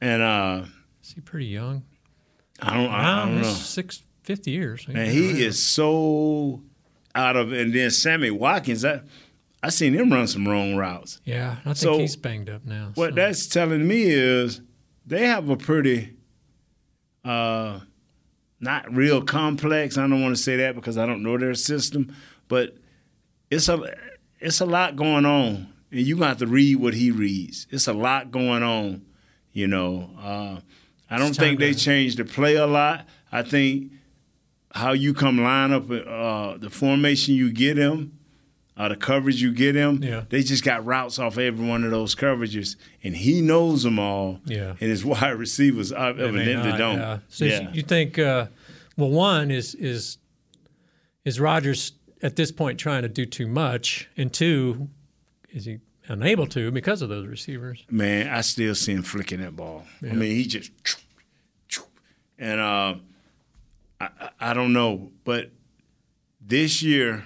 and 0.00 0.22
uh, 0.22 0.64
Is 1.02 1.12
he 1.14 1.20
pretty 1.20 1.46
young? 1.46 1.82
I 2.62 2.74
don't, 2.76 2.90
I, 2.92 3.22
I 3.22 3.24
don't 3.26 3.42
know. 3.42 3.52
Six, 3.52 4.02
50 4.22 4.50
years. 4.52 4.86
And 4.86 4.96
he 5.10 5.42
is 5.44 5.60
so 5.60 6.62
out 7.18 7.36
of. 7.36 7.52
And 7.52 7.72
then 7.74 7.90
Sammy 7.90 8.30
Watkins, 8.30 8.84
I, 8.84 9.00
I 9.62 9.70
seen 9.70 9.92
him 9.94 10.12
run 10.12 10.26
some 10.28 10.46
wrong 10.48 10.76
routes. 10.76 11.20
Yeah, 11.24 11.56
I 11.60 11.62
think 11.64 11.76
So, 11.76 11.98
he's 11.98 12.16
banged 12.16 12.48
up 12.48 12.64
now. 12.64 12.92
What 12.94 13.10
so. 13.10 13.14
that's 13.16 13.46
telling 13.48 13.86
me 13.86 14.02
is 14.04 14.60
they 15.06 15.26
have 15.26 15.48
a 15.50 15.56
pretty 15.56 16.14
uh 17.24 17.80
not 18.60 18.92
real 18.92 19.22
complex. 19.22 19.96
I 19.98 20.02
don't 20.02 20.22
want 20.22 20.36
to 20.36 20.42
say 20.42 20.56
that 20.56 20.74
because 20.74 20.98
I 20.98 21.06
don't 21.06 21.22
know 21.22 21.38
their 21.38 21.54
system, 21.54 22.14
but 22.48 22.76
it's 23.50 23.68
a 23.68 23.78
it's 24.40 24.60
a 24.60 24.66
lot 24.66 24.96
going 24.96 25.26
on. 25.26 25.68
And 25.90 26.00
you 26.00 26.16
got 26.18 26.38
to 26.40 26.46
read 26.46 26.76
what 26.76 26.92
he 26.94 27.10
reads. 27.10 27.66
It's 27.70 27.86
a 27.88 27.92
lot 27.92 28.30
going 28.30 28.62
on, 28.62 29.04
you 29.52 29.66
know. 29.66 30.10
Uh 30.20 30.60
I 31.10 31.16
don't 31.18 31.34
think 31.34 31.58
they 31.58 31.72
to- 31.72 31.78
changed 31.78 32.18
the 32.18 32.24
play 32.24 32.56
a 32.56 32.66
lot. 32.66 33.06
I 33.32 33.42
think 33.42 33.92
how 34.72 34.92
you 34.92 35.14
come 35.14 35.42
line 35.42 35.72
up 35.72 35.90
uh 35.90 36.56
the 36.58 36.70
formation 36.70 37.34
you 37.34 37.50
get 37.50 37.76
him 37.76 38.18
uh, 38.78 38.88
the 38.88 38.96
coverage 38.96 39.42
you 39.42 39.52
get 39.52 39.74
him, 39.74 40.00
Yeah. 40.04 40.22
they 40.28 40.44
just 40.44 40.62
got 40.62 40.86
routes 40.86 41.18
off 41.18 41.36
every 41.36 41.66
one 41.66 41.82
of 41.82 41.90
those 41.90 42.14
coverages, 42.14 42.76
and 43.02 43.16
he 43.16 43.40
knows 43.40 43.82
them 43.82 43.98
all. 43.98 44.40
Yeah. 44.44 44.70
and 44.80 44.88
his 44.88 45.04
wide 45.04 45.30
receivers 45.30 45.92
uh, 45.92 46.14
evidently 46.16 46.78
don't. 46.78 46.98
Yeah. 46.98 47.18
So 47.28 47.44
yeah. 47.44 47.72
you 47.72 47.82
think, 47.82 48.20
uh, 48.20 48.46
well, 48.96 49.10
one 49.10 49.50
is 49.50 49.74
is 49.74 50.18
is 51.24 51.40
Rodgers 51.40 51.92
at 52.22 52.36
this 52.36 52.52
point 52.52 52.78
trying 52.78 53.02
to 53.02 53.08
do 53.08 53.26
too 53.26 53.48
much, 53.48 54.08
and 54.16 54.32
two, 54.32 54.88
is 55.50 55.64
he 55.64 55.78
unable 56.06 56.46
to 56.46 56.70
because 56.70 57.02
of 57.02 57.08
those 57.08 57.26
receivers? 57.26 57.84
Man, 57.90 58.28
I 58.28 58.42
still 58.42 58.76
see 58.76 58.92
him 58.92 59.02
flicking 59.02 59.40
that 59.40 59.56
ball. 59.56 59.86
Yeah. 60.00 60.10
I 60.10 60.14
mean, 60.14 60.36
he 60.36 60.44
just 60.46 60.70
and 62.38 62.60
uh, 62.60 62.94
I, 64.00 64.30
I- 64.40 64.54
don't 64.54 64.72
know, 64.72 65.10
but 65.24 65.50
this 66.40 66.82
year 66.82 67.24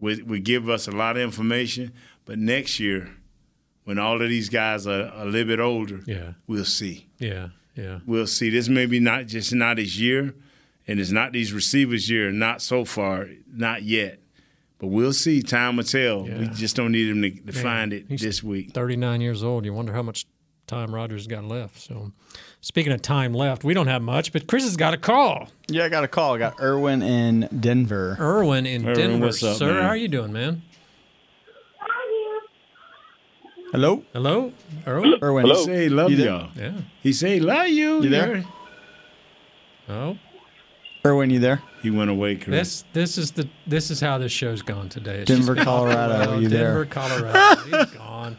would 0.00 0.28
would 0.28 0.44
give 0.44 0.68
us 0.68 0.86
a 0.86 0.92
lot 0.92 1.16
of 1.16 1.22
information. 1.22 1.92
But 2.24 2.38
next 2.38 2.78
year, 2.78 3.10
when 3.84 3.98
all 3.98 4.20
of 4.20 4.28
these 4.28 4.48
guys 4.48 4.86
are 4.86 5.10
a 5.14 5.24
little 5.24 5.46
bit 5.48 5.60
older, 5.60 6.00
Yeah. 6.06 6.32
we'll 6.46 6.64
see. 6.66 7.08
Yeah, 7.18 7.48
yeah. 7.74 8.00
We'll 8.06 8.26
see. 8.26 8.50
This 8.50 8.68
may 8.68 8.86
be 8.86 9.00
not 9.00 9.26
just 9.26 9.52
not 9.54 9.78
his 9.78 9.98
year, 10.00 10.34
and 10.86 11.00
it's 11.00 11.10
not 11.10 11.32
these 11.32 11.52
receivers' 11.52 12.08
year. 12.10 12.30
Not 12.30 12.60
so 12.62 12.84
far, 12.84 13.28
not 13.50 13.82
yet. 13.82 14.20
But 14.78 14.88
we'll 14.88 15.12
see. 15.14 15.42
Time 15.42 15.76
will 15.76 15.84
tell. 15.84 16.22
We 16.22 16.46
just 16.48 16.76
don't 16.76 16.92
need 16.92 17.08
him 17.08 17.22
to, 17.22 17.30
to 17.30 17.52
find 17.52 17.92
it 17.92 18.04
he's 18.08 18.20
this 18.20 18.42
week. 18.44 18.72
39 18.74 19.20
years 19.20 19.42
old. 19.42 19.64
You 19.64 19.72
wonder 19.72 19.92
how 19.92 20.02
much 20.02 20.24
time 20.68 20.94
Rodgers 20.94 21.26
got 21.26 21.44
left. 21.44 21.80
So, 21.80 22.12
speaking 22.60 22.92
of 22.92 23.02
time 23.02 23.34
left, 23.34 23.64
we 23.64 23.74
don't 23.74 23.86
have 23.88 24.02
much, 24.02 24.32
but 24.32 24.46
Chris 24.46 24.64
has 24.64 24.76
got 24.76 24.94
a 24.94 24.96
call. 24.98 25.48
Yeah, 25.68 25.84
I 25.84 25.88
got 25.88 26.04
a 26.04 26.08
call. 26.08 26.34
I 26.34 26.38
got 26.38 26.60
Irwin 26.60 27.02
in 27.02 27.48
Denver. 27.58 28.16
Irwin 28.20 28.66
in 28.66 28.84
Irwin, 28.84 28.96
Denver, 28.96 29.26
what's 29.26 29.42
up, 29.42 29.56
sir. 29.56 29.74
man? 29.74 29.82
How 29.82 29.88
are 29.88 29.96
you 29.96 30.08
doing, 30.08 30.32
man? 30.32 30.62
Hello? 33.72 34.02
Hello, 34.14 34.52
Irwin. 34.86 35.14
Irwin. 35.22 35.46
He 35.46 35.54
say 35.64 35.88
love 35.90 36.10
You 36.10 36.16
there? 36.16 36.26
y'all. 36.26 36.48
Yeah. 36.56 36.72
He 37.02 37.12
say 37.12 37.38
love 37.38 37.68
you. 37.68 38.02
You 38.02 38.08
there? 38.08 38.44
Oh, 39.90 40.18
Irwin, 41.08 41.30
you 41.30 41.38
there? 41.40 41.62
He 41.82 41.90
went 41.90 42.10
away, 42.10 42.34
Chris. 42.36 42.82
this 42.82 42.84
this 42.92 43.18
is 43.18 43.30
the 43.32 43.48
this 43.66 43.90
is 43.90 44.00
how 44.00 44.18
this 44.18 44.32
show's 44.32 44.62
gone 44.62 44.88
today. 44.88 45.20
It's 45.20 45.28
Denver, 45.28 45.54
just 45.54 45.64
been 45.64 45.68
off 45.68 45.88
the 45.88 45.94
Colorado, 45.94 46.30
road. 46.32 46.42
you 46.42 46.48
there? 46.48 46.84
Denver, 46.84 46.86
Colorado. 46.86 47.60
He's 47.62 47.90
gone. 47.98 48.36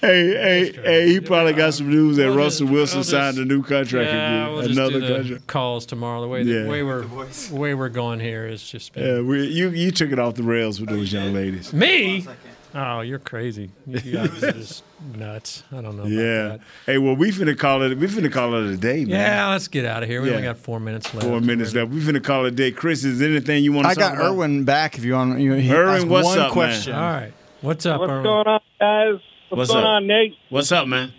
Hey, 0.00 0.28
hey, 0.30 0.72
hey! 0.72 1.08
He 1.08 1.20
probably 1.20 1.52
got 1.52 1.72
some 1.74 1.88
news 1.88 2.16
that 2.16 2.26
We'll 2.26 2.36
Russell 2.36 2.66
just- 2.66 2.72
Wilson 2.72 2.96
we'll 2.98 3.04
signed 3.04 3.36
just- 3.36 3.44
a 3.44 3.44
new 3.44 3.62
contract 3.62 4.08
Yeah, 4.10 4.42
again. 4.44 4.52
we'll 4.52 4.62
just 4.62 4.72
Another 4.78 5.00
do 5.00 5.06
the 5.06 5.14
contract. 5.14 5.46
calls 5.46 5.86
tomorrow. 5.86 6.20
The 6.20 6.28
way 6.28 6.42
the 6.42 6.50
Yeah. 6.52 6.68
way 6.68 6.82
we're 6.82 7.04
way 7.52 7.74
we're 7.74 7.88
going 7.88 8.18
here 8.20 8.46
is 8.46 8.62
just 8.68 8.92
been 8.92 9.06
Yeah, 9.06 9.20
we, 9.22 9.46
you 9.46 9.68
you 9.70 9.92
took 9.92 10.10
it 10.10 10.18
off 10.18 10.34
the 10.34 10.42
rails 10.42 10.80
with 10.80 10.90
those 10.90 11.12
young 11.12 11.32
ladies. 11.32 11.72
me. 11.72 12.26
Oh, 12.74 13.00
you're 13.00 13.18
crazy. 13.18 13.70
You 13.86 13.98
guys 14.12 14.44
are 14.44 14.52
just 14.52 14.84
nuts. 15.16 15.64
I 15.72 15.80
don't 15.80 15.96
know. 15.96 16.02
About 16.02 16.08
Yeah. 16.12 16.48
that. 16.48 16.60
Hey, 16.86 16.98
well, 16.98 17.16
we 17.16 17.30
finna 17.32 17.58
call 17.58 17.82
it. 17.82 17.96
We 17.98 18.06
finna 18.06 18.30
call 18.30 18.54
it 18.54 18.72
a 18.72 18.76
day, 18.76 18.98
man. 19.04 19.08
Yeah, 19.08 19.48
let's 19.50 19.66
get 19.68 19.84
out 19.84 20.02
of 20.02 20.08
here. 20.08 20.22
We 20.22 20.30
only 20.30 20.42
got 20.42 20.56
four 20.58 20.78
minutes 20.78 21.12
left. 21.12 21.26
Four 21.26 21.40
minutes 21.40 21.74
left. 21.74 21.90
We 21.90 22.00
finna 22.00 22.22
call 22.22 22.44
it 22.44 22.48
a 22.48 22.50
day. 22.52 22.70
Chris, 22.70 23.02
is 23.04 23.18
there 23.18 23.28
anything 23.30 23.64
you 23.64 23.72
want 23.72 23.88
to 23.88 23.94
say? 23.94 24.00
I 24.00 24.04
got 24.04 24.10
talk 24.10 24.18
about? 24.20 24.32
Irwin 24.34 24.64
back 24.64 24.96
if 24.98 25.04
you 25.04 25.14
want. 25.14 25.40
You, 25.40 25.54
he 25.54 25.72
Irwin, 25.72 26.08
what's 26.08 26.26
one 26.26 26.38
up, 26.38 26.44
man? 26.46 26.52
question. 26.52 26.94
All 26.94 27.00
right. 27.00 27.32
What's 27.60 27.86
up, 27.86 28.00
Erwin? 28.00 28.08
What's 28.08 28.12
Irwin? 28.12 28.24
going 28.24 28.46
on, 28.46 28.60
guys? 28.78 29.20
What's, 29.48 29.58
What's 29.58 29.70
going 29.72 29.84
up? 29.84 29.88
on, 29.90 30.06
Nate? 30.06 30.34
What's 30.48 30.72
up, 30.72 30.86
man? 30.86 31.12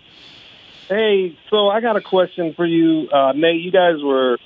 Hey, 0.88 1.38
so 1.50 1.68
I 1.68 1.80
got 1.80 1.96
a 1.96 2.00
question 2.00 2.54
for 2.56 2.66
you, 2.66 3.08
uh, 3.10 3.32
Nate. 3.32 3.60
You 3.60 3.70
guys 3.70 3.96
were 4.02 4.38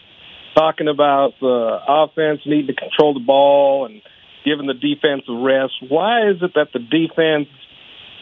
talking 0.54 0.88
about 0.88 1.34
the 1.40 1.78
offense 1.88 2.40
needing 2.46 2.66
to 2.68 2.74
control 2.74 3.14
the 3.14 3.20
ball 3.20 3.86
and 3.86 4.02
giving 4.46 4.66
the 4.66 4.74
defense 4.74 5.24
a 5.28 5.34
rest. 5.34 5.74
Why 5.88 6.30
is 6.30 6.36
it 6.40 6.52
that 6.54 6.68
the 6.72 6.78
defense 6.78 7.48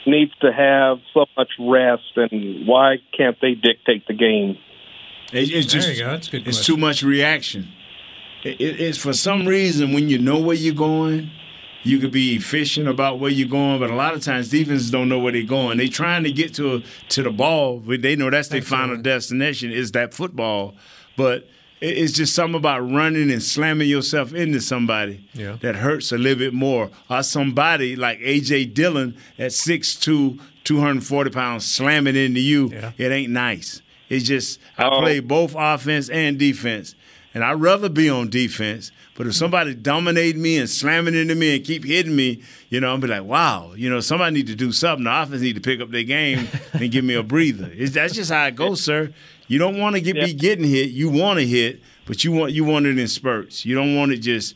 needs 0.06 0.32
to 0.40 0.52
have 0.52 0.98
so 1.12 1.26
much 1.36 1.50
rest, 1.60 2.02
and 2.16 2.66
why 2.66 2.96
can't 3.16 3.36
they 3.40 3.54
dictate 3.54 4.06
the 4.08 4.14
game? 4.14 4.58
It- 5.32 5.52
it's 5.52 5.72
There 5.72 5.80
just, 5.82 5.88
you 5.98 6.04
go. 6.04 6.10
That's 6.10 6.28
a 6.28 6.30
good 6.32 6.46
It's 6.48 6.58
question. 6.58 6.74
too 6.74 6.80
much 6.80 7.02
reaction. 7.02 7.68
It, 8.42 8.60
it- 8.60 8.80
it's 8.80 8.98
for 8.98 9.12
some 9.12 9.46
reason 9.46 9.92
when 9.92 10.08
you 10.08 10.18
know 10.18 10.38
where 10.38 10.56
you're 10.56 10.74
going, 10.74 11.30
you 11.82 11.98
could 11.98 12.12
be 12.12 12.34
efficient 12.36 12.88
about 12.88 13.18
where 13.20 13.30
you're 13.30 13.48
going. 13.48 13.78
But 13.78 13.90
a 13.90 13.94
lot 13.94 14.14
of 14.14 14.22
times 14.22 14.48
defenses 14.48 14.90
don't 14.90 15.08
know 15.08 15.18
where 15.18 15.32
they're 15.32 15.42
going. 15.42 15.76
They're 15.78 15.88
trying 15.88 16.24
to 16.24 16.32
get 16.32 16.54
to 16.54 16.82
to 17.10 17.22
the 17.22 17.30
ball, 17.30 17.80
but 17.80 18.00
they 18.02 18.16
know 18.16 18.30
that's 18.30 18.48
their 18.48 18.62
final 18.62 18.96
destination 18.96 19.70
is 19.70 19.92
that 19.92 20.14
football. 20.14 20.74
But 21.16 21.36
it- 21.38 21.50
it's 21.88 22.12
just 22.12 22.34
something 22.34 22.56
about 22.56 22.80
running 22.90 23.30
and 23.30 23.42
slamming 23.42 23.88
yourself 23.88 24.32
into 24.32 24.60
somebody 24.60 25.26
Yeah. 25.34 25.56
that 25.60 25.76
hurts 25.76 26.12
a 26.12 26.18
little 26.18 26.38
bit 26.38 26.54
more. 26.54 26.90
Or 27.10 27.22
somebody 27.22 27.96
like 27.96 28.18
AJ 28.20 28.72
Dillon 28.74 29.16
at 29.38 29.52
6'2", 29.52 30.38
240 30.64 31.30
pounds 31.30 31.64
slamming 31.64 32.16
into 32.16 32.40
you. 32.40 32.70
Yeah. 32.72 32.92
It 32.96 33.10
ain't 33.12 33.32
nice. 33.32 33.82
It's 34.08 34.24
just 34.26 34.60
I 34.78 34.84
Oh. 34.88 35.00
play 35.00 35.20
both 35.20 35.54
offense 35.58 36.08
and 36.08 36.38
defense, 36.38 36.94
and 37.34 37.42
I'd 37.44 37.60
rather 37.60 37.88
be 37.88 38.08
on 38.08 38.28
defense. 38.30 38.90
But 39.16 39.26
if 39.28 39.34
somebody 39.34 39.74
dominate 39.74 40.36
me 40.36 40.56
and 40.58 40.68
slamming 40.68 41.14
into 41.14 41.34
me 41.36 41.54
and 41.56 41.64
keep 41.64 41.84
hitting 41.84 42.16
me, 42.16 42.42
you 42.68 42.80
know, 42.80 42.88
I'll 42.90 42.98
be 42.98 43.06
like, 43.06 43.22
wow, 43.22 43.72
you 43.76 43.88
know, 43.88 44.00
somebody 44.00 44.34
need 44.34 44.48
to 44.48 44.56
do 44.56 44.72
something. 44.72 45.04
The 45.04 45.22
offense 45.22 45.40
need 45.40 45.54
to 45.54 45.60
pick 45.60 45.80
up 45.80 45.90
their 45.92 46.02
game 46.02 46.48
and 46.72 46.90
give 46.90 47.04
me 47.04 47.14
a 47.14 47.22
breather. 47.22 47.70
It's, 47.72 47.92
that's 47.92 48.14
just 48.14 48.30
how 48.32 48.46
it 48.46 48.56
goes, 48.56 48.82
sir. 48.82 49.12
You 49.46 49.58
don't 49.58 49.78
want 49.78 49.96
to 49.96 50.00
get 50.00 50.14
be 50.14 50.32
getting 50.32 50.64
hit. 50.64 50.90
You 50.90 51.10
want 51.10 51.38
to 51.38 51.46
hit, 51.46 51.80
but 52.06 52.24
you 52.24 52.32
want 52.32 52.52
you 52.52 52.64
want 52.64 52.86
it 52.86 52.98
in 52.98 53.08
spurts. 53.08 53.64
You 53.64 53.74
don't 53.74 53.94
want 53.94 54.12
it 54.12 54.18
just 54.18 54.54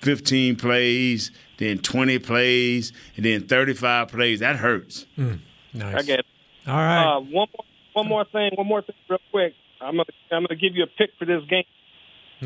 15 0.00 0.56
plays, 0.56 1.30
then 1.58 1.78
20 1.78 2.18
plays, 2.20 2.92
and 3.16 3.24
then 3.24 3.46
35 3.46 4.08
plays. 4.08 4.40
That 4.40 4.56
hurts. 4.56 5.06
Nice. 5.16 5.96
I 5.96 6.02
get 6.02 6.20
it. 6.20 6.26
All 6.66 6.76
right. 6.76 7.16
Uh, 7.16 7.20
one 7.20 7.30
more, 7.32 7.64
one 7.94 8.08
more 8.08 8.24
thing, 8.24 8.52
one 8.54 8.66
more 8.66 8.82
thing, 8.82 8.94
real 9.08 9.18
quick. 9.30 9.54
I'm 9.80 9.96
gonna 9.96 10.04
I'm 10.30 10.44
gonna 10.44 10.56
give 10.58 10.74
you 10.74 10.84
a 10.84 10.86
pick 10.86 11.10
for 11.18 11.24
this 11.24 11.42
game. 11.48 11.64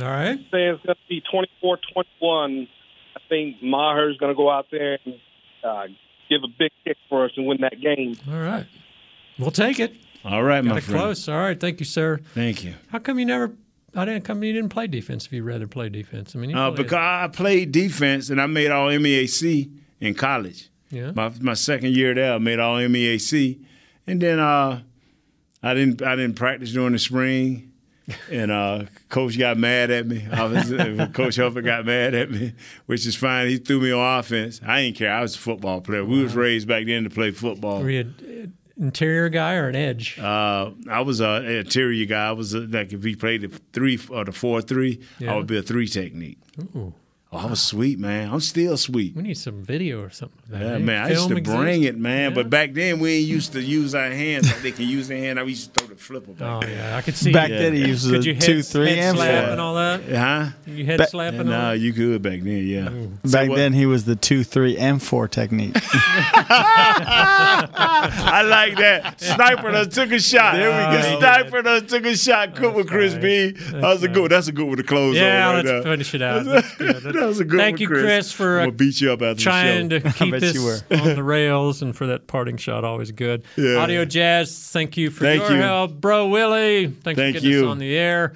All 0.00 0.08
right. 0.08 0.38
say 0.50 0.68
it's 0.68 0.82
going 0.84 0.96
to 0.96 1.08
be 1.08 1.22
24-21. 1.62 2.68
I 3.14 3.20
think 3.28 3.62
Maher's 3.62 4.16
going 4.16 4.32
to 4.32 4.36
go 4.36 4.50
out 4.50 4.68
there 4.70 4.98
and 5.04 5.20
uh, 5.62 5.82
give 6.30 6.40
a 6.44 6.48
big 6.48 6.70
kick 6.84 6.96
for 7.10 7.26
us 7.26 7.32
and 7.36 7.46
win 7.46 7.58
that 7.60 7.78
game. 7.80 8.16
All 8.30 8.38
right. 8.38 8.66
We'll 9.38 9.50
take 9.50 9.78
it. 9.78 9.94
All 10.24 10.42
right, 10.42 10.64
Got 10.64 10.74
my 10.74 10.80
friend. 10.80 11.00
close. 11.00 11.28
All 11.28 11.36
right. 11.38 11.58
Thank 11.58 11.80
you, 11.80 11.86
sir. 11.86 12.20
Thank 12.34 12.62
you. 12.64 12.74
How 12.88 12.98
come 12.98 13.18
you 13.18 13.24
never? 13.26 13.52
I 13.94 14.04
didn't 14.04 14.24
come. 14.24 14.42
You 14.42 14.52
didn't 14.52 14.70
play 14.70 14.86
defense 14.86 15.26
if 15.26 15.32
you'd 15.32 15.44
rather 15.44 15.66
play 15.66 15.88
defense. 15.88 16.34
I 16.34 16.38
mean, 16.38 16.50
you 16.50 16.56
Uh, 16.56 16.70
because 16.70 16.92
I 16.94 17.28
played 17.32 17.72
defense 17.72 18.30
and 18.30 18.40
I 18.40 18.46
made 18.46 18.70
all 18.70 18.88
MEAC 18.88 19.70
in 20.00 20.14
college. 20.14 20.68
Yeah. 20.90 21.12
My 21.14 21.30
my 21.40 21.54
second 21.54 21.94
year 21.96 22.14
there, 22.14 22.34
I 22.34 22.38
made 22.38 22.58
all 22.58 22.76
MEAC, 22.78 23.58
and 24.06 24.20
then 24.20 24.38
uh, 24.38 24.80
I 25.62 25.74
didn't 25.74 26.02
I 26.02 26.16
didn't 26.16 26.36
practice 26.36 26.72
during 26.72 26.92
the 26.92 26.98
spring, 26.98 27.72
and 28.30 28.50
uh, 28.50 28.84
coach 29.08 29.38
got 29.38 29.56
mad 29.58 29.90
at 29.90 30.06
me. 30.06 30.24
Obviously, 30.32 30.76
coach 31.12 31.36
Huffer 31.36 31.64
got 31.64 31.84
mad 31.86 32.14
at 32.14 32.30
me, 32.30 32.52
which 32.86 33.06
is 33.06 33.16
fine. 33.16 33.48
He 33.48 33.56
threw 33.58 33.80
me 33.80 33.90
on 33.92 34.18
offense. 34.20 34.60
I 34.66 34.82
didn't 34.82 34.96
care. 34.96 35.12
I 35.12 35.20
was 35.22 35.34
a 35.34 35.38
football 35.38 35.80
player. 35.80 36.04
We 36.04 36.22
was 36.22 36.34
raised 36.34 36.68
back 36.68 36.86
then 36.86 37.04
to 37.04 37.10
play 37.10 37.30
football. 37.30 37.82
were 37.82 37.90
you 37.90 38.12
interior 38.78 39.28
guy 39.28 39.54
or 39.54 39.68
an 39.68 39.76
edge? 39.76 40.18
Uh, 40.18 40.70
I 40.90 41.00
was 41.02 41.20
a 41.20 41.28
an 41.28 41.46
interior 41.46 42.06
guy. 42.06 42.28
I 42.28 42.32
was 42.32 42.54
a, 42.54 42.60
like 42.60 42.92
if 42.92 43.02
he 43.04 43.14
played 43.16 43.42
the 43.42 43.48
three 43.72 43.98
or 44.10 44.24
the 44.24 44.32
four 44.32 44.60
three, 44.62 45.00
Yeah. 45.18 45.32
I 45.34 45.36
would 45.36 45.46
be 45.46 45.58
a 45.58 45.62
three 45.62 45.86
technique. 45.88 46.38
Ooh. 46.76 46.94
Oh, 47.34 47.38
I 47.38 47.46
was 47.46 47.62
sweet, 47.62 47.98
man. 47.98 48.28
I'm 48.30 48.40
still 48.40 48.76
sweet. 48.76 49.16
We 49.16 49.22
need 49.22 49.38
some 49.38 49.62
video 49.62 50.02
or 50.02 50.10
something. 50.10 50.38
Yeah, 50.52 50.74
eh? 50.74 50.78
man, 50.78 51.02
I 51.06 51.08
used 51.08 51.28
Film 51.28 51.36
to 51.36 51.50
bring 51.50 51.68
exists? 51.82 51.96
it, 51.96 51.98
man. 51.98 52.30
Yeah. 52.30 52.34
But 52.34 52.50
back 52.50 52.74
then, 52.74 52.98
we 53.00 53.10
ain't 53.20 53.26
used 53.26 53.52
to 53.54 53.62
use 53.62 53.94
our 53.94 54.10
hands 54.10 54.48
like 54.52 54.60
they 54.60 54.70
can 54.72 54.86
use 54.86 55.08
their 55.08 55.16
hand. 55.16 55.40
I 55.40 55.44
used 55.44 55.72
to 55.72 55.80
throw 55.80 55.88
the 55.94 56.00
flipper 56.02 56.32
Oh 56.44 56.60
yeah, 56.66 56.94
I 56.94 57.00
could 57.00 57.14
see. 57.16 57.32
Back 57.32 57.48
you. 57.48 57.56
then, 57.58 57.72
he 57.72 57.86
used 57.86 58.06
Could 58.10 58.20
a 58.20 58.24
you 58.26 58.34
head, 58.34 58.42
two, 58.42 58.62
three, 58.62 58.90
head 58.90 58.98
and 58.98 59.16
slap 59.16 59.44
four. 59.44 59.50
and 59.52 59.60
all 59.62 59.74
that? 59.76 60.06
then. 60.06 60.20
Huh? 60.20 60.50
You 60.66 60.84
head 60.84 60.98
Ba- 60.98 61.06
slap 61.08 61.32
Yeah, 61.32 61.40
and 61.40 61.48
all 61.48 61.54
no, 61.58 61.70
that? 61.70 61.78
you 61.80 61.92
could 61.94 62.20
back 62.20 62.40
then, 62.42 62.66
yeah. 62.66 62.90
Back 63.30 63.48
what- 63.48 63.56
then, 63.56 63.72
he 63.72 63.86
was 63.86 64.04
the 64.04 64.14
two, 64.16 64.44
three, 64.44 64.76
and 64.76 65.02
four 65.02 65.26
technique. 65.26 65.74
I 67.74 68.42
like 68.46 68.76
that. 68.76 69.20
Sniper 69.20 69.70
done 69.72 69.88
took 69.88 70.10
a 70.12 70.20
shot. 70.20 70.54
There 70.54 70.68
we 70.68 70.96
go. 70.98 71.18
Sniper 71.18 71.62
done 71.62 71.86
took 71.86 72.04
a 72.04 72.14
shot. 72.16 72.54
Cook 72.56 72.74
with 72.74 72.88
Chris 72.88 73.14
B. 73.14 73.52
That's, 73.52 73.72
was 73.82 74.02
a 74.02 74.08
good. 74.08 74.30
That's 74.32 74.48
a 74.48 74.52
good 74.52 74.66
one 74.66 74.76
to 74.76 74.82
close 74.82 75.16
Yeah, 75.16 75.48
on. 75.48 75.54
right 75.56 75.64
let's 75.64 75.68
there. 75.68 75.82
finish 75.82 76.14
it 76.14 76.22
out. 76.22 76.42
That's 77.26 77.38
good. 77.38 77.38
That's 77.38 77.38
That 77.38 77.38
was 77.38 77.40
a 77.40 77.44
good 77.44 77.58
Thank 77.58 77.74
one, 77.74 77.80
you, 77.80 77.88
Chris. 77.88 78.02
Chris, 78.02 78.32
for 78.32 78.60
I'm 78.60 78.68
uh, 78.68 78.72
beat 78.72 79.00
you 79.00 79.12
up 79.12 79.22
after 79.22 79.42
trying 79.42 79.88
the 79.88 80.00
show. 80.00 80.08
to 80.08 80.12
keep 80.12 80.34
this 80.40 80.82
on 80.90 81.14
the 81.14 81.22
rails 81.22 81.82
and 81.82 81.96
for 81.96 82.06
that 82.08 82.26
parting 82.26 82.56
shot. 82.56 82.84
Always 82.84 83.10
good. 83.12 83.44
Yeah. 83.56 83.76
Audio 83.76 84.04
Jazz, 84.04 84.70
thank 84.70 84.96
you 84.96 85.10
for 85.10 85.24
Thank 85.24 85.42
your 85.42 85.52
you. 85.52 85.62
help. 85.62 85.92
Bro 86.00 86.28
Willie, 86.28 86.86
thanks 86.88 87.18
Thank 87.18 87.36
for 87.36 87.40
getting 87.42 87.50
you. 87.50 87.64
us 87.66 87.70
on 87.70 87.78
the 87.78 87.96
air. 87.96 88.34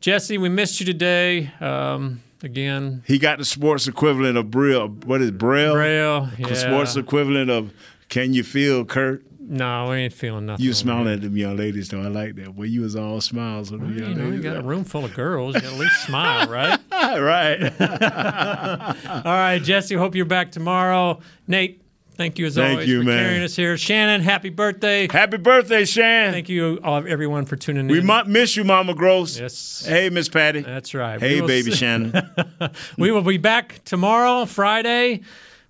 Jesse, 0.00 0.38
we 0.38 0.48
missed 0.48 0.78
you 0.80 0.86
today. 0.86 1.50
Um, 1.60 2.22
again, 2.42 3.02
He 3.06 3.18
got 3.18 3.38
the 3.38 3.44
sports 3.44 3.88
equivalent 3.88 4.38
of 4.38 4.50
Braille. 4.50 4.88
What 4.88 5.20
is 5.20 5.30
Braille? 5.32 5.72
Braille, 5.74 6.26
The 6.40 6.48
yeah. 6.50 6.54
sports 6.54 6.94
equivalent 6.96 7.50
of 7.50 7.72
Can 8.08 8.32
you 8.32 8.42
feel 8.44 8.84
Kurt? 8.84 9.24
No, 9.50 9.90
I 9.90 9.96
ain't 9.96 10.12
feeling 10.12 10.46
nothing. 10.46 10.64
You 10.64 10.72
smiling 10.74 11.12
at 11.12 11.22
them 11.22 11.36
young 11.36 11.56
ladies 11.56 11.88
though. 11.88 12.02
I 12.02 12.08
like 12.08 12.34
that. 12.36 12.54
Well, 12.54 12.66
you 12.66 12.82
was 12.82 12.94
all 12.96 13.20
smiles 13.20 13.72
with 13.72 13.80
them 13.80 13.94
You 13.96 14.04
young 14.04 14.18
know, 14.18 14.30
you 14.36 14.42
got 14.42 14.56
a 14.56 14.62
room 14.62 14.84
full 14.84 15.04
of 15.04 15.14
girls. 15.14 15.54
You 15.54 15.62
got 15.62 15.72
at 15.72 15.78
least 15.78 16.04
smile, 16.04 16.48
right? 16.48 16.78
right. 16.92 17.62
All 19.24 19.32
right, 19.32 19.58
Jesse. 19.62 19.94
Hope 19.94 20.14
you're 20.14 20.24
back 20.26 20.52
tomorrow. 20.52 21.20
Nate, 21.46 21.80
thank 22.16 22.38
you 22.38 22.46
as 22.46 22.56
Thank 22.56 22.72
always 22.72 22.88
you, 22.88 23.00
for 23.00 23.06
man. 23.06 23.24
carrying 23.24 23.42
us 23.42 23.56
here. 23.56 23.76
Shannon, 23.78 24.20
happy 24.20 24.50
birthday. 24.50 25.08
Happy 25.10 25.36
birthday, 25.38 25.84
Shan. 25.84 26.32
Thank 26.32 26.48
you, 26.48 26.78
all, 26.84 27.06
everyone, 27.06 27.46
for 27.46 27.56
tuning 27.56 27.86
in. 27.88 27.92
We 27.92 28.00
might 28.00 28.26
miss 28.26 28.56
you, 28.56 28.64
Mama 28.64 28.94
Gross. 28.94 29.38
Yes. 29.40 29.84
Hey, 29.86 30.10
Miss 30.10 30.28
Patty. 30.28 30.60
That's 30.60 30.92
right. 30.94 31.20
Hey, 31.20 31.40
baby 31.40 31.70
see- 31.70 31.76
Shannon. 31.78 32.12
we 32.98 33.10
will 33.10 33.22
be 33.22 33.38
back 33.38 33.80
tomorrow, 33.84 34.44
Friday. 34.44 35.22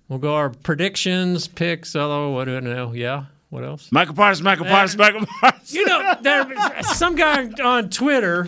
We'll 0.09 0.19
go 0.19 0.33
our 0.35 0.49
predictions, 0.49 1.47
picks, 1.47 1.95
although 1.95 2.31
what 2.31 2.45
do 2.45 2.57
I 2.57 2.59
know? 2.61 2.93
Yeah. 2.93 3.25
What 3.49 3.63
else? 3.63 3.91
Micah 3.91 4.13
Parsons, 4.13 4.43
Micah 4.43 4.63
Parsons, 4.63 4.97
Micah 4.99 5.25
Parsons. 5.41 5.73
You 5.73 5.83
know, 5.85 6.13
there 6.21 6.45
some 6.83 7.15
guy 7.15 7.49
on 7.63 7.89
Twitter, 7.89 8.47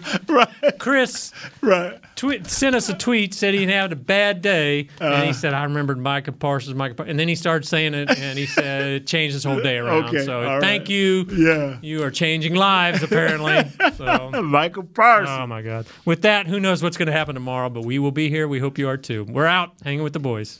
Chris, 0.77 1.31
right, 1.61 1.99
tweet, 2.15 2.45
sent 2.47 2.75
us 2.75 2.87
a 2.89 2.93
tweet 2.93 3.33
said 3.33 3.53
he 3.55 3.65
had 3.65 3.91
a 3.91 3.95
bad 3.95 4.41
day, 4.43 4.89
and 4.99 5.13
Uh. 5.13 5.21
he 5.23 5.33
said 5.33 5.53
I 5.55 5.63
remembered 5.63 5.97
Micah 5.99 6.31
Parsons, 6.31 6.75
Micah 6.75 6.93
Parsons. 6.95 7.09
and 7.11 7.19
then 7.19 7.27
he 7.27 7.33
started 7.35 7.67
saying 7.67 7.93
it, 7.95 8.09
and 8.15 8.37
he 8.37 8.45
said 8.45 8.83
it 8.83 9.07
changed 9.07 9.33
his 9.33 9.43
whole 9.43 9.59
day 9.61 9.77
around. 9.77 10.05
Okay, 10.05 10.23
so 10.23 10.43
all 10.47 10.61
thank 10.61 10.81
right. 10.83 10.89
you. 10.89 11.25
Yeah. 11.31 11.77
you 11.81 12.03
are 12.03 12.11
changing 12.11 12.53
lives 12.53 13.01
apparently. 13.01 13.71
So. 13.95 14.29
Micah 14.43 14.83
Parsons. 14.83 15.29
Oh 15.41 15.47
my 15.47 15.61
God! 15.63 15.85
With 16.05 16.21
that, 16.23 16.45
who 16.47 16.59
knows 16.59 16.83
what's 16.83 16.97
going 16.97 17.07
to 17.07 17.11
happen 17.13 17.33
tomorrow? 17.33 17.69
But 17.69 17.85
we 17.85 17.97
will 17.99 18.11
be 18.11 18.29
here. 18.29 18.47
We 18.47 18.59
hope 18.59 18.77
you 18.77 18.87
are 18.87 18.97
too. 18.97 19.23
We're 19.23 19.47
out 19.47 19.73
hanging 19.83 20.03
with 20.03 20.13
the 20.13 20.19
boys. 20.19 20.59